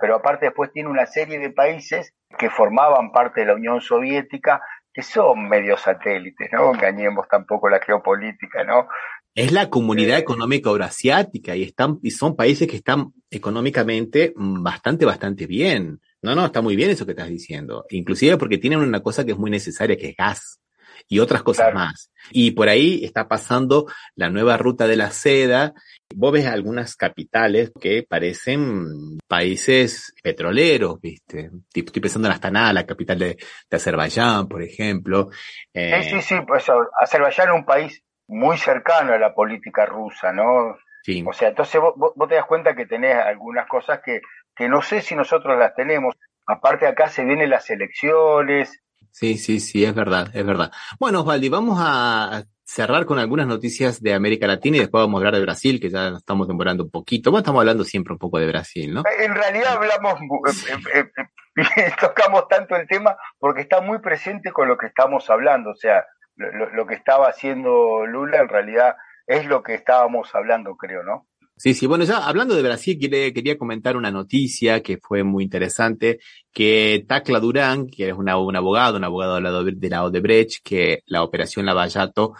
Pero 0.00 0.16
aparte 0.16 0.46
después 0.46 0.72
tiene 0.72 0.90
una 0.90 1.06
serie 1.06 1.38
de 1.38 1.50
países 1.50 2.12
que 2.36 2.50
formaban 2.50 3.12
parte 3.12 3.40
de 3.40 3.46
la 3.46 3.54
Unión 3.54 3.80
Soviética 3.80 4.60
que 4.92 5.02
son 5.02 5.48
medio 5.48 5.76
satélites, 5.76 6.50
¿no? 6.52 6.72
Engañemos 6.72 7.26
tampoco 7.28 7.68
la 7.68 7.80
geopolítica, 7.80 8.62
¿no? 8.64 8.86
Es 9.34 9.50
la 9.50 9.68
comunidad 9.68 10.18
económica 10.18 10.70
euroasiática 10.70 11.56
y 11.56 11.64
están, 11.64 11.98
y 12.02 12.12
son 12.12 12.36
países 12.36 12.68
que 12.68 12.76
están 12.76 13.12
económicamente 13.28 14.32
bastante, 14.36 15.04
bastante 15.04 15.46
bien. 15.46 16.00
No, 16.22 16.36
no, 16.36 16.46
está 16.46 16.62
muy 16.62 16.76
bien 16.76 16.90
eso 16.90 17.04
que 17.04 17.12
estás 17.12 17.28
diciendo. 17.28 17.84
Inclusive 17.90 18.36
porque 18.36 18.58
tienen 18.58 18.78
una 18.78 19.02
cosa 19.02 19.24
que 19.24 19.32
es 19.32 19.38
muy 19.38 19.50
necesaria, 19.50 19.96
que 19.96 20.10
es 20.10 20.16
gas 20.16 20.60
y 21.08 21.18
otras 21.18 21.42
cosas 21.42 21.72
más. 21.74 22.10
Y 22.30 22.52
por 22.52 22.68
ahí 22.68 23.04
está 23.04 23.28
pasando 23.28 23.86
la 24.14 24.30
nueva 24.30 24.56
ruta 24.56 24.86
de 24.86 24.96
la 24.96 25.10
seda. 25.10 25.74
Vos 26.14 26.32
ves 26.32 26.46
algunas 26.46 26.96
capitales 26.96 27.72
que 27.80 28.04
parecen 28.08 29.18
países 29.28 30.14
petroleros, 30.22 31.00
¿viste? 31.00 31.50
Estoy 31.72 32.00
pensando 32.00 32.28
en 32.28 32.34
Astana, 32.34 32.72
la 32.72 32.86
capital 32.86 33.18
de, 33.18 33.36
Azerbaiyán, 33.70 34.48
por 34.48 34.62
ejemplo. 34.62 35.30
sí, 35.72 36.02
sí, 36.10 36.22
sí, 36.22 36.36
pues 36.46 36.66
Azerbaiyán 37.00 37.48
es 37.48 37.54
un 37.54 37.64
país 37.64 38.02
muy 38.28 38.56
cercano 38.56 39.12
a 39.12 39.18
la 39.18 39.34
política 39.34 39.86
rusa, 39.86 40.32
¿no? 40.32 40.76
Sí. 41.02 41.22
O 41.26 41.32
sea, 41.32 41.48
entonces 41.48 41.80
vos, 41.80 42.14
te 42.28 42.34
das 42.34 42.46
cuenta 42.46 42.74
que 42.74 42.86
tenés 42.86 43.16
algunas 43.16 43.66
cosas 43.68 44.00
que, 44.02 44.22
que 44.56 44.68
no 44.68 44.80
sé 44.80 45.02
si 45.02 45.14
nosotros 45.14 45.58
las 45.58 45.74
tenemos. 45.74 46.14
Aparte 46.46 46.86
acá 46.86 47.08
se 47.08 47.24
vienen 47.24 47.50
las 47.50 47.68
elecciones. 47.68 48.80
Sí, 49.14 49.38
sí, 49.38 49.60
sí, 49.60 49.84
es 49.84 49.94
verdad, 49.94 50.28
es 50.34 50.44
verdad. 50.44 50.72
Bueno, 50.98 51.20
Osvaldi, 51.20 51.48
vamos 51.48 51.78
a 51.80 52.42
cerrar 52.64 53.06
con 53.06 53.20
algunas 53.20 53.46
noticias 53.46 54.02
de 54.02 54.12
América 54.12 54.48
Latina 54.48 54.76
y 54.76 54.80
después 54.80 55.02
vamos 55.02 55.18
a 55.18 55.20
hablar 55.20 55.34
de 55.34 55.42
Brasil, 55.42 55.78
que 55.78 55.88
ya 55.88 56.10
nos 56.10 56.18
estamos 56.18 56.48
demorando 56.48 56.82
un 56.82 56.90
poquito. 56.90 57.30
Bueno, 57.30 57.42
estamos 57.42 57.60
hablando 57.60 57.84
siempre 57.84 58.12
un 58.12 58.18
poco 58.18 58.40
de 58.40 58.48
Brasil, 58.48 58.92
¿no? 58.92 59.04
En 59.20 59.32
realidad 59.32 59.76
hablamos, 59.76 60.20
eh, 60.68 60.76
eh, 60.94 61.10
eh, 61.54 61.92
tocamos 62.00 62.48
tanto 62.48 62.74
el 62.74 62.88
tema 62.88 63.16
porque 63.38 63.60
está 63.60 63.80
muy 63.80 64.00
presente 64.00 64.50
con 64.50 64.66
lo 64.66 64.76
que 64.76 64.86
estamos 64.86 65.30
hablando. 65.30 65.70
O 65.70 65.76
sea, 65.76 66.04
lo, 66.34 66.84
que 66.84 66.94
estaba 66.94 67.28
haciendo 67.28 68.06
Lula 68.06 68.40
en 68.40 68.48
realidad 68.48 68.96
es 69.28 69.46
lo 69.46 69.62
que 69.62 69.74
estábamos 69.74 70.34
hablando, 70.34 70.76
creo, 70.76 71.04
¿no? 71.04 71.28
Sí, 71.56 71.72
sí, 71.72 71.86
bueno, 71.86 72.04
ya 72.04 72.18
hablando 72.26 72.56
de 72.56 72.62
Brasil, 72.62 72.98
quería 72.98 73.56
comentar 73.56 73.96
una 73.96 74.10
noticia 74.10 74.82
que 74.82 74.98
fue 74.98 75.22
muy 75.22 75.44
interesante, 75.44 76.18
que 76.52 77.04
Tacla 77.06 77.38
Durán, 77.38 77.86
que 77.86 78.08
es 78.08 78.14
un 78.14 78.28
abogado, 78.28 78.96
un 78.96 79.04
abogado 79.04 79.36
de 79.36 79.40
la, 79.40 79.52
de 79.62 79.98
Odebrecht, 79.98 80.62
que 80.64 81.02
la 81.06 81.22
operación 81.22 81.64
Lavallato 81.64 82.34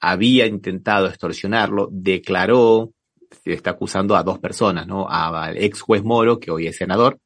había 0.00 0.46
intentado 0.46 1.06
extorsionarlo, 1.06 1.88
declaró, 1.90 2.92
está 3.44 3.70
acusando 3.70 4.16
a 4.16 4.22
dos 4.22 4.38
personas, 4.38 4.86
¿no? 4.86 5.08
Al 5.08 5.56
ex 5.56 5.80
juez 5.80 6.04
Moro, 6.04 6.38
que 6.38 6.50
hoy 6.50 6.66
es 6.66 6.76
senador, 6.76 7.18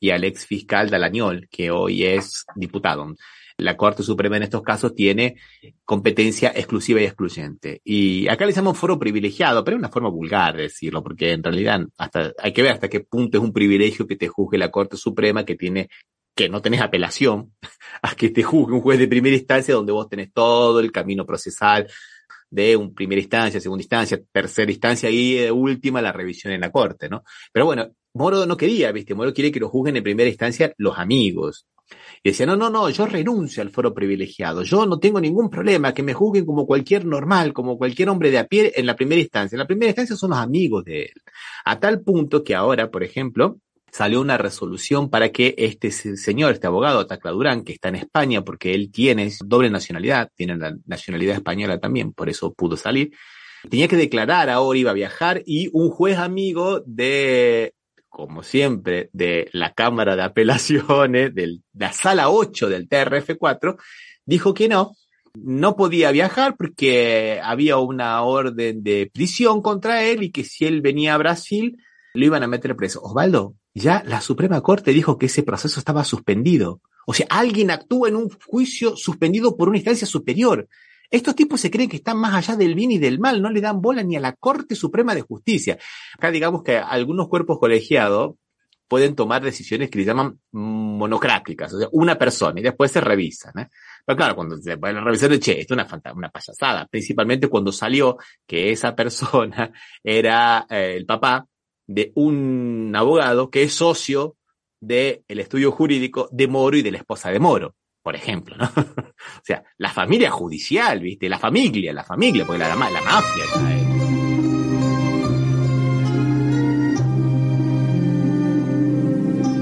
y 0.00 0.10
al 0.10 0.24
ex 0.24 0.46
fiscal 0.46 0.90
Dalañol, 0.90 1.48
que 1.48 1.70
hoy 1.70 2.04
es 2.04 2.44
diputado 2.56 3.14
la 3.58 3.76
Corte 3.76 4.02
Suprema 4.02 4.36
en 4.36 4.44
estos 4.44 4.62
casos 4.62 4.94
tiene 4.94 5.36
competencia 5.84 6.52
exclusiva 6.54 7.00
y 7.00 7.04
excluyente. 7.04 7.80
Y 7.84 8.28
acá 8.28 8.46
le 8.46 8.52
llamamos 8.52 8.78
foro 8.78 8.98
privilegiado, 8.98 9.64
pero 9.64 9.76
es 9.76 9.80
una 9.80 9.88
forma 9.88 10.08
vulgar 10.08 10.56
de 10.56 10.62
decirlo, 10.62 11.02
porque 11.02 11.32
en 11.32 11.42
realidad 11.42 11.80
hasta, 11.98 12.32
hay 12.38 12.52
que 12.52 12.62
ver 12.62 12.72
hasta 12.72 12.88
qué 12.88 13.00
punto 13.00 13.38
es 13.38 13.44
un 13.44 13.52
privilegio 13.52 14.06
que 14.06 14.16
te 14.16 14.28
juzgue 14.28 14.58
la 14.58 14.70
Corte 14.70 14.96
Suprema 14.96 15.44
que 15.44 15.56
tiene 15.56 15.88
que 16.36 16.48
no 16.48 16.62
tenés 16.62 16.80
apelación 16.80 17.52
a 18.02 18.14
que 18.14 18.30
te 18.30 18.44
juzgue 18.44 18.74
un 18.74 18.80
juez 18.80 18.98
de 19.00 19.08
primera 19.08 19.34
instancia 19.34 19.74
donde 19.74 19.92
vos 19.92 20.08
tenés 20.08 20.32
todo 20.32 20.78
el 20.78 20.92
camino 20.92 21.26
procesal 21.26 21.88
de 22.48 22.76
un 22.76 22.94
primera 22.94 23.20
instancia, 23.20 23.60
segunda 23.60 23.82
instancia, 23.82 24.20
tercera 24.32 24.70
instancia 24.70 25.10
y 25.10 25.34
de 25.34 25.50
última 25.50 26.00
la 26.00 26.12
revisión 26.12 26.52
en 26.52 26.60
la 26.60 26.70
corte, 26.70 27.08
¿no? 27.08 27.24
Pero 27.52 27.66
bueno, 27.66 27.90
Moro 28.14 28.46
no 28.46 28.56
quería, 28.56 28.92
¿viste? 28.92 29.14
Moro 29.14 29.34
quiere 29.34 29.50
que 29.50 29.60
lo 29.60 29.68
juzguen 29.68 29.96
en 29.96 30.02
primera 30.02 30.28
instancia 30.28 30.72
los 30.78 30.96
amigos. 30.96 31.66
Y 32.22 32.30
decía, 32.30 32.46
no, 32.46 32.56
no, 32.56 32.70
no, 32.70 32.90
yo 32.90 33.06
renuncio 33.06 33.62
al 33.62 33.70
foro 33.70 33.94
privilegiado, 33.94 34.62
yo 34.62 34.86
no 34.86 34.98
tengo 34.98 35.20
ningún 35.20 35.48
problema, 35.48 35.94
que 35.94 36.02
me 36.02 36.14
juzguen 36.14 36.44
como 36.44 36.66
cualquier 36.66 37.04
normal, 37.04 37.52
como 37.52 37.78
cualquier 37.78 38.08
hombre 38.10 38.30
de 38.30 38.38
a 38.38 38.46
pie 38.46 38.72
en 38.74 38.86
la 38.86 38.96
primera 38.96 39.20
instancia. 39.20 39.56
En 39.56 39.60
la 39.60 39.66
primera 39.66 39.90
instancia 39.90 40.16
son 40.16 40.30
los 40.30 40.38
amigos 40.38 40.84
de 40.84 41.02
él. 41.02 41.22
A 41.64 41.78
tal 41.78 42.00
punto 42.00 42.42
que 42.42 42.54
ahora, 42.54 42.90
por 42.90 43.02
ejemplo, 43.02 43.58
salió 43.90 44.20
una 44.20 44.38
resolución 44.38 45.10
para 45.10 45.30
que 45.30 45.54
este 45.58 45.90
señor, 45.90 46.52
este 46.52 46.66
abogado, 46.66 47.06
Tacla 47.06 47.30
Durán, 47.30 47.64
que 47.64 47.72
está 47.72 47.88
en 47.88 47.96
España 47.96 48.42
porque 48.42 48.74
él 48.74 48.90
tiene 48.90 49.30
doble 49.44 49.70
nacionalidad, 49.70 50.30
tiene 50.34 50.56
la 50.56 50.76
nacionalidad 50.86 51.36
española 51.36 51.78
también, 51.78 52.12
por 52.12 52.28
eso 52.28 52.52
pudo 52.52 52.76
salir, 52.76 53.12
tenía 53.68 53.88
que 53.88 53.96
declarar 53.96 54.50
ahora, 54.50 54.78
iba 54.78 54.90
a 54.90 54.94
viajar 54.94 55.42
y 55.46 55.68
un 55.72 55.90
juez 55.90 56.18
amigo 56.18 56.80
de 56.86 57.74
como 58.08 58.42
siempre, 58.42 59.10
de 59.12 59.48
la 59.52 59.72
Cámara 59.74 60.16
de 60.16 60.22
Apelaciones, 60.22 61.32
de 61.34 61.60
la 61.74 61.92
Sala 61.92 62.30
8 62.30 62.68
del 62.68 62.88
TRF4, 62.88 63.76
dijo 64.24 64.54
que 64.54 64.68
no, 64.68 64.94
no 65.34 65.76
podía 65.76 66.10
viajar 66.10 66.56
porque 66.56 67.40
había 67.42 67.76
una 67.78 68.22
orden 68.22 68.82
de 68.82 69.10
prisión 69.12 69.62
contra 69.62 70.04
él 70.04 70.22
y 70.22 70.30
que 70.30 70.44
si 70.44 70.66
él 70.66 70.80
venía 70.80 71.14
a 71.14 71.18
Brasil 71.18 71.76
lo 72.14 72.24
iban 72.24 72.42
a 72.42 72.48
meter 72.48 72.74
preso. 72.74 73.00
Osvaldo, 73.02 73.54
ya 73.74 74.02
la 74.06 74.20
Suprema 74.20 74.60
Corte 74.60 74.92
dijo 74.92 75.18
que 75.18 75.26
ese 75.26 75.42
proceso 75.42 75.78
estaba 75.78 76.04
suspendido. 76.04 76.80
O 77.06 77.14
sea, 77.14 77.26
alguien 77.30 77.70
actúa 77.70 78.08
en 78.08 78.16
un 78.16 78.28
juicio 78.46 78.96
suspendido 78.96 79.56
por 79.56 79.68
una 79.68 79.78
instancia 79.78 80.06
superior. 80.06 80.68
Estos 81.10 81.34
tipos 81.34 81.60
se 81.60 81.70
creen 81.70 81.88
que 81.88 81.96
están 81.96 82.18
más 82.18 82.34
allá 82.34 82.56
del 82.56 82.74
bien 82.74 82.90
y 82.90 82.98
del 82.98 83.18
mal, 83.18 83.40
no 83.40 83.50
le 83.50 83.60
dan 83.60 83.80
bola 83.80 84.02
ni 84.02 84.16
a 84.16 84.20
la 84.20 84.34
Corte 84.34 84.74
Suprema 84.74 85.14
de 85.14 85.22
Justicia. 85.22 85.78
Acá 86.14 86.30
digamos 86.30 86.62
que 86.62 86.76
algunos 86.76 87.28
cuerpos 87.28 87.58
colegiados 87.58 88.34
pueden 88.88 89.14
tomar 89.14 89.42
decisiones 89.42 89.90
que 89.90 89.98
le 89.98 90.04
llaman 90.04 90.40
monocráticas, 90.52 91.74
o 91.74 91.78
sea, 91.78 91.88
una 91.92 92.16
persona 92.18 92.58
y 92.58 92.62
después 92.62 92.90
se 92.90 93.00
revisan. 93.00 93.58
¿eh? 93.58 93.68
Pero 94.04 94.16
claro, 94.16 94.34
cuando 94.34 94.56
se 94.56 94.78
pueden 94.78 95.04
revisar, 95.04 95.38
che, 95.38 95.60
esto 95.60 95.74
es 95.74 95.86
una, 95.92 96.12
una 96.14 96.30
payasada, 96.30 96.86
principalmente 96.86 97.48
cuando 97.48 97.70
salió 97.70 98.16
que 98.46 98.72
esa 98.72 98.96
persona 98.96 99.70
era 100.02 100.66
eh, 100.70 100.94
el 100.96 101.06
papá 101.06 101.46
de 101.86 102.12
un 102.16 102.92
abogado 102.94 103.50
que 103.50 103.62
es 103.62 103.74
socio 103.74 104.36
del 104.80 105.22
estudio 105.26 105.72
jurídico 105.72 106.28
de 106.32 106.48
Moro 106.48 106.76
y 106.76 106.82
de 106.82 106.92
la 106.92 106.98
esposa 106.98 107.30
de 107.30 107.40
Moro 107.40 107.74
por 108.02 108.14
ejemplo, 108.14 108.56
¿no? 108.56 108.64
o 108.76 109.42
sea, 109.42 109.62
la 109.76 109.90
familia 109.90 110.30
judicial, 110.30 111.00
¿viste? 111.00 111.28
La 111.28 111.38
familia, 111.38 111.92
la 111.92 112.04
familia, 112.04 112.44
porque 112.44 112.58
la, 112.58 112.74
mafia. 112.74 113.44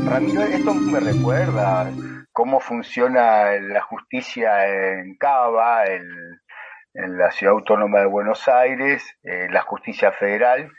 Ramiro, 0.04 0.42
esto 0.42 0.74
me 0.74 1.00
recuerda 1.00 1.90
cómo 2.32 2.60
funciona 2.60 3.52
la 3.52 3.82
justicia 3.82 5.00
en 5.00 5.16
Cava, 5.16 5.86
en, 5.86 6.06
la 6.94 7.30
Ciudad 7.30 7.54
Autónoma 7.54 8.00
de 8.00 8.06
Buenos 8.06 8.48
Aires, 8.48 9.04
la 9.22 9.60
justicia 9.62 10.12
federal, 10.12 10.70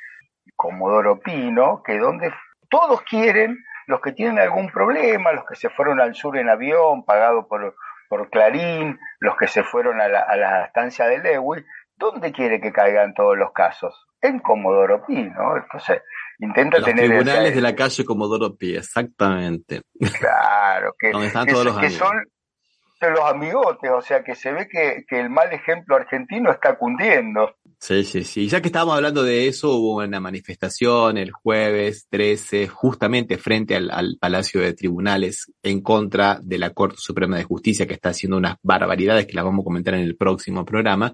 Comodoro 0.55 1.19
Pino, 1.19 1.83
que 1.85 1.99
donde 1.99 2.33
todos 2.69 3.01
quieren 3.03 3.57
los 3.87 4.01
que 4.01 4.11
tienen 4.11 4.37
algún 4.37 4.69
problema, 4.69 5.31
los 5.31 5.45
que 5.45 5.55
se 5.55 5.69
fueron 5.69 5.99
al 5.99 6.13
sur 6.13 6.37
en 6.37 6.49
avión, 6.49 7.05
pagado 7.05 7.47
por, 7.47 7.75
por 8.09 8.29
Clarín, 8.29 8.99
los 9.19 9.35
que 9.37 9.47
se 9.47 9.63
fueron 9.63 10.01
a 10.01 10.07
la, 10.07 10.19
a 10.19 10.35
la 10.35 10.65
estancia 10.65 11.05
de 11.07 11.19
Lewis, 11.19 11.65
¿dónde 11.95 12.31
quiere 12.31 12.59
que 12.59 12.71
caigan 12.71 13.13
todos 13.13 13.37
los 13.37 13.51
casos? 13.53 14.07
En 14.21 14.39
Comodoro 14.39 15.05
Pi, 15.05 15.15
¿no? 15.15 15.55
Entonces, 15.57 16.01
intenta 16.39 16.77
los 16.77 16.85
tener... 16.85 17.05
tribunales 17.05 17.55
de 17.55 17.61
la 17.61 17.75
calle 17.75 18.03
Comodoro 18.03 18.55
Pi, 18.57 18.75
exactamente. 18.75 19.81
Claro, 20.19 20.93
que, 20.99 21.09
Donde 21.11 21.27
están 21.27 21.45
que, 21.45 21.53
todos 21.53 21.65
los 21.65 21.79
que 21.79 21.89
son 21.89 22.11
de 22.99 23.11
los 23.11 23.21
amigotes, 23.21 23.91
o 23.91 24.01
sea 24.01 24.23
que 24.23 24.35
se 24.35 24.51
ve 24.51 24.67
que, 24.67 25.03
que 25.07 25.19
el 25.19 25.29
mal 25.29 25.51
ejemplo 25.53 25.95
argentino 25.95 26.51
está 26.51 26.77
cundiendo. 26.77 27.55
Sí, 27.79 28.03
sí, 28.03 28.23
sí. 28.23 28.47
Ya 28.47 28.61
que 28.61 28.69
estábamos 28.69 28.95
hablando 28.95 29.23
de 29.23 29.47
eso, 29.47 29.75
hubo 29.75 29.97
una 30.03 30.19
manifestación 30.19 31.17
el 31.17 31.31
jueves 31.31 32.07
13, 32.09 32.67
justamente 32.67 33.37
frente 33.37 33.75
al, 33.75 33.91
al, 33.91 34.17
Palacio 34.19 34.61
de 34.61 34.73
Tribunales, 34.73 35.51
en 35.61 35.81
contra 35.81 36.39
de 36.41 36.57
la 36.57 36.71
Corte 36.71 36.97
Suprema 36.97 37.37
de 37.37 37.43
Justicia, 37.43 37.85
que 37.85 37.93
está 37.93 38.09
haciendo 38.09 38.37
unas 38.37 38.57
barbaridades 38.63 39.27
que 39.27 39.33
las 39.33 39.45
vamos 39.45 39.61
a 39.61 39.65
comentar 39.65 39.93
en 39.93 40.01
el 40.01 40.17
próximo 40.17 40.65
programa. 40.65 41.13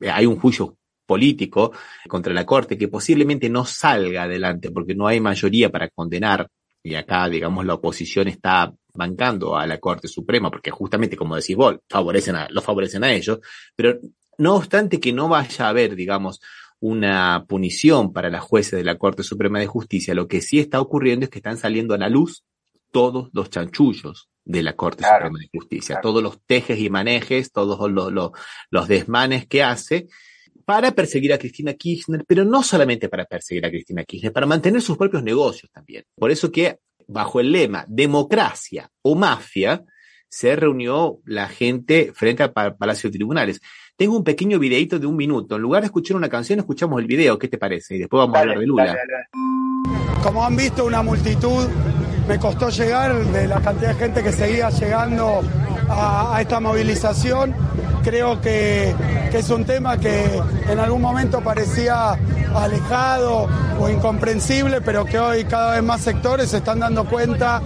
Eh, 0.00 0.10
hay 0.10 0.26
un 0.26 0.36
juicio 0.36 0.76
político 1.06 1.72
contra 2.08 2.34
la 2.34 2.44
Corte 2.44 2.76
que 2.76 2.88
posiblemente 2.88 3.48
no 3.48 3.64
salga 3.64 4.24
adelante 4.24 4.70
porque 4.70 4.94
no 4.94 5.06
hay 5.06 5.20
mayoría 5.20 5.70
para 5.70 5.88
condenar 5.90 6.48
y 6.84 6.94
acá, 6.96 7.28
digamos, 7.28 7.64
la 7.64 7.74
oposición 7.74 8.28
está 8.28 8.74
bancando 8.94 9.56
a 9.56 9.66
la 9.66 9.78
Corte 9.78 10.08
Suprema, 10.08 10.50
porque 10.50 10.70
justamente, 10.70 11.16
como 11.16 11.36
decís 11.36 11.56
vos, 11.56 11.76
favorecen 11.88 12.36
a, 12.36 12.48
lo 12.50 12.62
favorecen 12.62 13.04
a 13.04 13.12
ellos, 13.12 13.40
pero 13.74 13.98
no 14.38 14.56
obstante 14.56 15.00
que 15.00 15.12
no 15.12 15.28
vaya 15.28 15.66
a 15.66 15.68
haber, 15.68 15.94
digamos, 15.94 16.40
una 16.80 17.44
punición 17.48 18.12
para 18.12 18.30
las 18.30 18.42
jueces 18.42 18.78
de 18.78 18.84
la 18.84 18.98
Corte 18.98 19.22
Suprema 19.22 19.58
de 19.58 19.66
Justicia, 19.66 20.14
lo 20.14 20.28
que 20.28 20.40
sí 20.40 20.58
está 20.58 20.80
ocurriendo 20.80 21.24
es 21.24 21.30
que 21.30 21.38
están 21.38 21.56
saliendo 21.56 21.94
a 21.94 21.98
la 21.98 22.08
luz 22.08 22.44
todos 22.90 23.30
los 23.32 23.50
chanchullos 23.50 24.28
de 24.44 24.62
la 24.62 24.74
Corte 24.76 24.98
claro, 24.98 25.26
Suprema 25.26 25.38
de 25.38 25.58
Justicia, 25.58 25.94
claro. 25.94 26.02
todos 26.02 26.22
los 26.22 26.40
tejes 26.46 26.78
y 26.78 26.90
manejes, 26.90 27.52
todos 27.52 27.90
los, 27.90 28.12
los, 28.12 28.30
los 28.70 28.88
desmanes 28.88 29.46
que 29.46 29.62
hace 29.62 30.08
para 30.64 30.92
perseguir 30.92 31.32
a 31.32 31.38
Cristina 31.38 31.74
Kirchner, 31.74 32.24
pero 32.26 32.44
no 32.44 32.62
solamente 32.62 33.08
para 33.08 33.24
perseguir 33.24 33.66
a 33.66 33.70
Cristina 33.70 34.04
Kirchner, 34.04 34.32
para 34.32 34.46
mantener 34.46 34.80
sus 34.80 34.96
propios 34.96 35.22
negocios 35.22 35.70
también. 35.70 36.04
Por 36.14 36.30
eso 36.30 36.50
que 36.50 36.78
bajo 37.06 37.40
el 37.40 37.52
lema 37.52 37.84
democracia 37.88 38.90
o 39.02 39.14
mafia, 39.14 39.84
se 40.28 40.56
reunió 40.56 41.20
la 41.24 41.48
gente 41.48 42.12
frente 42.12 42.42
al 42.42 42.52
Palacio 42.52 43.08
de 43.08 43.18
Tribunales. 43.18 43.60
Tengo 43.96 44.16
un 44.16 44.24
pequeño 44.24 44.58
videito 44.58 44.98
de 44.98 45.06
un 45.06 45.14
minuto. 45.14 45.54
En 45.54 45.62
lugar 45.62 45.82
de 45.82 45.86
escuchar 45.86 46.16
una 46.16 46.28
canción, 46.28 46.58
escuchamos 46.58 47.00
el 47.00 47.06
video. 47.06 47.38
¿Qué 47.38 47.46
te 47.46 47.58
parece? 47.58 47.94
Y 47.94 47.98
después 48.00 48.18
vamos 48.18 48.34
dale, 48.34 48.50
a 48.50 48.54
hablar 48.54 48.58
de 48.58 48.66
Lula. 48.66 48.86
Dale, 48.86 48.98
dale. 48.98 50.22
Como 50.22 50.44
han 50.44 50.56
visto, 50.56 50.86
una 50.86 51.02
multitud. 51.02 51.68
Me 52.26 52.38
costó 52.38 52.70
llegar 52.70 53.14
de 53.14 53.46
la 53.46 53.60
cantidad 53.60 53.90
de 53.90 53.94
gente 53.94 54.22
que 54.22 54.32
seguía 54.32 54.70
llegando 54.70 55.42
a, 55.88 56.36
a 56.36 56.40
esta 56.40 56.58
movilización. 56.58 57.54
Creo 58.04 58.38
que, 58.40 58.94
es 59.32 59.50
un 59.50 59.64
tema 59.64 59.96
que 59.96 60.40
en 60.68 60.78
algún 60.78 61.00
momento 61.00 61.40
parecía 61.40 62.16
alejado 62.54 63.48
o 63.80 63.88
incomprensible, 63.88 64.80
pero 64.82 65.04
que 65.06 65.18
hoy 65.18 65.44
cada 65.44 65.72
vez 65.72 65.82
más 65.82 66.02
sectores 66.02 66.50
se 66.50 66.58
están 66.58 66.80
dando 66.80 67.04
cuenta 67.06 67.62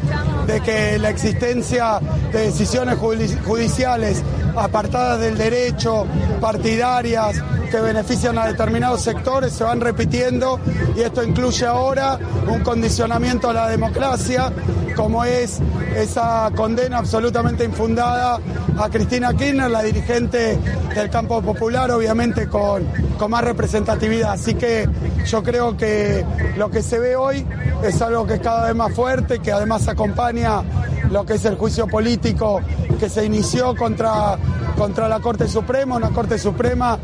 de 0.47 0.61
que 0.61 0.99
la 0.99 1.11
existencia 1.11 2.01
de 2.32 2.47
decisiones 2.47 2.97
judiciales 2.99 4.22
apartadas 4.57 5.20
del 5.20 5.36
derecho, 5.36 6.07
partidarias, 6.41 7.43
que 7.70 7.80
benefician 7.80 8.39
a 8.39 8.47
determinados 8.47 9.03
sectores, 9.03 9.53
se 9.53 9.64
van 9.64 9.80
repitiendo 9.80 10.59
y 10.97 11.01
esto 11.01 11.22
incluye 11.22 11.66
ahora 11.66 12.18
un 12.47 12.61
condicionamiento 12.61 13.51
a 13.51 13.53
la 13.53 13.68
democracia, 13.68 14.53
como 14.97 15.24
es 15.24 15.61
esa 15.95 16.51
condena 16.55 16.99
absolutamente 16.99 17.64
infundada 17.64 18.41
a 18.78 18.89
Cristina 18.89 19.34
Kirchner, 19.34 19.70
la 19.70 19.82
dirigente 19.82 20.28
del 20.31 21.11
campo 21.11 21.41
popular, 21.43 21.91
obviamente 21.91 22.49
con, 22.49 22.85
con 23.18 23.31
más 23.31 23.45
representatividad. 23.45 24.33
Así 24.33 24.55
que 24.55 24.89
yo 25.24 25.43
creo 25.43 25.76
que 25.76 26.24
lo 26.57 26.70
que 26.70 26.83
se 26.83 26.99
ve 26.99 27.16
hoy 27.16 27.47
es 27.83 28.01
algo 28.03 28.26
que 28.26 28.35
es 28.35 28.41
cada 28.41 28.66
vez 28.66 28.74
más 28.74 28.93
fuerte, 28.93 29.39
que 29.39 29.53
además 29.53 29.89
acompaña 29.89 30.62
lo 31.11 31.24
que 31.24 31.35
es 31.35 31.45
el 31.45 31.57
juicio 31.57 31.87
político 31.87 32.61
que 32.99 33.09
se 33.09 33.24
inició 33.24 33.74
contra, 33.74 34.37
contra 34.76 35.09
la 35.09 35.20
Corte 35.20 35.49
Suprema, 35.49 35.97
una 35.97 36.11
Corte 36.11 36.39
Suprema, 36.39 36.99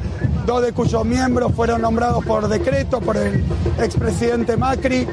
dos 0.46 0.62
de 0.62 0.72
cuyos 0.72 1.04
miembros 1.04 1.52
fueron 1.54 1.82
nombrados 1.82 2.24
por 2.24 2.48
decreto 2.48 3.00
por 3.00 3.16
el 3.16 3.44
expresidente 3.78 4.56
Macri. 4.56 5.06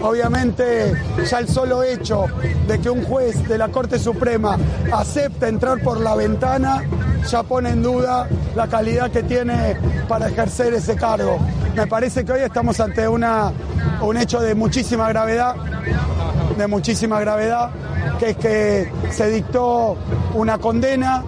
Obviamente 0.00 0.92
ya 1.28 1.38
el 1.38 1.48
solo 1.48 1.82
hecho 1.82 2.26
de 2.66 2.78
que 2.80 2.88
un 2.88 3.04
juez 3.04 3.48
de 3.48 3.58
la 3.58 3.68
Corte 3.68 3.98
Suprema 3.98 4.56
acepte 4.92 5.48
entrar 5.48 5.80
por 5.82 6.00
la 6.00 6.14
ventana 6.14 6.84
ya 7.28 7.42
pone 7.42 7.70
en 7.70 7.82
duda 7.82 8.28
la 8.54 8.68
calidad 8.68 9.10
que 9.10 9.22
tiene 9.22 9.76
para 10.08 10.28
ejercer 10.28 10.72
ese 10.74 10.96
cargo. 10.96 11.38
Me 11.74 11.86
parece 11.86 12.24
que 12.24 12.32
hoy 12.32 12.40
estamos 12.40 12.80
ante 12.80 13.06
una, 13.06 13.52
un 14.00 14.16
hecho 14.16 14.40
de 14.40 14.54
muchísima 14.54 15.08
gravedad, 15.08 15.54
de 16.56 16.66
muchísima 16.66 17.20
gravedad, 17.20 17.70
que 18.18 18.30
es 18.30 18.36
que 18.36 18.92
se 19.10 19.30
dictó 19.30 19.96
una 20.34 20.58
condena 20.58 21.24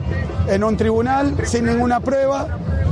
en 0.48 0.64
un 0.64 0.76
tribunal 0.76 1.36
sin 1.44 1.66
ninguna 1.66 2.00
prueba, 2.00 2.48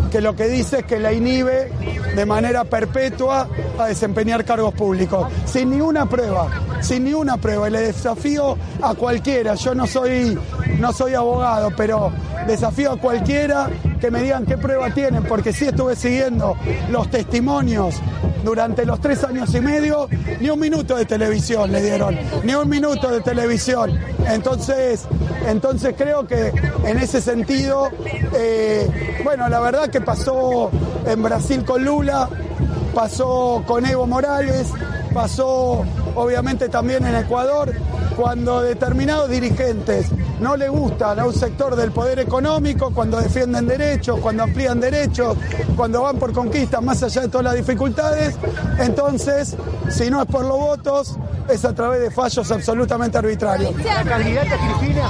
que 0.09 0.21
lo 0.21 0.35
que 0.35 0.49
dice 0.49 0.81
es 0.81 0.85
que 0.85 0.99
la 0.99 1.13
inhibe 1.13 1.71
de 2.15 2.27
manera 2.27 2.65
perpetua 2.65 3.49
a 3.79 3.87
desempeñar 3.87 4.45
cargos 4.45 4.75
públicos, 4.75 5.29
sin 5.45 5.71
ninguna 5.71 6.09
prueba, 6.09 6.49
sin 6.81 7.05
ninguna 7.05 7.37
prueba. 7.37 7.69
Y 7.69 7.73
le 7.73 7.81
desafío 7.81 8.57
a 8.83 8.95
cualquiera, 8.95 9.55
yo 9.55 9.75
no 9.75 9.87
soy, 9.87 10.39
no 10.79 10.93
soy 10.93 11.15
abogado, 11.15 11.71
pero 11.77 12.13
desafío 12.47 12.93
a 12.93 12.97
cualquiera 12.97 13.69
que 14.01 14.11
me 14.11 14.23
digan 14.23 14.47
qué 14.47 14.57
prueba 14.57 14.91
tienen, 14.91 15.25
porque 15.25 15.53
sí 15.53 15.67
estuve 15.67 15.97
siguiendo 15.97 16.57
los 16.91 17.11
testimonios 17.11 17.97
durante 18.45 18.87
los 18.87 19.01
tres 19.01 19.23
años 19.25 19.55
y 19.55 19.61
medio, 19.61 20.09
ni 20.41 20.49
un 20.49 20.59
minuto 20.59 20.97
de 20.97 21.05
televisión 21.05 21.71
le 21.71 21.83
dieron, 21.83 22.17
ni 22.45 22.55
un 22.55 22.69
minuto 22.69 23.11
de 23.11 23.21
televisión. 23.21 23.99
Entonces, 24.27 25.07
entonces 25.47 25.95
creo 25.97 26.27
que 26.27 26.53
en 26.85 26.99
ese 26.99 27.21
sentido, 27.21 27.89
eh, 28.35 29.21
bueno, 29.25 29.49
la 29.49 29.61
verdad 29.61 29.89
que 29.89 30.01
pasó 30.01 30.71
en 31.07 31.23
Brasil 31.23 31.65
con 31.65 31.85
Lula, 31.85 32.29
pasó 32.95 33.63
con 33.67 33.87
Evo 33.87 34.07
Morales, 34.07 34.69
pasó 35.13 35.85
obviamente 36.15 36.69
también 36.69 37.05
en 37.07 37.15
Ecuador, 37.15 37.73
cuando 38.17 38.63
determinados 38.63 39.31
dirigentes 39.31 40.11
no 40.41 40.57
le 40.57 40.69
gustan 40.69 41.19
a 41.21 41.27
un 41.27 41.33
sector 41.33 41.77
del 41.77 41.93
poder 41.93 42.19
económico, 42.19 42.93
cuando 42.93 43.21
defienden 43.21 43.67
derechos, 43.67 44.19
cuando 44.21 44.43
amplían 44.43 44.81
derechos, 44.81 45.37
cuando 45.77 46.03
van 46.03 46.17
por 46.19 46.33
conquistas 46.33 46.83
más 46.83 47.03
allá 47.03 47.23
de 47.23 47.29
todas 47.29 47.45
las 47.45 47.55
dificultades, 47.55 48.35
entonces, 48.81 49.57
si 49.91 50.11
no 50.11 50.21
es 50.21 50.27
por 50.27 50.45
los 50.45 50.59
votos, 50.59 51.17
es 51.49 51.65
a 51.65 51.75
través 51.75 52.01
de 52.01 52.11
fallos 52.11 52.51
absolutamente 52.51 53.19
arbitrarios. 53.19 53.75
¿La 53.85 54.05
candidata 54.05 54.57
Cristina? 54.57 55.09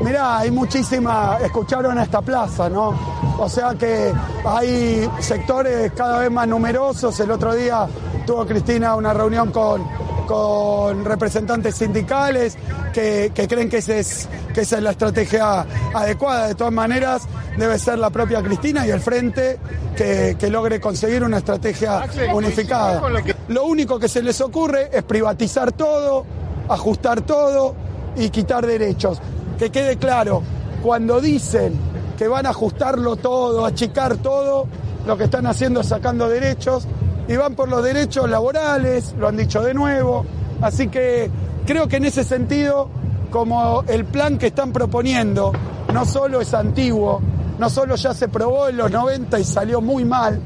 Mirá, 0.00 0.38
hay 0.38 0.50
muchísima, 0.50 1.38
escucharon 1.42 1.98
a 1.98 2.04
esta 2.04 2.20
plaza, 2.20 2.68
¿no? 2.68 2.94
O 3.38 3.48
sea 3.48 3.74
que 3.74 4.12
hay 4.44 5.08
sectores 5.20 5.92
cada 5.92 6.18
vez 6.18 6.30
más 6.30 6.46
numerosos. 6.46 7.18
El 7.20 7.30
otro 7.30 7.54
día 7.54 7.86
tuvo 8.26 8.46
Cristina 8.46 8.94
una 8.94 9.12
reunión 9.12 9.50
con, 9.50 9.84
con 10.26 11.04
representantes 11.04 11.76
sindicales 11.76 12.56
que, 12.92 13.32
que 13.34 13.48
creen 13.48 13.68
que, 13.68 13.78
ese 13.78 14.00
es, 14.00 14.28
que 14.54 14.62
esa 14.62 14.76
es 14.76 14.82
la 14.82 14.90
estrategia 14.92 15.66
adecuada. 15.94 16.48
De 16.48 16.54
todas 16.54 16.72
maneras, 16.72 17.22
debe 17.56 17.78
ser 17.78 17.98
la 17.98 18.10
propia 18.10 18.42
Cristina 18.42 18.86
y 18.86 18.90
el 18.90 19.00
frente 19.00 19.58
que, 19.96 20.36
que 20.38 20.50
logre 20.50 20.80
conseguir 20.80 21.22
una 21.24 21.38
estrategia 21.38 22.04
unificada. 22.34 23.02
Lo 23.48 23.64
único 23.64 23.98
que 23.98 24.08
se 24.08 24.22
les 24.22 24.40
ocurre 24.40 24.90
es 24.92 25.02
privatizar 25.02 25.72
todo, 25.72 26.24
ajustar 26.68 27.22
todo 27.22 27.74
y 28.16 28.30
quitar 28.30 28.66
derechos. 28.66 29.20
Que 29.58 29.70
quede 29.70 29.96
claro, 29.96 30.42
cuando 30.82 31.20
dicen 31.20 31.74
que 32.16 32.28
van 32.28 32.46
a 32.46 32.50
ajustarlo 32.50 33.16
todo, 33.16 33.64
achicar 33.64 34.16
todo, 34.16 34.66
lo 35.06 35.16
que 35.16 35.24
están 35.24 35.46
haciendo 35.46 35.80
es 35.80 35.88
sacando 35.88 36.28
derechos 36.28 36.86
y 37.28 37.36
van 37.36 37.54
por 37.54 37.68
los 37.68 37.82
derechos 37.82 38.28
laborales, 38.28 39.14
lo 39.18 39.28
han 39.28 39.36
dicho 39.36 39.62
de 39.62 39.74
nuevo. 39.74 40.24
Así 40.60 40.88
que 40.88 41.30
creo 41.66 41.88
que 41.88 41.96
en 41.96 42.04
ese 42.04 42.24
sentido, 42.24 42.88
como 43.30 43.84
el 43.88 44.04
plan 44.04 44.38
que 44.38 44.48
están 44.48 44.72
proponiendo 44.72 45.52
no 45.92 46.04
solo 46.04 46.40
es 46.40 46.54
antiguo, 46.54 47.20
no 47.62 47.70
solo 47.70 47.94
ya 47.94 48.12
se 48.12 48.26
probó 48.26 48.68
en 48.68 48.76
los 48.76 48.90
90 48.90 49.38
y 49.38 49.44
salió 49.44 49.80
muy 49.80 50.04
mal, 50.04 50.40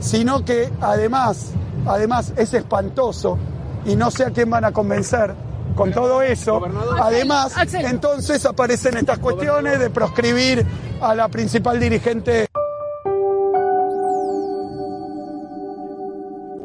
sino 0.00 0.46
que 0.46 0.70
además, 0.80 1.52
además 1.84 2.32
es 2.38 2.54
espantoso 2.54 3.38
y 3.84 3.94
no 3.94 4.10
sé 4.10 4.24
a 4.24 4.30
quién 4.30 4.48
van 4.48 4.64
a 4.64 4.72
convencer 4.72 5.34
con 5.76 5.92
todo 5.92 6.22
eso. 6.22 6.64
Además, 7.02 7.54
entonces 7.74 8.46
aparecen 8.46 8.96
estas 8.96 9.18
cuestiones 9.18 9.78
de 9.78 9.90
proscribir 9.90 10.64
a 11.02 11.14
la 11.14 11.28
principal 11.28 11.78
dirigente. 11.78 12.46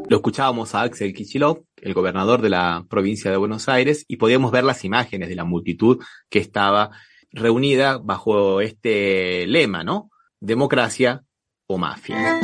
Lo 0.07 0.15
escuchábamos 0.15 0.75
a 0.75 0.83
Axel 0.83 1.13
Kicillof, 1.13 1.57
el 1.81 1.93
gobernador 1.93 2.41
de 2.41 2.51
la 2.51 2.85
provincia 2.89 3.29
de 3.31 3.35
Buenos 3.35 3.67
Aires, 3.67 4.05
y 4.07 4.15
podíamos 4.15 4.49
ver 4.53 4.63
las 4.63 4.85
imágenes 4.85 5.27
de 5.27 5.35
la 5.35 5.43
multitud 5.43 6.01
que 6.29 6.39
estaba 6.39 6.91
reunida 7.33 7.97
bajo 7.97 8.61
este 8.61 9.45
lema, 9.47 9.83
¿no? 9.83 10.09
Democracia 10.39 11.23
o 11.67 11.77
mafia. 11.77 12.39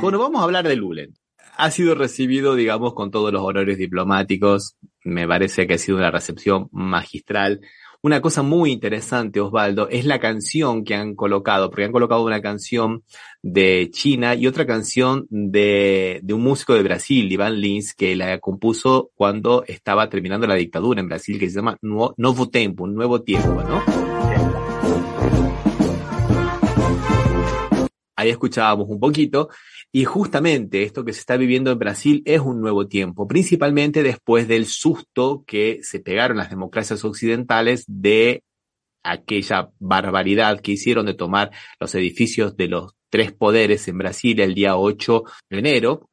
Bueno, 0.00 0.18
vamos 0.18 0.40
a 0.40 0.44
hablar 0.44 0.68
de 0.68 0.76
Lulen. 0.76 1.14
Ha 1.56 1.70
sido 1.70 1.94
recibido, 1.94 2.54
digamos, 2.54 2.94
con 2.94 3.10
todos 3.10 3.32
los 3.32 3.42
honores 3.42 3.78
diplomáticos. 3.78 4.76
Me 5.04 5.26
parece 5.26 5.66
que 5.66 5.74
ha 5.74 5.78
sido 5.78 5.98
una 5.98 6.10
recepción 6.10 6.68
magistral. 6.72 7.60
Una 8.04 8.20
cosa 8.20 8.42
muy 8.42 8.72
interesante, 8.72 9.38
Osvaldo, 9.40 9.88
es 9.88 10.04
la 10.06 10.18
canción 10.18 10.82
que 10.82 10.96
han 10.96 11.14
colocado, 11.14 11.70
porque 11.70 11.84
han 11.84 11.92
colocado 11.92 12.24
una 12.24 12.42
canción 12.42 13.04
de 13.42 13.90
China 13.92 14.34
y 14.34 14.48
otra 14.48 14.66
canción 14.66 15.28
de, 15.30 16.18
de 16.20 16.34
un 16.34 16.42
músico 16.42 16.74
de 16.74 16.82
Brasil, 16.82 17.30
Ivan 17.30 17.60
Lins, 17.60 17.94
que 17.94 18.16
la 18.16 18.40
compuso 18.40 19.12
cuando 19.14 19.62
estaba 19.68 20.08
terminando 20.08 20.48
la 20.48 20.56
dictadura 20.56 21.00
en 21.00 21.06
Brasil, 21.06 21.38
que 21.38 21.48
se 21.48 21.54
llama 21.54 21.78
Novo 21.80 22.50
Tempo, 22.50 22.82
un 22.82 22.96
nuevo 22.96 23.22
tiempo, 23.22 23.62
¿no? 23.62 23.80
Ahí 28.16 28.30
escuchábamos 28.30 28.88
un 28.88 28.98
poquito 28.98 29.48
y 29.92 30.04
justamente 30.06 30.82
esto 30.84 31.04
que 31.04 31.12
se 31.12 31.20
está 31.20 31.36
viviendo 31.36 31.70
en 31.70 31.78
Brasil 31.78 32.22
es 32.24 32.40
un 32.40 32.62
nuevo 32.62 32.88
tiempo, 32.88 33.28
principalmente 33.28 34.02
después 34.02 34.48
del 34.48 34.64
susto 34.64 35.44
que 35.46 35.80
se 35.82 36.00
pegaron 36.00 36.38
las 36.38 36.48
democracias 36.48 37.04
occidentales 37.04 37.84
de 37.86 38.42
aquella 39.02 39.68
barbaridad 39.78 40.60
que 40.60 40.72
hicieron 40.72 41.04
de 41.04 41.14
tomar 41.14 41.50
los 41.78 41.94
edificios 41.94 42.56
de 42.56 42.68
los 42.68 42.94
tres 43.10 43.32
poderes 43.32 43.86
en 43.88 43.98
Brasil 43.98 44.40
el 44.40 44.54
día 44.54 44.78
8 44.78 45.24
de 45.50 45.58
enero, 45.58 46.08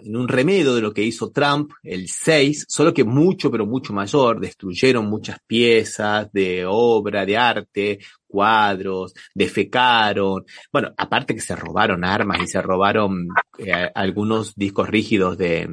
en 0.00 0.16
un 0.16 0.26
remedio 0.26 0.74
de 0.74 0.80
lo 0.80 0.92
que 0.92 1.02
hizo 1.02 1.30
Trump 1.30 1.72
el 1.82 2.08
6, 2.08 2.66
solo 2.68 2.92
que 2.92 3.04
mucho, 3.04 3.50
pero 3.50 3.66
mucho 3.66 3.92
mayor, 3.92 4.40
destruyeron 4.40 5.06
muchas 5.06 5.38
piezas 5.46 6.32
de 6.32 6.64
obra, 6.66 7.26
de 7.26 7.36
arte, 7.36 7.98
cuadros, 8.32 9.14
defecaron, 9.34 10.44
bueno, 10.72 10.92
aparte 10.96 11.34
que 11.34 11.40
se 11.40 11.54
robaron 11.54 12.04
armas 12.04 12.40
y 12.42 12.46
se 12.46 12.62
robaron 12.62 13.28
eh, 13.58 13.90
algunos 13.94 14.54
discos 14.56 14.88
rígidos 14.88 15.38
de, 15.38 15.68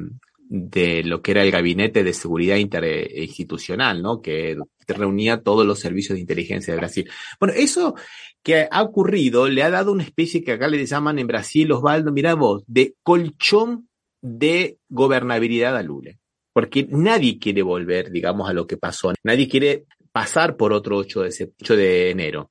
de 0.50 1.04
lo 1.04 1.22
que 1.22 1.30
era 1.30 1.42
el 1.42 1.50
gabinete 1.50 2.04
de 2.04 2.12
seguridad 2.12 2.56
interinstitucional, 2.56 4.02
¿no? 4.02 4.20
Que 4.20 4.58
reunía 4.88 5.42
todos 5.42 5.64
los 5.64 5.78
servicios 5.78 6.16
de 6.16 6.20
inteligencia 6.20 6.74
de 6.74 6.80
Brasil. 6.80 7.10
Bueno, 7.38 7.54
eso 7.56 7.94
que 8.42 8.66
ha 8.70 8.82
ocurrido 8.82 9.48
le 9.48 9.62
ha 9.62 9.70
dado 9.70 9.92
una 9.92 10.02
especie 10.02 10.42
que 10.42 10.52
acá 10.52 10.66
le 10.66 10.84
llaman 10.84 11.20
en 11.20 11.28
Brasil, 11.28 11.70
Osvaldo, 11.70 12.12
mira 12.12 12.34
vos, 12.34 12.64
de 12.66 12.94
colchón 13.02 13.88
de 14.22 14.78
gobernabilidad 14.88 15.76
a 15.76 15.82
Lula. 15.82 16.16
Porque 16.52 16.86
nadie 16.90 17.38
quiere 17.38 17.62
volver, 17.62 18.10
digamos, 18.10 18.50
a 18.50 18.52
lo 18.52 18.66
que 18.66 18.76
pasó. 18.76 19.12
Nadie 19.22 19.48
quiere 19.48 19.84
pasar 20.12 20.56
por 20.56 20.72
otro 20.72 20.96
8 20.98 21.22
de, 21.22 21.52
8 21.60 21.76
de 21.76 22.10
enero. 22.10 22.50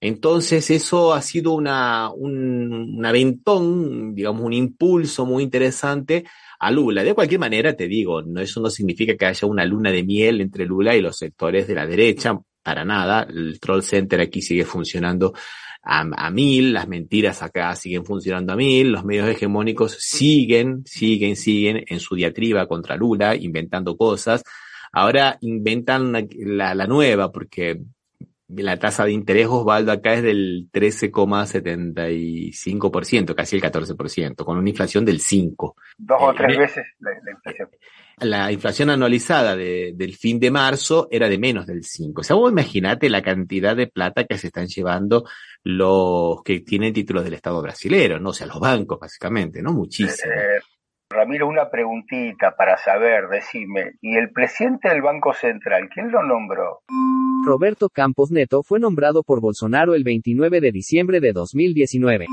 Entonces 0.00 0.70
eso 0.70 1.12
ha 1.12 1.22
sido 1.22 1.52
una, 1.52 2.10
un, 2.10 3.04
aventón, 3.04 4.14
digamos, 4.14 4.42
un 4.42 4.52
impulso 4.52 5.26
muy 5.26 5.42
interesante 5.42 6.24
a 6.60 6.70
Lula. 6.70 7.02
De 7.02 7.14
cualquier 7.14 7.40
manera, 7.40 7.74
te 7.74 7.88
digo, 7.88 8.22
no, 8.22 8.40
eso 8.40 8.60
no 8.60 8.70
significa 8.70 9.16
que 9.16 9.26
haya 9.26 9.48
una 9.48 9.64
luna 9.64 9.90
de 9.90 10.04
miel 10.04 10.40
entre 10.40 10.66
Lula 10.66 10.94
y 10.94 11.00
los 11.00 11.16
sectores 11.16 11.66
de 11.66 11.74
la 11.74 11.86
derecha, 11.86 12.38
para 12.62 12.84
nada. 12.84 13.26
El 13.28 13.58
Troll 13.58 13.82
Center 13.82 14.20
aquí 14.20 14.40
sigue 14.40 14.64
funcionando 14.64 15.32
a, 15.82 16.30
mil, 16.30 16.74
las 16.74 16.86
mentiras 16.86 17.42
acá 17.42 17.74
siguen 17.74 18.04
funcionando 18.04 18.52
a 18.52 18.56
mil, 18.56 18.92
los 18.92 19.04
medios 19.04 19.28
hegemónicos 19.28 19.96
siguen, 19.98 20.82
siguen, 20.84 21.34
siguen 21.34 21.84
en 21.86 21.98
su 21.98 22.14
diatriba 22.14 22.66
contra 22.68 22.96
Lula, 22.96 23.34
inventando 23.34 23.96
cosas. 23.96 24.42
Ahora 24.92 25.38
inventan 25.40 26.12
la, 26.12 26.74
la 26.74 26.86
nueva, 26.86 27.30
porque 27.30 27.80
la 28.48 28.76
tasa 28.78 29.04
de 29.04 29.12
interés, 29.12 29.46
Osvaldo, 29.46 29.92
acá 29.92 30.14
es 30.14 30.22
del 30.22 30.70
13,75%, 30.72 33.34
casi 33.34 33.56
el 33.56 33.62
14%, 33.62 34.44
con 34.44 34.56
una 34.56 34.70
inflación 34.70 35.04
del 35.04 35.20
5%. 35.20 35.74
Dos 35.98 36.18
o 36.20 36.32
tres 36.34 36.56
veces 36.56 36.86
la, 36.98 37.10
inflación. 37.30 37.68
La 38.20 38.50
inflación 38.50 38.88
anualizada 38.90 39.54
del 39.54 40.16
fin 40.16 40.40
de 40.40 40.50
marzo 40.50 41.06
era 41.10 41.28
de 41.28 41.36
menos 41.38 41.66
del 41.66 41.82
5%. 41.82 42.14
O 42.16 42.22
sea, 42.22 42.36
vos 42.36 42.50
imaginate 42.50 43.10
la 43.10 43.20
cantidad 43.22 43.76
de 43.76 43.88
plata 43.88 44.24
que 44.24 44.38
se 44.38 44.46
están 44.46 44.66
llevando 44.66 45.26
los 45.62 46.42
que 46.42 46.60
tienen 46.60 46.94
títulos 46.94 47.24
del 47.24 47.34
Estado 47.34 47.60
brasilero, 47.60 48.18
¿no? 48.18 48.30
O 48.30 48.34
sea, 48.34 48.46
los 48.46 48.60
bancos, 48.60 48.98
básicamente, 48.98 49.60
¿no? 49.60 49.74
Muchísimo. 49.74 50.32
Eh, 50.32 50.60
Ramiro, 51.10 51.48
una 51.48 51.70
preguntita 51.70 52.54
para 52.54 52.76
saber, 52.76 53.28
decime, 53.30 53.92
¿y 54.02 54.18
el 54.18 54.30
presidente 54.30 54.90
del 54.90 55.00
Banco 55.00 55.32
Central, 55.32 55.88
quién 55.88 56.10
lo 56.10 56.22
nombró? 56.22 56.80
Roberto 57.46 57.88
Campos 57.88 58.30
Neto 58.30 58.62
fue 58.62 58.78
nombrado 58.78 59.22
por 59.22 59.40
Bolsonaro 59.40 59.94
el 59.94 60.04
29 60.04 60.60
de 60.60 60.70
diciembre 60.70 61.20
de 61.20 61.32
2019. 61.32 62.26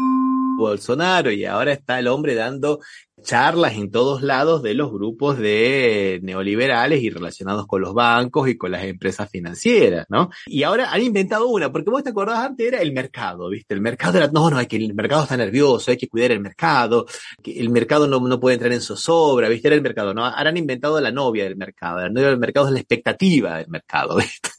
Bolsonaro 0.57 1.31
y 1.31 1.45
ahora 1.45 1.73
está 1.73 1.99
el 1.99 2.07
hombre 2.07 2.35
dando 2.35 2.79
charlas 3.23 3.75
en 3.75 3.91
todos 3.91 4.21
lados 4.21 4.61
de 4.61 4.73
los 4.73 4.91
grupos 4.91 5.37
de 5.37 6.19
neoliberales 6.21 7.01
y 7.01 7.09
relacionados 7.09 7.65
con 7.65 7.81
los 7.81 7.93
bancos 7.93 8.47
y 8.49 8.57
con 8.57 8.71
las 8.71 8.83
empresas 8.83 9.29
financieras, 9.29 10.05
¿no? 10.09 10.29
Y 10.45 10.63
ahora 10.63 10.91
han 10.91 11.01
inventado 11.01 11.47
una, 11.47 11.71
porque 11.71 11.89
vos 11.89 12.03
te 12.03 12.09
acordás 12.09 12.39
antes 12.39 12.67
era 12.67 12.81
el 12.81 12.93
mercado, 12.93 13.49
¿viste? 13.49 13.73
El 13.73 13.81
mercado 13.81 14.17
era, 14.17 14.27
no, 14.27 14.49
no, 14.49 14.57
hay 14.57 14.67
que 14.67 14.77
el 14.77 14.93
mercado 14.93 15.23
está 15.23 15.37
nervioso, 15.37 15.91
hay 15.91 15.97
que 15.97 16.07
cuidar 16.07 16.31
el 16.31 16.41
mercado, 16.41 17.05
que 17.41 17.59
el 17.59 17.69
mercado 17.69 18.07
no, 18.07 18.19
no 18.19 18.39
puede 18.39 18.55
entrar 18.55 18.73
en 18.73 18.81
zozobra, 18.81 19.49
¿viste? 19.49 19.67
Era 19.67 19.75
el 19.75 19.81
mercado, 19.81 20.13
¿no? 20.13 20.25
Ahora 20.25 20.49
han 20.49 20.57
inventado 20.57 20.99
la 21.01 21.11
novia 21.11 21.45
del 21.45 21.55
mercado, 21.55 22.01
la 22.01 22.09
novia 22.09 22.29
del 22.29 22.39
mercado 22.39 22.67
es 22.67 22.73
la 22.73 22.79
expectativa 22.79 23.57
del 23.57 23.69
mercado, 23.69 24.15
¿viste? 24.17 24.49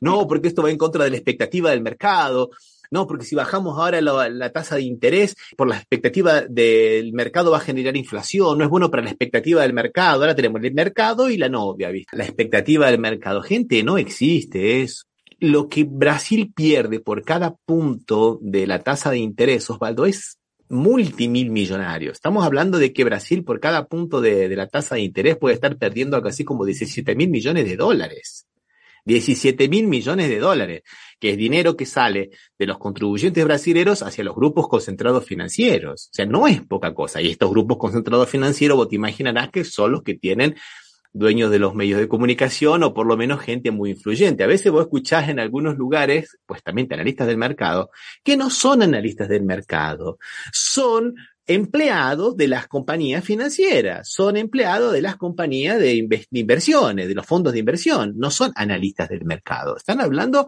no, 0.00 0.26
porque 0.26 0.48
esto 0.48 0.62
va 0.62 0.70
en 0.70 0.78
contra 0.78 1.04
de 1.04 1.10
la 1.10 1.16
expectativa 1.16 1.70
del 1.70 1.82
mercado, 1.82 2.50
no, 2.90 3.06
porque 3.06 3.24
si 3.24 3.36
bajamos 3.36 3.78
ahora 3.78 4.00
la, 4.00 4.52
tasa 4.52 4.76
de 4.76 4.82
interés, 4.82 5.36
por 5.56 5.68
la 5.68 5.76
expectativa 5.76 6.42
del 6.42 7.12
mercado 7.12 7.52
va 7.52 7.58
a 7.58 7.60
generar 7.60 7.96
inflación, 7.96 8.58
no 8.58 8.64
es 8.64 8.70
bueno 8.70 8.90
para 8.90 9.04
la 9.04 9.10
expectativa 9.10 9.62
del 9.62 9.72
mercado. 9.72 10.22
Ahora 10.22 10.34
tenemos 10.34 10.62
el 10.64 10.74
mercado 10.74 11.30
y 11.30 11.36
la 11.36 11.48
novia, 11.48 11.90
¿viste? 11.90 12.16
La 12.16 12.24
expectativa 12.24 12.90
del 12.90 12.98
mercado. 12.98 13.42
Gente, 13.42 13.82
no 13.84 13.96
existe 13.96 14.82
eso. 14.82 15.04
Lo 15.38 15.68
que 15.68 15.84
Brasil 15.84 16.52
pierde 16.54 17.00
por 17.00 17.22
cada 17.24 17.54
punto 17.64 18.38
de 18.42 18.66
la 18.66 18.80
tasa 18.80 19.10
de 19.10 19.18
interés, 19.18 19.70
Osvaldo, 19.70 20.04
es 20.04 20.38
multimil 20.68 21.50
millonario. 21.50 22.10
Estamos 22.12 22.44
hablando 22.44 22.78
de 22.78 22.92
que 22.92 23.04
Brasil 23.04 23.44
por 23.44 23.60
cada 23.60 23.86
punto 23.86 24.20
de, 24.20 24.48
de 24.48 24.56
la 24.56 24.68
tasa 24.68 24.96
de 24.96 25.02
interés 25.02 25.36
puede 25.36 25.54
estar 25.54 25.76
perdiendo 25.78 26.16
algo 26.16 26.28
así 26.28 26.44
como 26.44 26.64
17 26.64 27.14
mil 27.14 27.30
millones 27.30 27.66
de 27.66 27.76
dólares. 27.76 28.46
17 29.10 29.68
mil 29.68 29.88
millones 29.88 30.28
de 30.28 30.38
dólares, 30.38 30.82
que 31.18 31.30
es 31.30 31.36
dinero 31.36 31.76
que 31.76 31.84
sale 31.84 32.30
de 32.58 32.66
los 32.66 32.78
contribuyentes 32.78 33.44
brasileños 33.44 34.02
hacia 34.02 34.22
los 34.22 34.36
grupos 34.36 34.68
concentrados 34.68 35.24
financieros. 35.24 36.06
O 36.06 36.14
sea, 36.14 36.26
no 36.26 36.46
es 36.46 36.62
poca 36.62 36.94
cosa. 36.94 37.20
Y 37.20 37.28
estos 37.28 37.50
grupos 37.50 37.78
concentrados 37.78 38.28
financieros, 38.28 38.76
vos 38.76 38.88
te 38.88 38.94
imaginarás 38.94 39.50
que 39.50 39.64
son 39.64 39.92
los 39.92 40.02
que 40.02 40.14
tienen 40.14 40.54
dueños 41.12 41.50
de 41.50 41.58
los 41.58 41.74
medios 41.74 41.98
de 41.98 42.06
comunicación 42.06 42.84
o 42.84 42.94
por 42.94 43.04
lo 43.04 43.16
menos 43.16 43.40
gente 43.40 43.72
muy 43.72 43.90
influyente. 43.90 44.44
A 44.44 44.46
veces 44.46 44.70
vos 44.70 44.82
escuchás 44.82 45.28
en 45.28 45.40
algunos 45.40 45.76
lugares, 45.76 46.38
pues 46.46 46.62
también 46.62 46.86
analistas 46.92 47.26
del 47.26 47.36
mercado, 47.36 47.90
que 48.22 48.36
no 48.36 48.48
son 48.48 48.82
analistas 48.82 49.28
del 49.28 49.42
mercado, 49.42 50.18
son 50.52 51.16
empleados 51.50 52.36
de 52.36 52.46
las 52.46 52.68
compañías 52.68 53.24
financieras, 53.24 54.08
son 54.08 54.36
empleados 54.36 54.92
de 54.92 55.02
las 55.02 55.16
compañías 55.16 55.80
de, 55.80 55.94
inversiones, 56.30 57.08
de 57.08 57.14
los 57.14 57.26
fondos 57.26 57.52
de 57.52 57.58
inversión, 57.58 58.12
no 58.16 58.30
son 58.30 58.52
analistas 58.54 59.08
del 59.08 59.24
mercado. 59.24 59.76
Están 59.76 60.00
hablando 60.00 60.46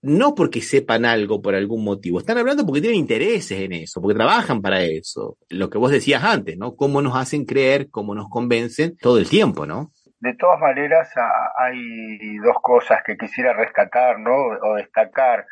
no 0.00 0.34
porque 0.34 0.60
sepan 0.60 1.04
algo 1.04 1.40
por 1.40 1.54
algún 1.54 1.84
motivo, 1.84 2.18
están 2.18 2.38
hablando 2.38 2.66
porque 2.66 2.80
tienen 2.80 2.98
intereses 2.98 3.60
en 3.60 3.72
eso, 3.72 4.02
porque 4.02 4.16
trabajan 4.16 4.60
para 4.60 4.82
eso. 4.82 5.36
Lo 5.48 5.70
que 5.70 5.78
vos 5.78 5.92
decías 5.92 6.24
antes, 6.24 6.58
¿no? 6.58 6.74
Cómo 6.74 7.00
nos 7.00 7.16
hacen 7.16 7.44
creer, 7.44 7.88
cómo 7.88 8.12
nos 8.12 8.28
convencen 8.28 8.96
todo 8.96 9.18
el 9.18 9.28
tiempo, 9.28 9.64
¿no? 9.64 9.92
De 10.18 10.34
todas 10.34 10.58
maneras, 10.58 11.08
hay 11.56 12.36
dos 12.38 12.56
cosas 12.60 12.98
que 13.06 13.16
quisiera 13.16 13.52
rescatar, 13.52 14.18
¿no? 14.18 14.34
O 14.34 14.74
destacar 14.74 15.46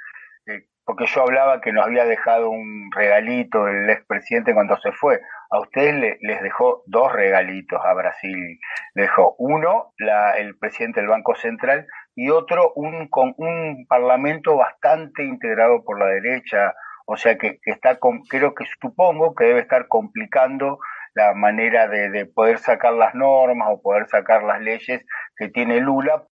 porque 0.90 1.06
yo 1.06 1.22
hablaba 1.22 1.60
que 1.60 1.70
nos 1.70 1.86
había 1.86 2.04
dejado 2.04 2.50
un 2.50 2.90
regalito 2.90 3.68
el 3.68 3.88
expresidente 3.88 4.54
cuando 4.54 4.76
se 4.78 4.90
fue. 4.90 5.20
A 5.48 5.60
ustedes 5.60 6.18
les 6.20 6.42
dejó 6.42 6.82
dos 6.86 7.12
regalitos 7.12 7.80
a 7.80 7.94
Brasil. 7.94 8.58
Dejó 8.96 9.36
uno, 9.38 9.92
la, 9.98 10.36
el 10.36 10.58
presidente 10.58 10.98
del 10.98 11.08
Banco 11.08 11.36
Central, 11.36 11.86
y 12.16 12.30
otro, 12.30 12.72
un, 12.74 13.06
con 13.06 13.34
un 13.36 13.86
parlamento 13.86 14.56
bastante 14.56 15.22
integrado 15.22 15.84
por 15.84 16.00
la 16.00 16.06
derecha. 16.06 16.74
O 17.06 17.16
sea 17.16 17.38
que, 17.38 17.60
está, 17.66 18.00
creo 18.28 18.52
que 18.56 18.64
supongo 18.80 19.36
que 19.36 19.44
debe 19.44 19.60
estar 19.60 19.86
complicando 19.86 20.80
la 21.14 21.34
manera 21.34 21.86
de, 21.86 22.10
de 22.10 22.26
poder 22.26 22.58
sacar 22.58 22.94
las 22.94 23.14
normas 23.14 23.68
o 23.70 23.80
poder 23.80 24.08
sacar 24.08 24.42
las 24.42 24.60
leyes 24.60 25.06
que 25.36 25.50
tiene 25.50 25.78
Lula. 25.78 26.24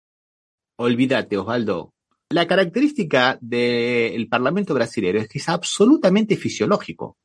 Olvídate, 0.81 1.37
Osvaldo, 1.37 1.93
la 2.31 2.47
característica 2.47 3.39
del 3.41 4.29
Parlamento 4.29 4.75
brasileño 4.75 5.21
es 5.21 5.29
que 5.29 5.39
es 5.39 5.49
absolutamente 5.49 6.37
fisiológico. 6.37 7.17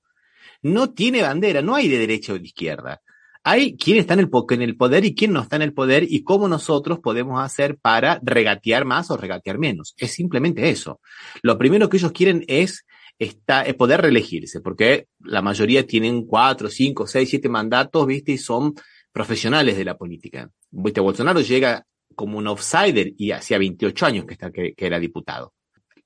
no 0.62 0.94
tiene 0.94 1.22
bandera, 1.22 1.62
no 1.62 1.76
hay 1.76 1.90
de 1.90 1.98
derecha 1.98 2.32
o 2.34 2.40
de 2.40 2.46
izquierda. 2.46 3.02
Hay 3.44 3.76
quién 3.76 3.98
está 3.98 4.14
en 4.14 4.22
el, 4.22 4.30
poder 4.78 5.04
y 5.04 5.14
quién 5.14 5.34
no 5.34 5.42
está 5.42 5.58
en 5.58 5.64
el 5.64 5.74
poder 5.74 6.06
y 6.10 6.24
cómo 6.24 6.48
nosotros 6.48 7.00
podemos 7.00 7.44
hacer 7.44 7.78
para 7.78 8.18
regatear 8.24 8.86
más 8.86 9.12
o 9.12 9.18
regatear 9.18 9.58
menos. 9.58 9.94
Es 9.98 10.14
simplemente 10.14 10.70
eso. 10.70 11.02
Lo 11.42 11.58
primero 11.58 11.90
que 11.90 11.98
ellos 11.98 12.14
quieren 12.14 12.46
es 12.48 12.86
es 13.20 13.36
poder 13.76 14.02
reelegirse, 14.02 14.60
porque 14.60 15.08
la 15.20 15.42
mayoría 15.42 15.86
tienen 15.86 16.26
cuatro, 16.26 16.70
cinco, 16.70 17.06
seis, 17.06 17.30
siete 17.30 17.48
mandatos, 17.48 18.08
¿viste? 18.08 18.34
Y 18.34 18.38
son 18.38 18.74
profesionales 19.12 19.78
de 19.78 19.86
la 19.86 19.98
política. 19.98 20.50
¿Viste? 20.72 21.00
Bolsonaro 21.00 21.42
llega 21.42 21.86
como 22.14 22.38
un 22.38 22.48
outsider 22.48 23.14
y 23.18 23.32
hacía 23.32 23.58
28 23.58 24.06
años 24.06 24.26
que, 24.26 24.34
está, 24.34 24.52
que 24.52 24.74
era 24.78 25.00
diputado. 25.00 25.54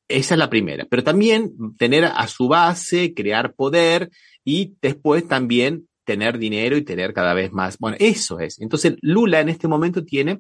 Esa 0.07 0.35
es 0.35 0.39
la 0.39 0.49
primera. 0.49 0.85
Pero 0.89 1.03
también 1.03 1.53
tener 1.77 2.05
a 2.05 2.27
su 2.27 2.47
base, 2.47 3.13
crear 3.13 3.53
poder 3.53 4.09
y 4.43 4.75
después 4.81 5.27
también 5.27 5.87
tener 6.05 6.37
dinero 6.37 6.77
y 6.77 6.83
tener 6.83 7.13
cada 7.13 7.33
vez 7.33 7.51
más. 7.51 7.77
Bueno, 7.77 7.97
eso 7.99 8.39
es. 8.39 8.61
Entonces, 8.61 8.95
Lula 9.01 9.41
en 9.41 9.49
este 9.49 9.67
momento 9.67 10.05
tiene 10.05 10.39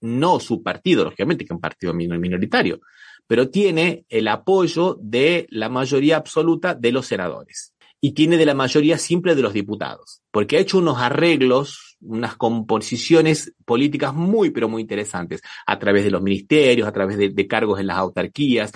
no 0.00 0.40
su 0.40 0.62
partido, 0.62 1.04
lógicamente 1.04 1.44
que 1.44 1.52
es 1.52 1.56
un 1.56 1.60
partido 1.60 1.92
minoritario, 1.94 2.80
pero 3.26 3.50
tiene 3.50 4.04
el 4.08 4.28
apoyo 4.28 4.98
de 5.00 5.46
la 5.50 5.68
mayoría 5.68 6.16
absoluta 6.16 6.74
de 6.74 6.92
los 6.92 7.06
senadores 7.06 7.74
y 8.00 8.12
tiene 8.12 8.36
de 8.36 8.46
la 8.46 8.54
mayoría 8.54 8.98
simple 8.98 9.34
de 9.34 9.42
los 9.42 9.54
diputados, 9.54 10.22
porque 10.30 10.56
ha 10.56 10.60
hecho 10.60 10.78
unos 10.78 10.98
arreglos, 10.98 11.93
unas 12.04 12.36
composiciones 12.36 13.52
políticas 13.64 14.14
muy, 14.14 14.50
pero 14.50 14.68
muy 14.68 14.82
interesantes, 14.82 15.42
a 15.66 15.78
través 15.78 16.04
de 16.04 16.10
los 16.10 16.22
ministerios, 16.22 16.86
a 16.86 16.92
través 16.92 17.16
de, 17.16 17.30
de, 17.30 17.46
cargos 17.46 17.80
en 17.80 17.86
las 17.86 17.98
autarquías. 17.98 18.72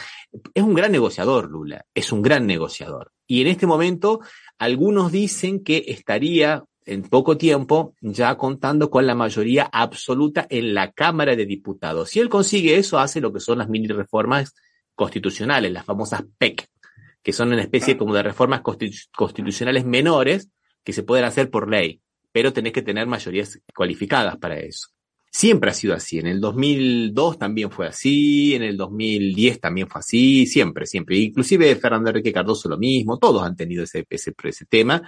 Es 0.54 0.62
un 0.62 0.74
gran 0.74 0.92
negociador, 0.92 1.50
Lula, 1.50 1.84
es 1.94 2.12
un 2.12 2.22
gran 2.22 2.46
negociador. 2.46 3.12
Y 3.26 3.42
en 3.42 3.48
este 3.48 3.66
momento, 3.66 4.20
algunos 4.58 5.12
dicen 5.12 5.62
que 5.62 5.84
estaría 5.88 6.64
en 6.88 7.02
poco 7.02 7.36
tiempo 7.36 7.94
ya 8.00 8.36
contando 8.38 8.88
con 8.88 9.06
la 9.06 9.14
mayoría 9.14 9.68
absoluta 9.70 10.46
en 10.48 10.72
la 10.72 10.90
Cámara 10.92 11.36
de 11.36 11.44
Diputados. 11.44 12.08
Si 12.08 12.18
él 12.18 12.30
consigue 12.30 12.76
eso, 12.76 12.98
hace 12.98 13.20
lo 13.20 13.32
que 13.32 13.40
son 13.40 13.58
las 13.58 13.68
mini 13.68 13.88
reformas 13.88 14.54
constitucionales, 14.94 15.70
las 15.70 15.84
famosas 15.84 16.24
PEC, 16.38 16.66
que 17.22 17.32
son 17.34 17.52
una 17.52 17.60
especie 17.60 17.98
como 17.98 18.14
de 18.14 18.22
reformas 18.22 18.62
constitucionales 18.62 19.84
menores 19.84 20.48
que 20.82 20.94
se 20.94 21.02
pueden 21.02 21.26
hacer 21.26 21.50
por 21.50 21.68
ley, 21.68 22.00
pero 22.32 22.52
tenés 22.52 22.72
que 22.72 22.82
tener 22.82 23.06
mayorías 23.06 23.58
cualificadas 23.74 24.36
para 24.36 24.58
eso. 24.58 24.88
Siempre 25.30 25.70
ha 25.70 25.74
sido 25.74 25.94
así. 25.94 26.18
En 26.18 26.26
el 26.26 26.40
2002 26.40 27.38
también 27.38 27.70
fue 27.70 27.86
así, 27.86 28.54
en 28.54 28.62
el 28.62 28.76
2010 28.76 29.60
también 29.60 29.86
fue 29.88 30.00
así, 30.00 30.46
siempre, 30.46 30.86
siempre. 30.86 31.18
Inclusive 31.18 31.76
Fernando 31.76 32.10
Enrique 32.10 32.32
Cardoso 32.32 32.68
lo 32.68 32.78
mismo, 32.78 33.18
todos 33.18 33.42
han 33.42 33.54
tenido 33.54 33.84
ese, 33.84 34.06
ese, 34.08 34.32
ese 34.42 34.64
tema. 34.64 35.02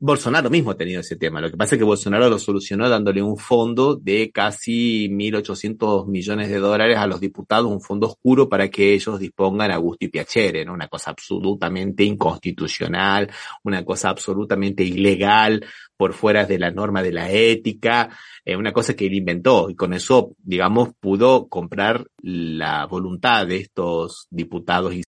Bolsonaro 0.00 0.48
mismo 0.48 0.70
ha 0.70 0.76
tenido 0.76 1.00
ese 1.00 1.16
tema. 1.16 1.40
Lo 1.40 1.50
que 1.50 1.56
pasa 1.56 1.74
es 1.74 1.78
que 1.80 1.84
Bolsonaro 1.84 2.30
lo 2.30 2.38
solucionó 2.38 2.88
dándole 2.88 3.20
un 3.20 3.36
fondo 3.36 3.96
de 3.96 4.30
casi 4.30 5.08
1.800 5.08 6.06
millones 6.06 6.48
de 6.50 6.58
dólares 6.58 6.98
a 6.98 7.06
los 7.06 7.20
diputados, 7.20 7.70
un 7.70 7.80
fondo 7.80 8.06
oscuro 8.06 8.48
para 8.48 8.68
que 8.68 8.94
ellos 8.94 9.18
dispongan 9.18 9.72
a 9.72 9.76
gusto 9.76 10.04
y 10.04 10.08
piacere, 10.08 10.64
¿no? 10.64 10.72
Una 10.72 10.88
cosa 10.88 11.10
absolutamente 11.10 12.04
inconstitucional, 12.04 13.28
una 13.64 13.84
cosa 13.84 14.10
absolutamente 14.10 14.84
ilegal, 14.84 15.64
por 15.98 16.14
fuera 16.14 16.46
de 16.46 16.58
la 16.58 16.70
norma 16.70 17.02
de 17.02 17.12
la 17.12 17.30
ética, 17.30 18.08
eh, 18.44 18.56
una 18.56 18.72
cosa 18.72 18.94
que 18.94 19.06
él 19.06 19.14
inventó 19.14 19.68
y 19.68 19.74
con 19.74 19.92
eso, 19.92 20.34
digamos, 20.38 20.90
pudo 21.00 21.48
comprar 21.48 22.06
la 22.22 22.86
voluntad 22.86 23.46
de 23.46 23.56
estos 23.56 24.28
diputados 24.30 24.94
y 24.94 25.02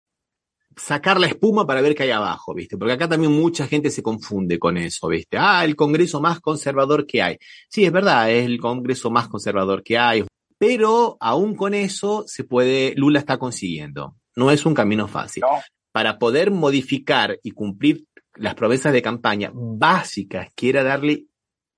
sacar 0.76 1.20
la 1.20 1.28
espuma 1.28 1.66
para 1.66 1.80
ver 1.80 1.94
qué 1.94 2.02
hay 2.02 2.10
abajo, 2.10 2.54
¿viste? 2.54 2.76
Porque 2.76 2.94
acá 2.94 3.08
también 3.08 3.32
mucha 3.32 3.66
gente 3.66 3.90
se 3.90 4.02
confunde 4.02 4.58
con 4.58 4.76
eso, 4.76 5.08
¿viste? 5.08 5.38
Ah, 5.38 5.64
el 5.64 5.76
Congreso 5.76 6.20
más 6.20 6.40
conservador 6.40 7.06
que 7.06 7.22
hay. 7.22 7.38
Sí, 7.68 7.84
es 7.84 7.92
verdad, 7.92 8.30
es 8.30 8.44
el 8.44 8.58
Congreso 8.58 9.10
más 9.10 9.28
conservador 9.28 9.84
que 9.84 9.96
hay, 9.96 10.24
pero 10.58 11.16
aún 11.20 11.54
con 11.54 11.72
eso 11.72 12.24
se 12.26 12.42
puede, 12.44 12.94
Lula 12.96 13.20
está 13.20 13.38
consiguiendo. 13.38 14.16
No 14.34 14.50
es 14.50 14.66
un 14.66 14.74
camino 14.74 15.06
fácil. 15.06 15.44
Para 15.92 16.18
poder 16.18 16.50
modificar 16.50 17.38
y 17.42 17.52
cumplir 17.52 18.04
las 18.40 18.54
promesas 18.54 18.92
de 18.92 19.02
campaña 19.02 19.50
básicas, 19.54 20.48
que 20.54 20.70
era 20.70 20.82
darle 20.82 21.26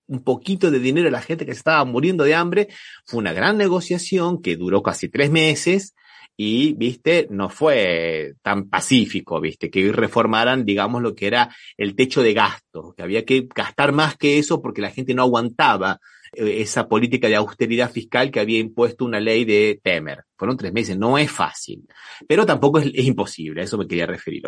un 0.06 0.22
poquito 0.22 0.70
de 0.70 0.78
dinero 0.78 1.08
a 1.08 1.12
la 1.12 1.22
gente 1.22 1.44
que 1.44 1.52
se 1.52 1.58
estaba 1.58 1.84
muriendo 1.84 2.24
de 2.24 2.34
hambre, 2.34 2.68
fue 3.04 3.18
una 3.18 3.32
gran 3.32 3.56
negociación 3.56 4.40
que 4.40 4.56
duró 4.56 4.82
casi 4.82 5.08
tres 5.08 5.30
meses, 5.30 5.94
y, 6.36 6.72
viste, 6.74 7.26
no 7.30 7.50
fue 7.50 8.34
tan 8.42 8.68
pacífico, 8.68 9.40
viste, 9.40 9.70
que 9.70 9.92
reformaran, 9.92 10.64
digamos, 10.64 11.02
lo 11.02 11.14
que 11.14 11.26
era 11.26 11.54
el 11.76 11.94
techo 11.94 12.22
de 12.22 12.32
gasto, 12.32 12.94
que 12.96 13.02
había 13.02 13.24
que 13.24 13.46
gastar 13.54 13.92
más 13.92 14.16
que 14.16 14.38
eso 14.38 14.62
porque 14.62 14.80
la 14.80 14.90
gente 14.90 15.14
no 15.14 15.22
aguantaba 15.22 16.00
eh, 16.32 16.62
esa 16.62 16.88
política 16.88 17.28
de 17.28 17.36
austeridad 17.36 17.90
fiscal 17.90 18.30
que 18.30 18.40
había 18.40 18.58
impuesto 18.58 19.04
una 19.04 19.20
ley 19.20 19.44
de 19.44 19.78
Temer. 19.82 20.24
Fueron 20.36 20.56
tres 20.56 20.72
meses, 20.72 20.96
no 20.96 21.18
es 21.18 21.30
fácil, 21.30 21.86
pero 22.26 22.46
tampoco 22.46 22.78
es, 22.78 22.86
imposible, 22.94 23.60
a 23.60 23.64
eso 23.64 23.76
me 23.76 23.86
quería 23.86 24.06
referir. 24.06 24.42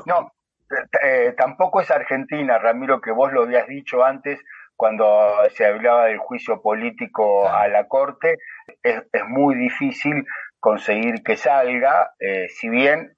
Eh, 1.02 1.34
tampoco 1.36 1.80
es 1.80 1.90
Argentina, 1.90 2.58
Ramiro, 2.58 3.00
que 3.00 3.10
vos 3.10 3.32
lo 3.32 3.42
habías 3.42 3.66
dicho 3.66 4.04
antes 4.04 4.40
cuando 4.76 5.06
se 5.54 5.66
hablaba 5.66 6.06
del 6.06 6.18
juicio 6.18 6.60
político 6.60 7.48
a 7.48 7.68
la 7.68 7.86
Corte, 7.86 8.38
es, 8.82 9.02
es 9.12 9.22
muy 9.28 9.54
difícil 9.54 10.26
conseguir 10.58 11.22
que 11.22 11.36
salga, 11.36 12.12
eh, 12.18 12.48
si 12.48 12.68
bien 12.68 13.14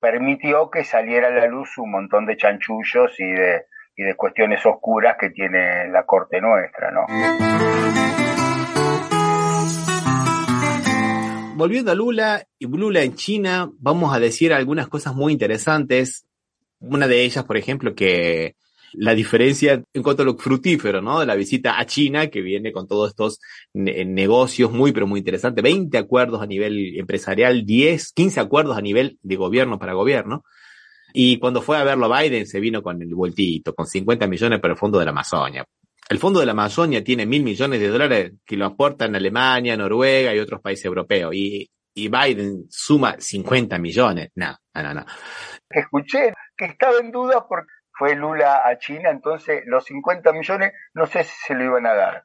permitió 0.00 0.70
que 0.70 0.84
saliera 0.84 1.28
a 1.28 1.30
la 1.30 1.46
luz 1.46 1.78
un 1.78 1.92
montón 1.92 2.26
de 2.26 2.36
chanchullos 2.36 3.18
y 3.18 3.30
de, 3.30 3.66
y 3.96 4.02
de 4.02 4.14
cuestiones 4.14 4.64
oscuras 4.66 5.16
que 5.18 5.30
tiene 5.30 5.88
la 5.88 6.04
corte 6.04 6.40
nuestra, 6.40 6.90
¿no? 6.90 7.06
Volviendo 11.54 11.92
a 11.92 11.94
Lula 11.94 12.42
y 12.58 12.66
Lula 12.66 13.02
en 13.02 13.14
China, 13.14 13.70
vamos 13.78 14.14
a 14.14 14.18
decir 14.18 14.54
algunas 14.54 14.88
cosas 14.88 15.14
muy 15.14 15.34
interesantes. 15.34 16.26
Una 16.80 17.06
de 17.06 17.22
ellas, 17.22 17.44
por 17.44 17.56
ejemplo, 17.56 17.94
que 17.94 18.56
la 18.92 19.14
diferencia 19.14 19.82
en 19.92 20.02
cuanto 20.02 20.22
a 20.22 20.26
lo 20.26 20.36
fructífero, 20.36 21.00
¿no? 21.00 21.20
De 21.20 21.26
la 21.26 21.34
visita 21.34 21.78
a 21.78 21.86
China, 21.86 22.28
que 22.28 22.40
viene 22.40 22.72
con 22.72 22.86
todos 22.86 23.10
estos 23.10 23.38
negocios 23.72 24.72
muy, 24.72 24.92
pero 24.92 25.06
muy 25.06 25.18
interesantes. 25.18 25.62
20 25.62 25.96
acuerdos 25.98 26.42
a 26.42 26.46
nivel 26.46 26.98
empresarial, 26.98 27.64
10, 27.64 28.12
15 28.12 28.40
acuerdos 28.40 28.76
a 28.76 28.80
nivel 28.80 29.18
de 29.22 29.36
gobierno 29.36 29.78
para 29.78 29.92
gobierno. 29.92 30.44
Y 31.12 31.38
cuando 31.38 31.62
fue 31.62 31.76
a 31.76 31.84
verlo 31.84 32.12
a 32.12 32.22
Biden, 32.22 32.46
se 32.46 32.60
vino 32.60 32.82
con 32.82 33.00
el 33.02 33.14
vueltito, 33.14 33.74
con 33.74 33.86
50 33.86 34.26
millones 34.26 34.60
para 34.60 34.74
el 34.74 34.78
Fondo 34.78 34.98
de 34.98 35.04
la 35.04 35.10
Amazonia. 35.10 35.64
El 36.08 36.18
Fondo 36.18 36.40
de 36.40 36.46
la 36.46 36.52
Amazonia 36.52 37.04
tiene 37.04 37.26
mil 37.26 37.42
millones 37.42 37.80
de 37.80 37.88
dólares 37.88 38.32
que 38.44 38.56
lo 38.56 38.66
aportan 38.66 39.14
Alemania, 39.14 39.76
Noruega 39.76 40.34
y 40.34 40.38
otros 40.38 40.60
países 40.60 40.84
europeos. 40.84 41.34
Y, 41.34 41.68
y 41.94 42.08
Biden 42.08 42.66
suma 42.68 43.16
50 43.18 43.78
millones. 43.78 44.30
No, 44.34 44.56
no, 44.74 44.94
no. 44.94 45.04
Escuché 45.70 46.34
que 46.56 46.64
estaba 46.66 46.98
en 46.98 47.12
duda 47.12 47.46
porque 47.48 47.70
fue 47.92 48.14
Lula 48.16 48.62
a 48.64 48.78
China, 48.78 49.10
entonces 49.10 49.62
los 49.66 49.84
50 49.84 50.32
millones 50.32 50.72
no 50.94 51.06
sé 51.06 51.24
si 51.24 51.34
se 51.46 51.54
lo 51.54 51.64
iban 51.64 51.86
a 51.86 51.94
dar. 51.94 52.24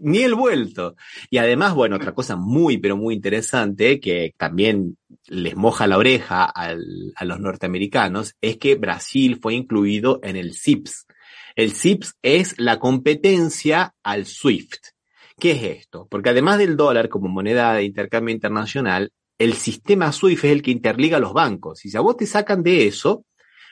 Ni 0.00 0.18
el 0.22 0.34
vuelto. 0.34 0.94
Y 1.28 1.38
además, 1.38 1.74
bueno, 1.74 1.96
otra 1.96 2.12
cosa 2.12 2.36
muy, 2.36 2.78
pero 2.78 2.96
muy 2.96 3.14
interesante 3.14 3.98
que 3.98 4.32
también 4.36 4.96
les 5.26 5.56
moja 5.56 5.86
la 5.86 5.98
oreja 5.98 6.44
al, 6.44 7.12
a 7.16 7.24
los 7.24 7.40
norteamericanos 7.40 8.36
es 8.40 8.58
que 8.58 8.76
Brasil 8.76 9.38
fue 9.42 9.54
incluido 9.54 10.20
en 10.22 10.36
el 10.36 10.54
CIPS. 10.54 11.06
El 11.56 11.72
CIPS 11.72 12.16
es 12.22 12.54
la 12.58 12.78
competencia 12.78 13.94
al 14.04 14.26
SWIFT. 14.26 14.86
¿Qué 15.38 15.52
es 15.52 15.62
esto? 15.78 16.06
Porque 16.08 16.30
además 16.30 16.58
del 16.58 16.76
dólar 16.76 17.08
como 17.08 17.28
moneda 17.28 17.74
de 17.74 17.84
intercambio 17.84 18.34
internacional, 18.34 19.12
el 19.38 19.54
sistema 19.54 20.12
SWIFT 20.12 20.44
es 20.44 20.52
el 20.52 20.62
que 20.62 20.70
interliga 20.70 21.18
los 21.18 21.32
bancos. 21.32 21.84
Y 21.84 21.90
si 21.90 21.96
a 21.96 22.00
vos 22.00 22.16
te 22.16 22.26
sacan 22.26 22.62
de 22.62 22.86
eso, 22.86 23.24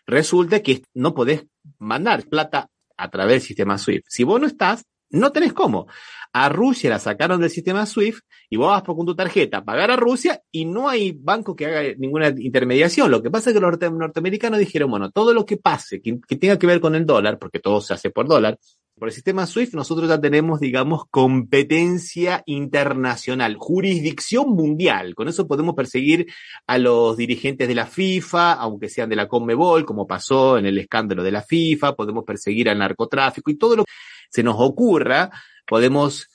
resulta 0.06 0.62
que 0.62 0.82
no 0.94 1.14
podés 1.14 1.44
mandar 1.78 2.24
plata 2.28 2.70
a 2.96 3.10
través 3.10 3.34
del 3.34 3.42
sistema 3.42 3.76
SWIFT. 3.76 4.06
Si 4.08 4.24
vos 4.24 4.40
no 4.40 4.46
estás, 4.46 4.84
no 5.10 5.32
tenés 5.32 5.52
cómo. 5.52 5.86
A 6.32 6.48
Rusia 6.48 6.90
la 6.90 6.98
sacaron 6.98 7.40
del 7.40 7.50
sistema 7.50 7.86
SWIFT 7.86 8.22
y 8.50 8.56
vos 8.56 8.68
vas 8.68 8.82
con 8.82 9.06
tu 9.06 9.14
tarjeta 9.14 9.58
a 9.58 9.64
pagar 9.64 9.90
a 9.90 9.96
Rusia 9.96 10.42
y 10.50 10.66
no 10.66 10.88
hay 10.88 11.12
banco 11.12 11.56
que 11.56 11.66
haga 11.66 11.94
ninguna 11.98 12.28
intermediación. 12.28 13.10
Lo 13.10 13.22
que 13.22 13.30
pasa 13.30 13.50
es 13.50 13.54
que 13.54 13.60
los 13.60 13.78
norteamericanos 13.92 14.58
dijeron, 14.58 14.90
bueno, 14.90 15.10
todo 15.10 15.32
lo 15.32 15.46
que 15.46 15.56
pase, 15.56 16.00
que, 16.00 16.20
que 16.26 16.36
tenga 16.36 16.58
que 16.58 16.66
ver 16.66 16.80
con 16.80 16.94
el 16.94 17.06
dólar, 17.06 17.38
porque 17.38 17.58
todo 17.58 17.80
se 17.80 17.94
hace 17.94 18.10
por 18.10 18.28
dólar, 18.28 18.58
por 18.98 19.08
el 19.08 19.14
sistema 19.14 19.46
SWIFT 19.46 19.74
nosotros 19.74 20.08
ya 20.08 20.18
tenemos, 20.18 20.58
digamos, 20.58 21.02
competencia 21.10 22.42
internacional, 22.46 23.56
jurisdicción 23.58 24.50
mundial. 24.50 25.14
Con 25.14 25.28
eso 25.28 25.46
podemos 25.46 25.74
perseguir 25.74 26.26
a 26.66 26.78
los 26.78 27.16
dirigentes 27.16 27.68
de 27.68 27.74
la 27.74 27.86
FIFA, 27.86 28.54
aunque 28.54 28.88
sean 28.88 29.10
de 29.10 29.16
la 29.16 29.28
CONMEBOL, 29.28 29.84
como 29.84 30.06
pasó 30.06 30.56
en 30.56 30.64
el 30.64 30.78
escándalo 30.78 31.22
de 31.22 31.32
la 31.32 31.42
FIFA, 31.42 31.94
podemos 31.94 32.24
perseguir 32.24 32.70
al 32.70 32.78
narcotráfico 32.78 33.50
y 33.50 33.58
todo 33.58 33.76
lo 33.76 33.84
que 33.84 33.92
se 34.30 34.42
nos 34.42 34.56
ocurra, 34.58 35.30
podemos 35.66 36.28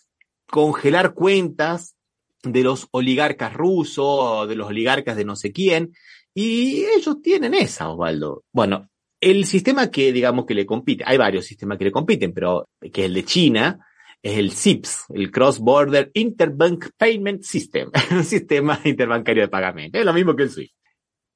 congelar 0.46 1.16
cuentas 1.16 1.96
de 2.44 2.64
los 2.64 2.88
oligarcas 2.92 3.54
rusos, 3.54 4.48
de 4.48 4.56
los 4.56 4.68
oligarcas 4.68 5.16
de 5.16 5.26
no 5.26 5.36
sé 5.36 5.52
quién, 5.52 5.94
y 6.34 6.86
ellos 6.96 7.22
tienen 7.24 7.56
esa, 7.56 7.90
Osvaldo. 7.90 8.44
Bueno, 8.52 8.91
El 9.22 9.46
sistema 9.46 9.92
que, 9.92 10.12
digamos, 10.12 10.46
que 10.48 10.56
le 10.56 10.66
compite, 10.66 11.04
hay 11.06 11.18
varios 11.18 11.46
sistemas 11.46 11.78
que 11.78 11.86
le 11.86 11.92
compiten, 11.92 12.34
pero 12.34 12.68
que 12.82 13.02
es 13.02 13.06
el 13.06 13.14
de 13.14 13.24
China, 13.24 13.80
es 14.22 14.38
el 14.38 14.52
CIPS, 14.52 15.06
el 15.14 15.32
Cross 15.32 15.60
Border 15.60 16.12
Interbank 16.14 16.90
Payment 16.98 17.44
System, 17.44 17.92
un 18.12 18.24
sistema 18.24 18.80
interbancario 18.84 19.44
de 19.44 19.50
pagamento. 19.50 20.00
Es 20.00 20.06
lo 20.06 20.14
mismo 20.14 20.36
que 20.36 20.44
el 20.44 20.50
SWIFT. 20.50 20.74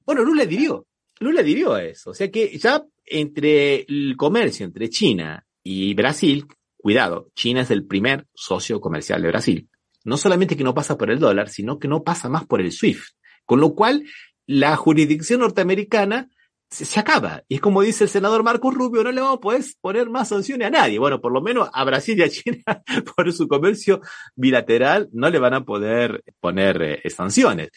Bueno, 0.04 0.24
Lula 0.24 0.42
adhirió, 0.42 0.86
Lula 1.20 1.40
adhirió 1.40 1.74
a 1.74 1.84
eso. 1.84 2.10
O 2.10 2.14
sea 2.14 2.30
que 2.30 2.58
ya 2.58 2.84
entre 3.04 3.82
el 3.88 4.14
comercio 4.16 4.66
entre 4.66 4.88
China 4.88 5.44
y 5.62 5.94
Brasil, 5.94 6.46
cuidado, 6.76 7.30
China 7.34 7.62
es 7.62 7.70
el 7.70 7.86
primer 7.86 8.26
socio 8.34 8.80
comercial 8.80 9.22
de 9.22 9.28
Brasil. 9.28 9.68
No 10.04 10.16
solamente 10.16 10.56
que 10.56 10.64
no 10.64 10.74
pasa 10.74 10.96
por 10.96 11.10
el 11.10 11.18
dólar, 11.18 11.48
sino 11.48 11.78
que 11.78 11.88
no 11.88 12.04
pasa 12.04 12.28
más 12.28 12.46
por 12.46 12.60
el 12.60 12.70
SWIFT. 12.70 13.14
Con 13.44 13.60
lo 13.60 13.74
cual, 13.74 14.04
la 14.46 14.76
jurisdicción 14.76 15.40
norteamericana 15.40 16.30
se, 16.70 17.00
acaba. 17.00 17.42
Y 17.48 17.56
es 17.56 17.60
como 17.60 17.82
dice 17.82 18.04
el 18.04 18.10
senador 18.10 18.42
Marcos 18.42 18.74
Rubio, 18.74 19.04
no 19.04 19.12
le 19.12 19.20
vamos 19.20 19.38
a 19.38 19.40
poder 19.40 19.62
poner 19.80 20.10
más 20.10 20.28
sanciones 20.28 20.68
a 20.68 20.70
nadie. 20.70 20.98
Bueno, 20.98 21.20
por 21.20 21.32
lo 21.32 21.40
menos 21.40 21.70
a 21.72 21.84
Brasil 21.84 22.18
y 22.18 22.22
a 22.22 22.28
China, 22.28 22.62
por 23.16 23.32
su 23.32 23.48
comercio 23.48 24.00
bilateral, 24.34 25.08
no 25.12 25.30
le 25.30 25.38
van 25.38 25.54
a 25.54 25.64
poder 25.64 26.22
poner 26.40 26.82
eh, 26.82 27.10
sanciones. 27.10 27.70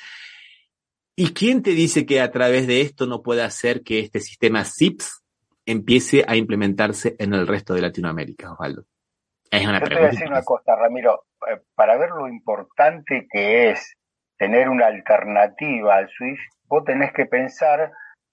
¿Y 1.15 1.33
quién 1.33 1.61
te 1.61 1.71
dice 1.71 2.05
que 2.05 2.21
a 2.21 2.31
través 2.31 2.65
de 2.65 2.81
esto 2.81 3.05
no 3.05 3.21
puede 3.21 3.43
hacer 3.43 3.83
que 3.83 3.99
este 3.99 4.21
sistema 4.21 4.63
SIPS 4.63 5.23
empiece 5.65 6.23
a 6.27 6.35
implementarse 6.35 7.15
en 7.19 7.33
el 7.33 7.45
resto 7.45 7.73
de 7.73 7.81
Latinoamérica, 7.81 8.53
Osvaldo? 8.53 8.85
Es 9.51 9.67
una 9.67 9.79
Yo 9.79 9.85
pregunta. 9.85 9.89
Te 9.89 9.95
voy 9.95 10.07
a 10.07 10.11
decir 10.11 10.27
una 10.27 10.43
cosa, 10.43 10.75
Ramiro. 10.75 11.25
Eh, 11.49 11.59
para 11.75 11.97
ver 11.97 12.09
lo 12.11 12.27
importante 12.27 13.27
que 13.29 13.71
es 13.71 13.97
tener 14.37 14.69
una 14.69 14.87
alternativa 14.87 15.95
al 15.95 16.09
SWIFT, 16.09 16.39
vos 16.67 16.85
tenés 16.85 17.11
que 17.11 17.25
pensar 17.25 17.91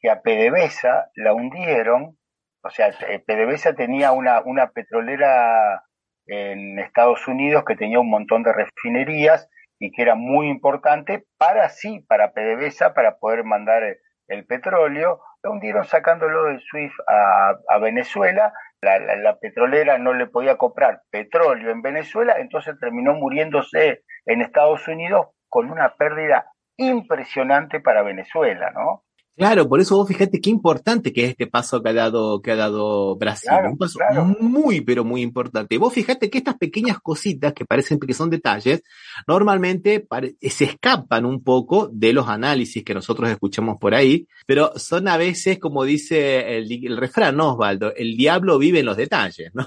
a 0.09 0.22
PDVSA 0.22 1.11
la 1.14 1.32
hundieron, 1.32 2.18
o 2.62 2.70
sea, 2.70 2.88
eh, 3.09 3.22
PDVSA 3.24 3.74
tenía 3.74 4.12
una, 4.12 4.40
una 4.42 4.70
petrolera 4.70 5.84
en 6.26 6.78
Estados 6.78 7.26
Unidos 7.28 7.64
que 7.64 7.76
tenía 7.76 8.00
un 8.00 8.11
montón 8.11 8.42
de 8.42 8.52
refinerías 8.52 9.48
y 9.78 9.92
que 9.92 10.02
era 10.02 10.14
muy 10.14 10.48
importante 10.48 11.26
para 11.38 11.68
sí, 11.68 12.04
para 12.09 12.32
PDVSA, 12.32 12.94
para 12.94 13.18
poder 13.18 13.44
mandar 13.44 13.82
el, 14.28 14.46
petróleo, 14.46 15.20
lo 15.42 15.52
hundieron 15.52 15.84
sacándolo 15.84 16.44
del 16.44 16.61
SWIFT 16.61 16.94
a, 17.07 17.78
Venezuela, 17.78 18.52
la, 18.80 18.98
la, 18.98 19.38
petrolera 19.38 19.98
no 19.98 20.14
le 20.14 20.26
podía 20.26 20.57
comprar 20.57 21.02
petróleo 21.11 21.70
en 21.70 21.82
Venezuela, 21.82 22.36
entonces 22.38 22.74
terminó 22.80 23.14
muriéndose 23.14 24.02
en 24.24 24.40
Estados 24.40 24.88
Unidos 24.88 25.28
con 25.48 25.70
una 25.70 25.94
pérdida 25.94 26.50
impresionante 26.76 27.80
para 27.80 28.02
Venezuela, 28.02 28.70
¿no? 28.70 29.04
Claro, 29.37 29.68
por 29.68 29.80
eso 29.80 29.97
vos 29.97 30.09
fíjate 30.09 30.41
qué 30.41 30.49
importante 30.49 31.12
que 31.12 31.24
es 31.24 31.30
este 31.30 31.47
paso 31.47 31.82
que 31.82 31.91
ha 31.91 31.93
dado, 31.93 32.41
que 32.41 32.53
ha 32.53 32.57
dado 32.57 33.16
Brasil. 33.16 33.51
un 33.68 33.76
paso 33.76 33.99
muy, 34.41 34.80
pero 34.80 35.05
muy 35.05 35.20
importante. 35.20 35.76
Vos 35.76 35.93
fíjate 35.93 36.30
que 36.30 36.39
estas 36.39 36.57
pequeñas 36.57 37.01
cositas 37.01 37.53
que 37.53 37.66
parecen 37.66 38.01
que 38.01 38.14
son 38.14 38.30
detalles, 38.30 38.82
normalmente 39.26 40.07
se 40.41 40.64
escapan 40.64 41.26
un 41.26 41.45
poco 41.45 41.91
de 41.93 42.14
los 42.14 42.28
análisis 42.28 42.82
que 42.82 42.95
nosotros 42.95 43.28
escuchamos 43.28 43.76
por 43.78 43.95
ahí, 43.95 44.26
pero 44.47 44.72
son 44.78 45.07
a 45.07 45.18
veces, 45.18 45.59
como 45.59 45.84
dice 45.84 46.57
el, 46.57 46.97
refrán, 46.97 47.37
¿no, 47.37 47.53
Osvaldo? 47.53 47.93
El 47.95 48.16
diablo 48.16 48.59
vive 48.59 48.80
en 48.80 48.87
los 48.87 48.97
detalles, 48.97 49.51
¿no? 49.55 49.66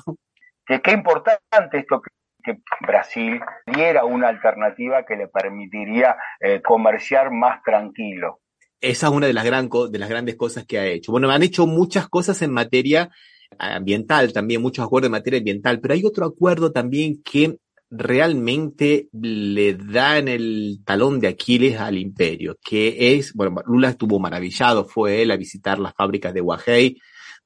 Que 0.66 0.82
qué 0.82 0.92
importante 0.92 1.78
esto 1.78 2.02
que 2.02 2.10
que 2.42 2.58
Brasil 2.80 3.42
diera 3.66 4.06
una 4.06 4.30
alternativa 4.30 5.04
que 5.04 5.18
le 5.18 5.28
permitiría 5.28 6.16
eh, 6.40 6.62
comerciar 6.62 7.32
más 7.32 7.62
tranquilo 7.64 8.40
esa 8.82 9.08
es 9.08 9.14
una 9.14 9.28
de 9.28 9.34
las, 9.34 9.46
gran, 9.46 9.70
de 9.92 10.00
las 10.00 10.10
grandes 10.10 10.36
cosas 10.36 10.66
que 10.66 10.80
ha 10.80 10.88
hecho. 10.88 11.12
Bueno, 11.12 11.30
han 11.30 11.44
hecho 11.44 11.68
muchas 11.68 12.08
cosas 12.08 12.42
en 12.42 12.52
materia 12.52 13.10
ambiental 13.58 14.32
también, 14.32 14.62
muchos 14.62 14.86
acuerdos 14.86 15.08
en 15.08 15.14
materia 15.14 15.40
ambiental, 15.40 15.80
pero 15.80 15.94
hay 15.94 16.06
otro 16.06 16.26
acuerdo 16.26 16.72
también 16.72 17.22
que 17.24 17.58
realmente 17.90 19.10
le 19.14 19.74
da 19.74 20.20
en 20.20 20.28
el 20.28 20.82
talón 20.86 21.20
de 21.20 21.28
Aquiles 21.28 21.80
al 21.80 21.98
imperio, 21.98 22.58
que 22.64 23.16
es, 23.16 23.34
bueno, 23.34 23.56
Lula 23.66 23.90
estuvo 23.90 24.20
maravillado, 24.20 24.86
fue 24.86 25.24
él 25.24 25.32
a 25.32 25.38
visitar 25.38 25.80
las 25.80 25.94
fábricas 25.96 26.34
de 26.34 26.42
Huawei, 26.42 26.98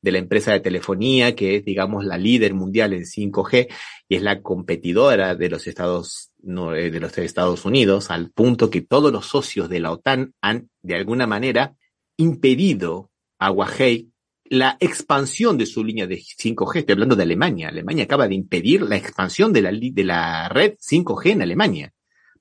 de 0.01 0.11
la 0.11 0.17
empresa 0.17 0.51
de 0.51 0.59
telefonía, 0.59 1.33
que 1.33 1.55
es, 1.55 1.65
digamos, 1.65 2.03
la 2.03 2.17
líder 2.17 2.53
mundial 2.53 2.91
en 2.91 3.03
5G 3.03 3.69
y 4.09 4.15
es 4.15 4.21
la 4.21 4.41
competidora 4.41 5.33
de 5.33 5.49
los 5.49 5.65
Estados, 5.65 6.32
de 6.43 6.99
los 6.99 7.17
Estados 7.17 7.65
Unidos, 7.65 8.11
al 8.11 8.29
punto 8.29 8.69
que 8.69 8.81
todos 8.81 9.11
los 9.11 9.25
socios 9.25 9.69
de 9.69 9.79
la 9.79 9.91
OTAN 9.91 10.33
han, 10.41 10.69
de 10.81 10.95
alguna 10.95 11.25
manera, 11.25 11.75
impedido 12.17 13.09
a 13.39 13.49
Huawei 13.49 14.09
la 14.45 14.77
expansión 14.79 15.57
de 15.57 15.65
su 15.65 15.83
línea 15.83 16.05
de 16.05 16.17
5G. 16.17 16.79
Estoy 16.79 16.93
hablando 16.93 17.15
de 17.15 17.23
Alemania. 17.23 17.69
Alemania 17.69 18.03
acaba 18.03 18.27
de 18.27 18.35
impedir 18.35 18.81
la 18.81 18.97
expansión 18.97 19.53
de 19.53 19.61
la, 19.61 19.71
de 19.71 20.03
la 20.03 20.49
red 20.49 20.75
5G 20.77 21.31
en 21.31 21.41
Alemania 21.41 21.93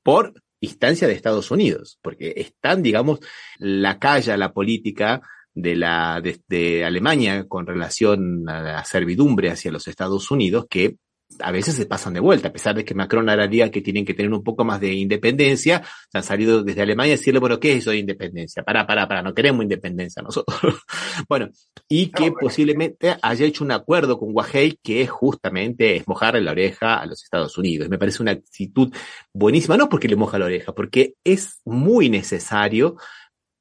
por 0.03 0.35
instancia 0.61 1.09
de 1.09 1.15
Estados 1.15 1.51
Unidos, 1.51 1.99
porque 2.03 2.35
están, 2.37 2.83
digamos, 2.83 3.21
la 3.59 3.99
calla, 3.99 4.37
la 4.37 4.53
política 4.53 5.23
de 5.55 5.77
la 5.77 6.21
de, 6.21 6.85
Alemania 6.85 7.47
con 7.47 7.67
relación 7.67 8.49
a 8.49 8.63
la 8.63 8.85
servidumbre 8.85 9.51
hacia 9.51 9.73
los 9.73 9.87
Estados 9.87 10.31
Unidos 10.31 10.67
que 10.69 10.97
a 11.41 11.51
veces 11.51 11.75
se 11.75 11.87
pasan 11.87 12.15
de 12.15 12.21
vuelta, 12.21 12.49
a 12.49 12.53
pesar 12.53 12.75
de 12.75 12.85
que 12.85 12.95
Macron 12.95 13.29
haría 13.29 13.71
que 13.71 13.81
tienen 13.81 14.05
que 14.05 14.15
tener 14.15 14.33
un 14.33 14.43
poco 14.43 14.65
más 14.65 14.81
de 14.81 14.93
independencia, 14.93 15.83
se 16.11 16.19
han 16.19 16.25
salido 16.25 16.63
desde 16.63 16.83
Alemania 16.83 17.15
a 17.15 17.17
decirle, 17.17 17.41
bueno, 17.41 17.59
¿qué 17.59 17.73
es 17.73 17.79
eso 17.79 17.91
de 17.91 17.99
independencia? 17.99 18.63
Para, 18.63 18.87
para, 18.87 19.09
para, 19.09 19.23
no 19.23 19.35
queremos 19.35 19.63
independencia 19.63 20.23
nosotros. 20.23 20.59
bueno, 21.29 21.49
y 21.89 22.09
que 22.09 22.33
posiblemente 22.33 23.17
haya 23.23 23.47
hecho 23.47 23.65
un 23.65 23.73
acuerdo 23.73 24.19
con 24.19 24.31
Huawei 24.33 24.79
que 24.83 25.03
es 25.03 25.11
justamente 25.11 25.97
es 25.97 26.09
mojarle 26.09 26.41
la 26.41 26.53
oreja 26.53 26.97
a 26.97 27.07
los 27.07 27.23
Estados 27.23 27.57
Unidos. 27.59 27.89
Me 27.89 27.99
parece 27.99 28.23
una 28.23 28.33
actitud 28.33 28.93
buenísima, 29.33 29.77
no 29.77 29.89
porque 29.89 30.09
le 30.09 30.17
moja 30.17 30.39
la 30.39 30.47
oreja, 30.47 30.73
porque 30.73 31.15
es 31.25 31.61
muy 31.65 32.09
necesario 32.09 32.97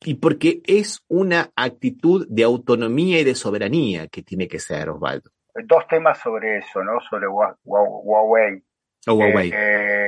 y 0.03 0.15
porque 0.15 0.61
es 0.65 1.01
una 1.07 1.51
actitud 1.55 2.26
de 2.28 2.43
autonomía 2.43 3.19
y 3.19 3.24
de 3.24 3.36
soberanía 3.36 4.07
que 4.07 4.24
tiene 4.24 4.47
que 4.47 4.59
ser, 4.59 4.89
Osvaldo. 4.89 5.30
Dos 5.65 5.87
temas 5.87 6.19
sobre 6.19 6.57
eso, 6.59 6.83
¿no? 6.83 6.99
Sobre 7.01 7.27
Huawei. 7.27 8.63
Oh, 9.07 9.13
Huawei. 9.13 9.51
Eh, 9.53 10.07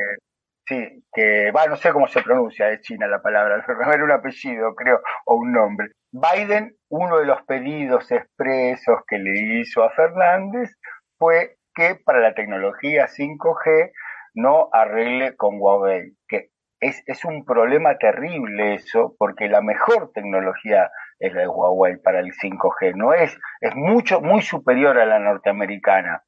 sí, 0.65 1.03
que 1.13 1.51
va, 1.51 1.67
no 1.67 1.75
sé 1.75 1.91
cómo 1.91 2.07
se 2.07 2.21
pronuncia, 2.21 2.69
es 2.69 2.81
China 2.81 3.07
la 3.07 3.21
palabra, 3.21 3.63
era 3.93 4.03
un 4.03 4.11
apellido, 4.11 4.75
creo, 4.75 5.01
o 5.25 5.35
un 5.35 5.51
nombre. 5.51 5.89
Biden, 6.11 6.75
uno 6.89 7.19
de 7.19 7.25
los 7.25 7.41
pedidos 7.43 8.11
expresos 8.11 9.01
que 9.07 9.17
le 9.17 9.59
hizo 9.59 9.83
a 9.83 9.89
Fernández 9.91 10.71
fue 11.17 11.57
que 11.75 11.95
para 11.95 12.19
la 12.19 12.33
tecnología 12.35 13.07
5G 13.07 13.91
no 14.35 14.69
arregle 14.71 15.35
con 15.35 15.59
Huawei, 15.59 16.13
que 16.27 16.49
es, 16.79 17.25
un 17.25 17.45
problema 17.45 17.97
terrible 17.97 18.75
eso, 18.75 19.15
porque 19.17 19.47
la 19.47 19.61
mejor 19.61 20.11
tecnología 20.13 20.91
es 21.20 21.34
la 21.34 21.41
de 21.41 21.47
Huawei 21.47 21.97
para 21.97 22.20
el 22.20 22.32
5G, 22.32 22.95
no 22.95 23.14
es, 23.14 23.38
es 23.61 23.76
mucho, 23.76 24.22
muy 24.22 24.41
superior 24.41 24.97
a 24.99 25.05
la 25.05 25.20
norteamericana, 25.20 26.24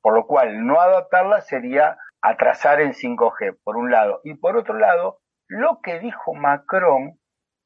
por 0.00 0.14
lo 0.14 0.26
cual 0.26 0.66
no 0.66 0.80
adaptarla 0.80 1.40
sería 1.40 1.96
atrasar 2.20 2.80
en 2.80 2.92
5G, 2.92 3.58
por 3.64 3.76
un 3.76 3.90
lado, 3.90 4.20
y 4.24 4.34
por 4.34 4.56
otro 4.56 4.78
lado, 4.78 5.18
lo 5.48 5.80
que 5.82 6.00
dijo 6.00 6.34
Macron 6.34 7.18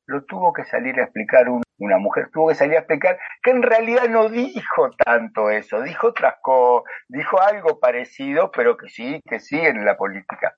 lo 0.06 0.24
tuvo 0.24 0.52
que 0.52 0.64
salir 0.64 0.98
a 1.00 1.04
explicar 1.04 1.46
una 1.78 1.98
mujer, 1.98 2.30
tuvo 2.32 2.48
que 2.48 2.54
salir 2.54 2.76
a 2.76 2.80
explicar 2.80 3.18
que 3.42 3.50
en 3.50 3.62
realidad 3.62 4.08
no 4.08 4.28
dijo 4.28 4.90
tanto 5.04 5.50
eso, 5.50 5.82
dijo 5.82 6.08
otras 6.08 6.36
cosas, 6.42 6.84
dijo 7.08 7.40
algo 7.40 7.80
parecido, 7.80 8.50
pero 8.52 8.76
que 8.76 8.88
sí, 8.88 9.20
que 9.28 9.40
sí 9.40 9.58
en 9.58 9.84
la 9.84 9.96
política. 9.96 10.56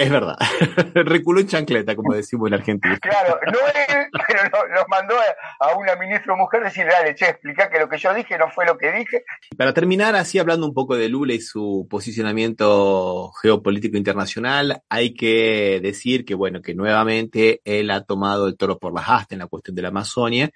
Es 0.00 0.08
verdad. 0.10 0.34
Reculó 0.94 1.40
en 1.40 1.46
chancleta, 1.46 1.94
como 1.94 2.14
decimos 2.14 2.48
en 2.48 2.54
Argentina. 2.54 2.98
Claro, 3.02 3.38
no 3.44 3.58
es, 3.68 4.08
pero 4.26 4.50
nos 4.74 4.88
mandó 4.88 5.14
a, 5.60 5.76
una 5.76 5.94
ministra 5.96 6.34
mujer 6.34 6.62
decirle, 6.62 6.90
dale, 6.90 7.14
che, 7.14 7.26
explica 7.26 7.68
que 7.68 7.78
lo 7.78 7.86
que 7.86 7.98
yo 7.98 8.14
dije 8.14 8.38
no 8.38 8.50
fue 8.50 8.64
lo 8.64 8.78
que 8.78 8.92
dije. 8.92 9.24
Para 9.58 9.74
terminar, 9.74 10.16
así 10.16 10.38
hablando 10.38 10.66
un 10.66 10.72
poco 10.72 10.96
de 10.96 11.10
Lula 11.10 11.34
y 11.34 11.42
su 11.42 11.86
posicionamiento 11.90 13.30
geopolítico 13.42 13.98
internacional, 13.98 14.80
hay 14.88 15.12
que 15.12 15.80
decir 15.82 16.24
que, 16.24 16.34
bueno, 16.34 16.62
que 16.62 16.74
nuevamente 16.74 17.60
él 17.66 17.90
ha 17.90 18.02
tomado 18.02 18.48
el 18.48 18.56
toro 18.56 18.78
por 18.78 18.94
las 18.94 19.06
astas 19.06 19.32
en 19.32 19.40
la 19.40 19.48
cuestión 19.48 19.76
de 19.76 19.82
la 19.82 19.88
Amazonia 19.88 20.48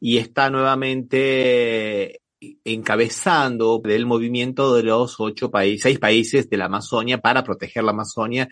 y 0.00 0.18
está 0.18 0.50
nuevamente 0.50 2.20
encabezando 2.64 3.80
el 3.84 4.06
movimiento 4.06 4.74
de 4.74 4.82
los 4.82 5.20
ocho 5.20 5.52
países, 5.52 5.82
seis 5.82 6.00
países 6.00 6.50
de 6.50 6.56
la 6.56 6.64
Amazonia 6.64 7.18
para 7.18 7.44
proteger 7.44 7.84
la 7.84 7.92
Amazonia 7.92 8.48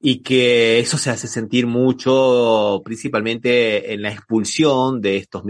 y 0.00 0.22
que 0.22 0.78
eso 0.78 0.96
se 0.96 1.10
hace 1.10 1.26
sentir 1.26 1.66
mucho, 1.66 2.80
principalmente 2.84 3.92
en 3.92 4.02
la 4.02 4.12
expulsión 4.12 5.00
de 5.00 5.16
estos 5.16 5.42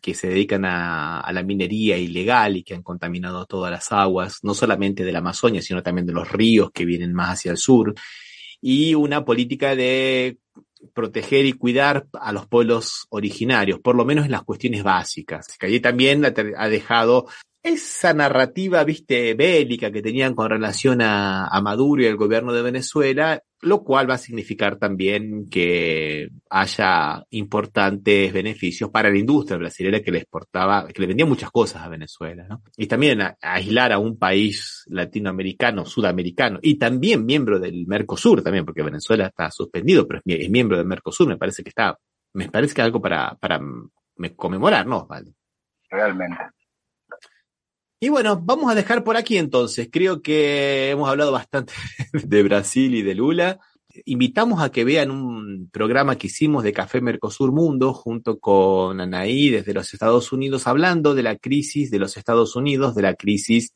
que 0.00 0.14
se 0.14 0.28
dedican 0.28 0.64
a, 0.64 1.30
la 1.32 1.42
minería 1.44 1.96
ilegal 1.96 2.56
y 2.56 2.64
que 2.64 2.74
han 2.74 2.82
contaminado 2.82 3.46
todas 3.46 3.70
las 3.70 3.92
aguas, 3.92 4.40
no 4.42 4.54
solamente 4.54 5.04
de 5.04 5.12
la 5.12 5.20
Amazonia, 5.20 5.62
sino 5.62 5.82
también 5.82 6.06
de 6.06 6.12
los 6.12 6.30
ríos 6.30 6.72
que 6.72 6.84
vienen 6.84 7.12
más 7.12 7.30
hacia 7.30 7.52
el 7.52 7.58
sur, 7.58 7.94
y 8.60 8.94
una 8.94 9.24
política 9.24 9.76
de 9.76 10.38
proteger 10.92 11.46
y 11.46 11.52
cuidar 11.52 12.06
a 12.14 12.32
los 12.32 12.46
pueblos 12.46 13.06
originarios, 13.10 13.78
por 13.78 13.94
lo 13.94 14.04
menos 14.04 14.24
en 14.24 14.32
las 14.32 14.42
cuestiones 14.42 14.82
básicas. 14.82 15.46
Que 15.58 15.66
allí 15.66 15.80
también 15.80 16.24
ha 16.24 16.68
dejado 16.68 17.26
esa 17.64 18.12
narrativa, 18.12 18.84
viste, 18.84 19.32
bélica 19.32 19.90
que 19.90 20.02
tenían 20.02 20.34
con 20.34 20.50
relación 20.50 21.00
a, 21.00 21.48
Maduro 21.62 22.02
y 22.02 22.06
al 22.06 22.16
gobierno 22.16 22.52
de 22.52 22.60
Venezuela, 22.60 23.42
lo 23.62 23.82
cual 23.82 24.08
va 24.08 24.14
a 24.14 24.18
significar 24.18 24.76
también 24.76 25.48
que 25.48 26.28
haya 26.50 27.24
importantes 27.30 28.34
beneficios 28.34 28.90
para 28.90 29.08
la 29.08 29.16
industria 29.16 29.56
brasileña 29.56 30.00
que 30.00 30.10
le 30.10 30.18
exportaba, 30.18 30.86
que 30.88 31.00
le 31.00 31.06
vendía 31.06 31.24
muchas 31.24 31.50
cosas 31.50 31.82
a 31.82 31.88
Venezuela, 31.88 32.46
¿no? 32.46 32.62
Y 32.76 32.86
también 32.86 33.20
aislar 33.40 33.92
a 33.92 33.98
un 33.98 34.18
país 34.18 34.84
latinoamericano, 34.88 35.86
sudamericano, 35.86 36.58
y 36.60 36.78
también 36.78 37.24
miembro 37.24 37.58
del 37.58 37.86
Mercosur 37.86 38.42
también, 38.42 38.66
porque 38.66 38.82
Venezuela 38.82 39.28
está 39.28 39.50
suspendido, 39.50 40.06
pero 40.06 40.20
es, 40.22 40.50
miembro 40.50 40.76
del 40.76 40.86
Mercosur, 40.86 41.26
me 41.28 41.38
parece 41.38 41.62
que 41.62 41.70
está, 41.70 41.98
me 42.34 42.50
parece 42.50 42.74
que 42.74 42.82
algo 42.82 43.00
para, 43.00 43.34
para 43.36 43.58
conmemorar, 44.36 44.86
¿no? 44.86 45.06
Vale. 45.06 45.32
Realmente. 45.88 46.36
Y 48.04 48.10
bueno, 48.10 48.38
vamos 48.38 48.70
a 48.70 48.74
dejar 48.74 49.02
por 49.02 49.16
aquí 49.16 49.38
entonces. 49.38 49.88
Creo 49.90 50.20
que 50.20 50.90
hemos 50.90 51.08
hablado 51.08 51.32
bastante 51.32 51.72
de 52.12 52.42
Brasil 52.42 52.94
y 52.94 53.00
de 53.00 53.14
Lula. 53.14 53.60
Invitamos 54.04 54.62
a 54.62 54.70
que 54.70 54.84
vean 54.84 55.10
un 55.10 55.70
programa 55.72 56.18
que 56.18 56.26
hicimos 56.26 56.64
de 56.64 56.74
Café 56.74 57.00
Mercosur 57.00 57.50
Mundo 57.50 57.94
junto 57.94 58.38
con 58.38 59.00
Anaí 59.00 59.48
desde 59.48 59.72
los 59.72 59.94
Estados 59.94 60.32
Unidos 60.32 60.66
hablando 60.66 61.14
de 61.14 61.22
la 61.22 61.36
crisis 61.36 61.90
de 61.90 61.98
los 61.98 62.18
Estados 62.18 62.56
Unidos, 62.56 62.94
de 62.94 63.00
la 63.00 63.14
crisis 63.14 63.72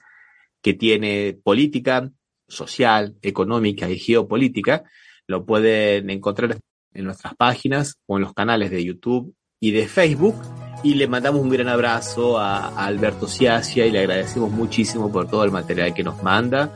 que 0.60 0.74
tiene 0.74 1.38
política, 1.42 2.10
social, 2.48 3.16
económica 3.22 3.88
y 3.88 3.98
geopolítica. 3.98 4.84
Lo 5.26 5.46
pueden 5.46 6.10
encontrar 6.10 6.58
en 6.92 7.04
nuestras 7.06 7.34
páginas 7.34 7.94
o 8.04 8.18
en 8.18 8.24
los 8.24 8.34
canales 8.34 8.70
de 8.70 8.84
YouTube 8.84 9.34
y 9.58 9.70
de 9.70 9.88
Facebook. 9.88 10.34
Y 10.82 10.94
le 10.94 11.08
mandamos 11.08 11.42
un 11.42 11.48
gran 11.50 11.68
abrazo 11.68 12.38
a, 12.38 12.68
Alberto 12.68 13.26
Ciacia 13.26 13.86
y 13.86 13.90
le 13.90 14.00
agradecemos 14.00 14.50
muchísimo 14.50 15.10
por 15.10 15.28
todo 15.28 15.44
el 15.44 15.50
material 15.50 15.94
que 15.94 16.04
nos 16.04 16.22
manda. 16.22 16.70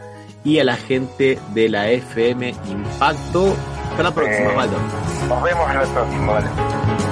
Y 0.45 0.59
a 0.59 0.65
la 0.65 0.77
gente 0.77 1.39
de 1.55 1.69
la 1.69 1.89
FM 1.91 2.55
Impacto. 2.71 3.55
Hasta 3.91 4.03
la 4.03 4.15
próxima, 4.15 4.65
eh, 4.65 4.69
Nos 5.29 5.43
vemos 5.43 5.71
en 5.71 5.77
la 5.77 5.83
próxima, 5.83 6.33
vale. 6.33 7.12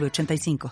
85 0.00 0.58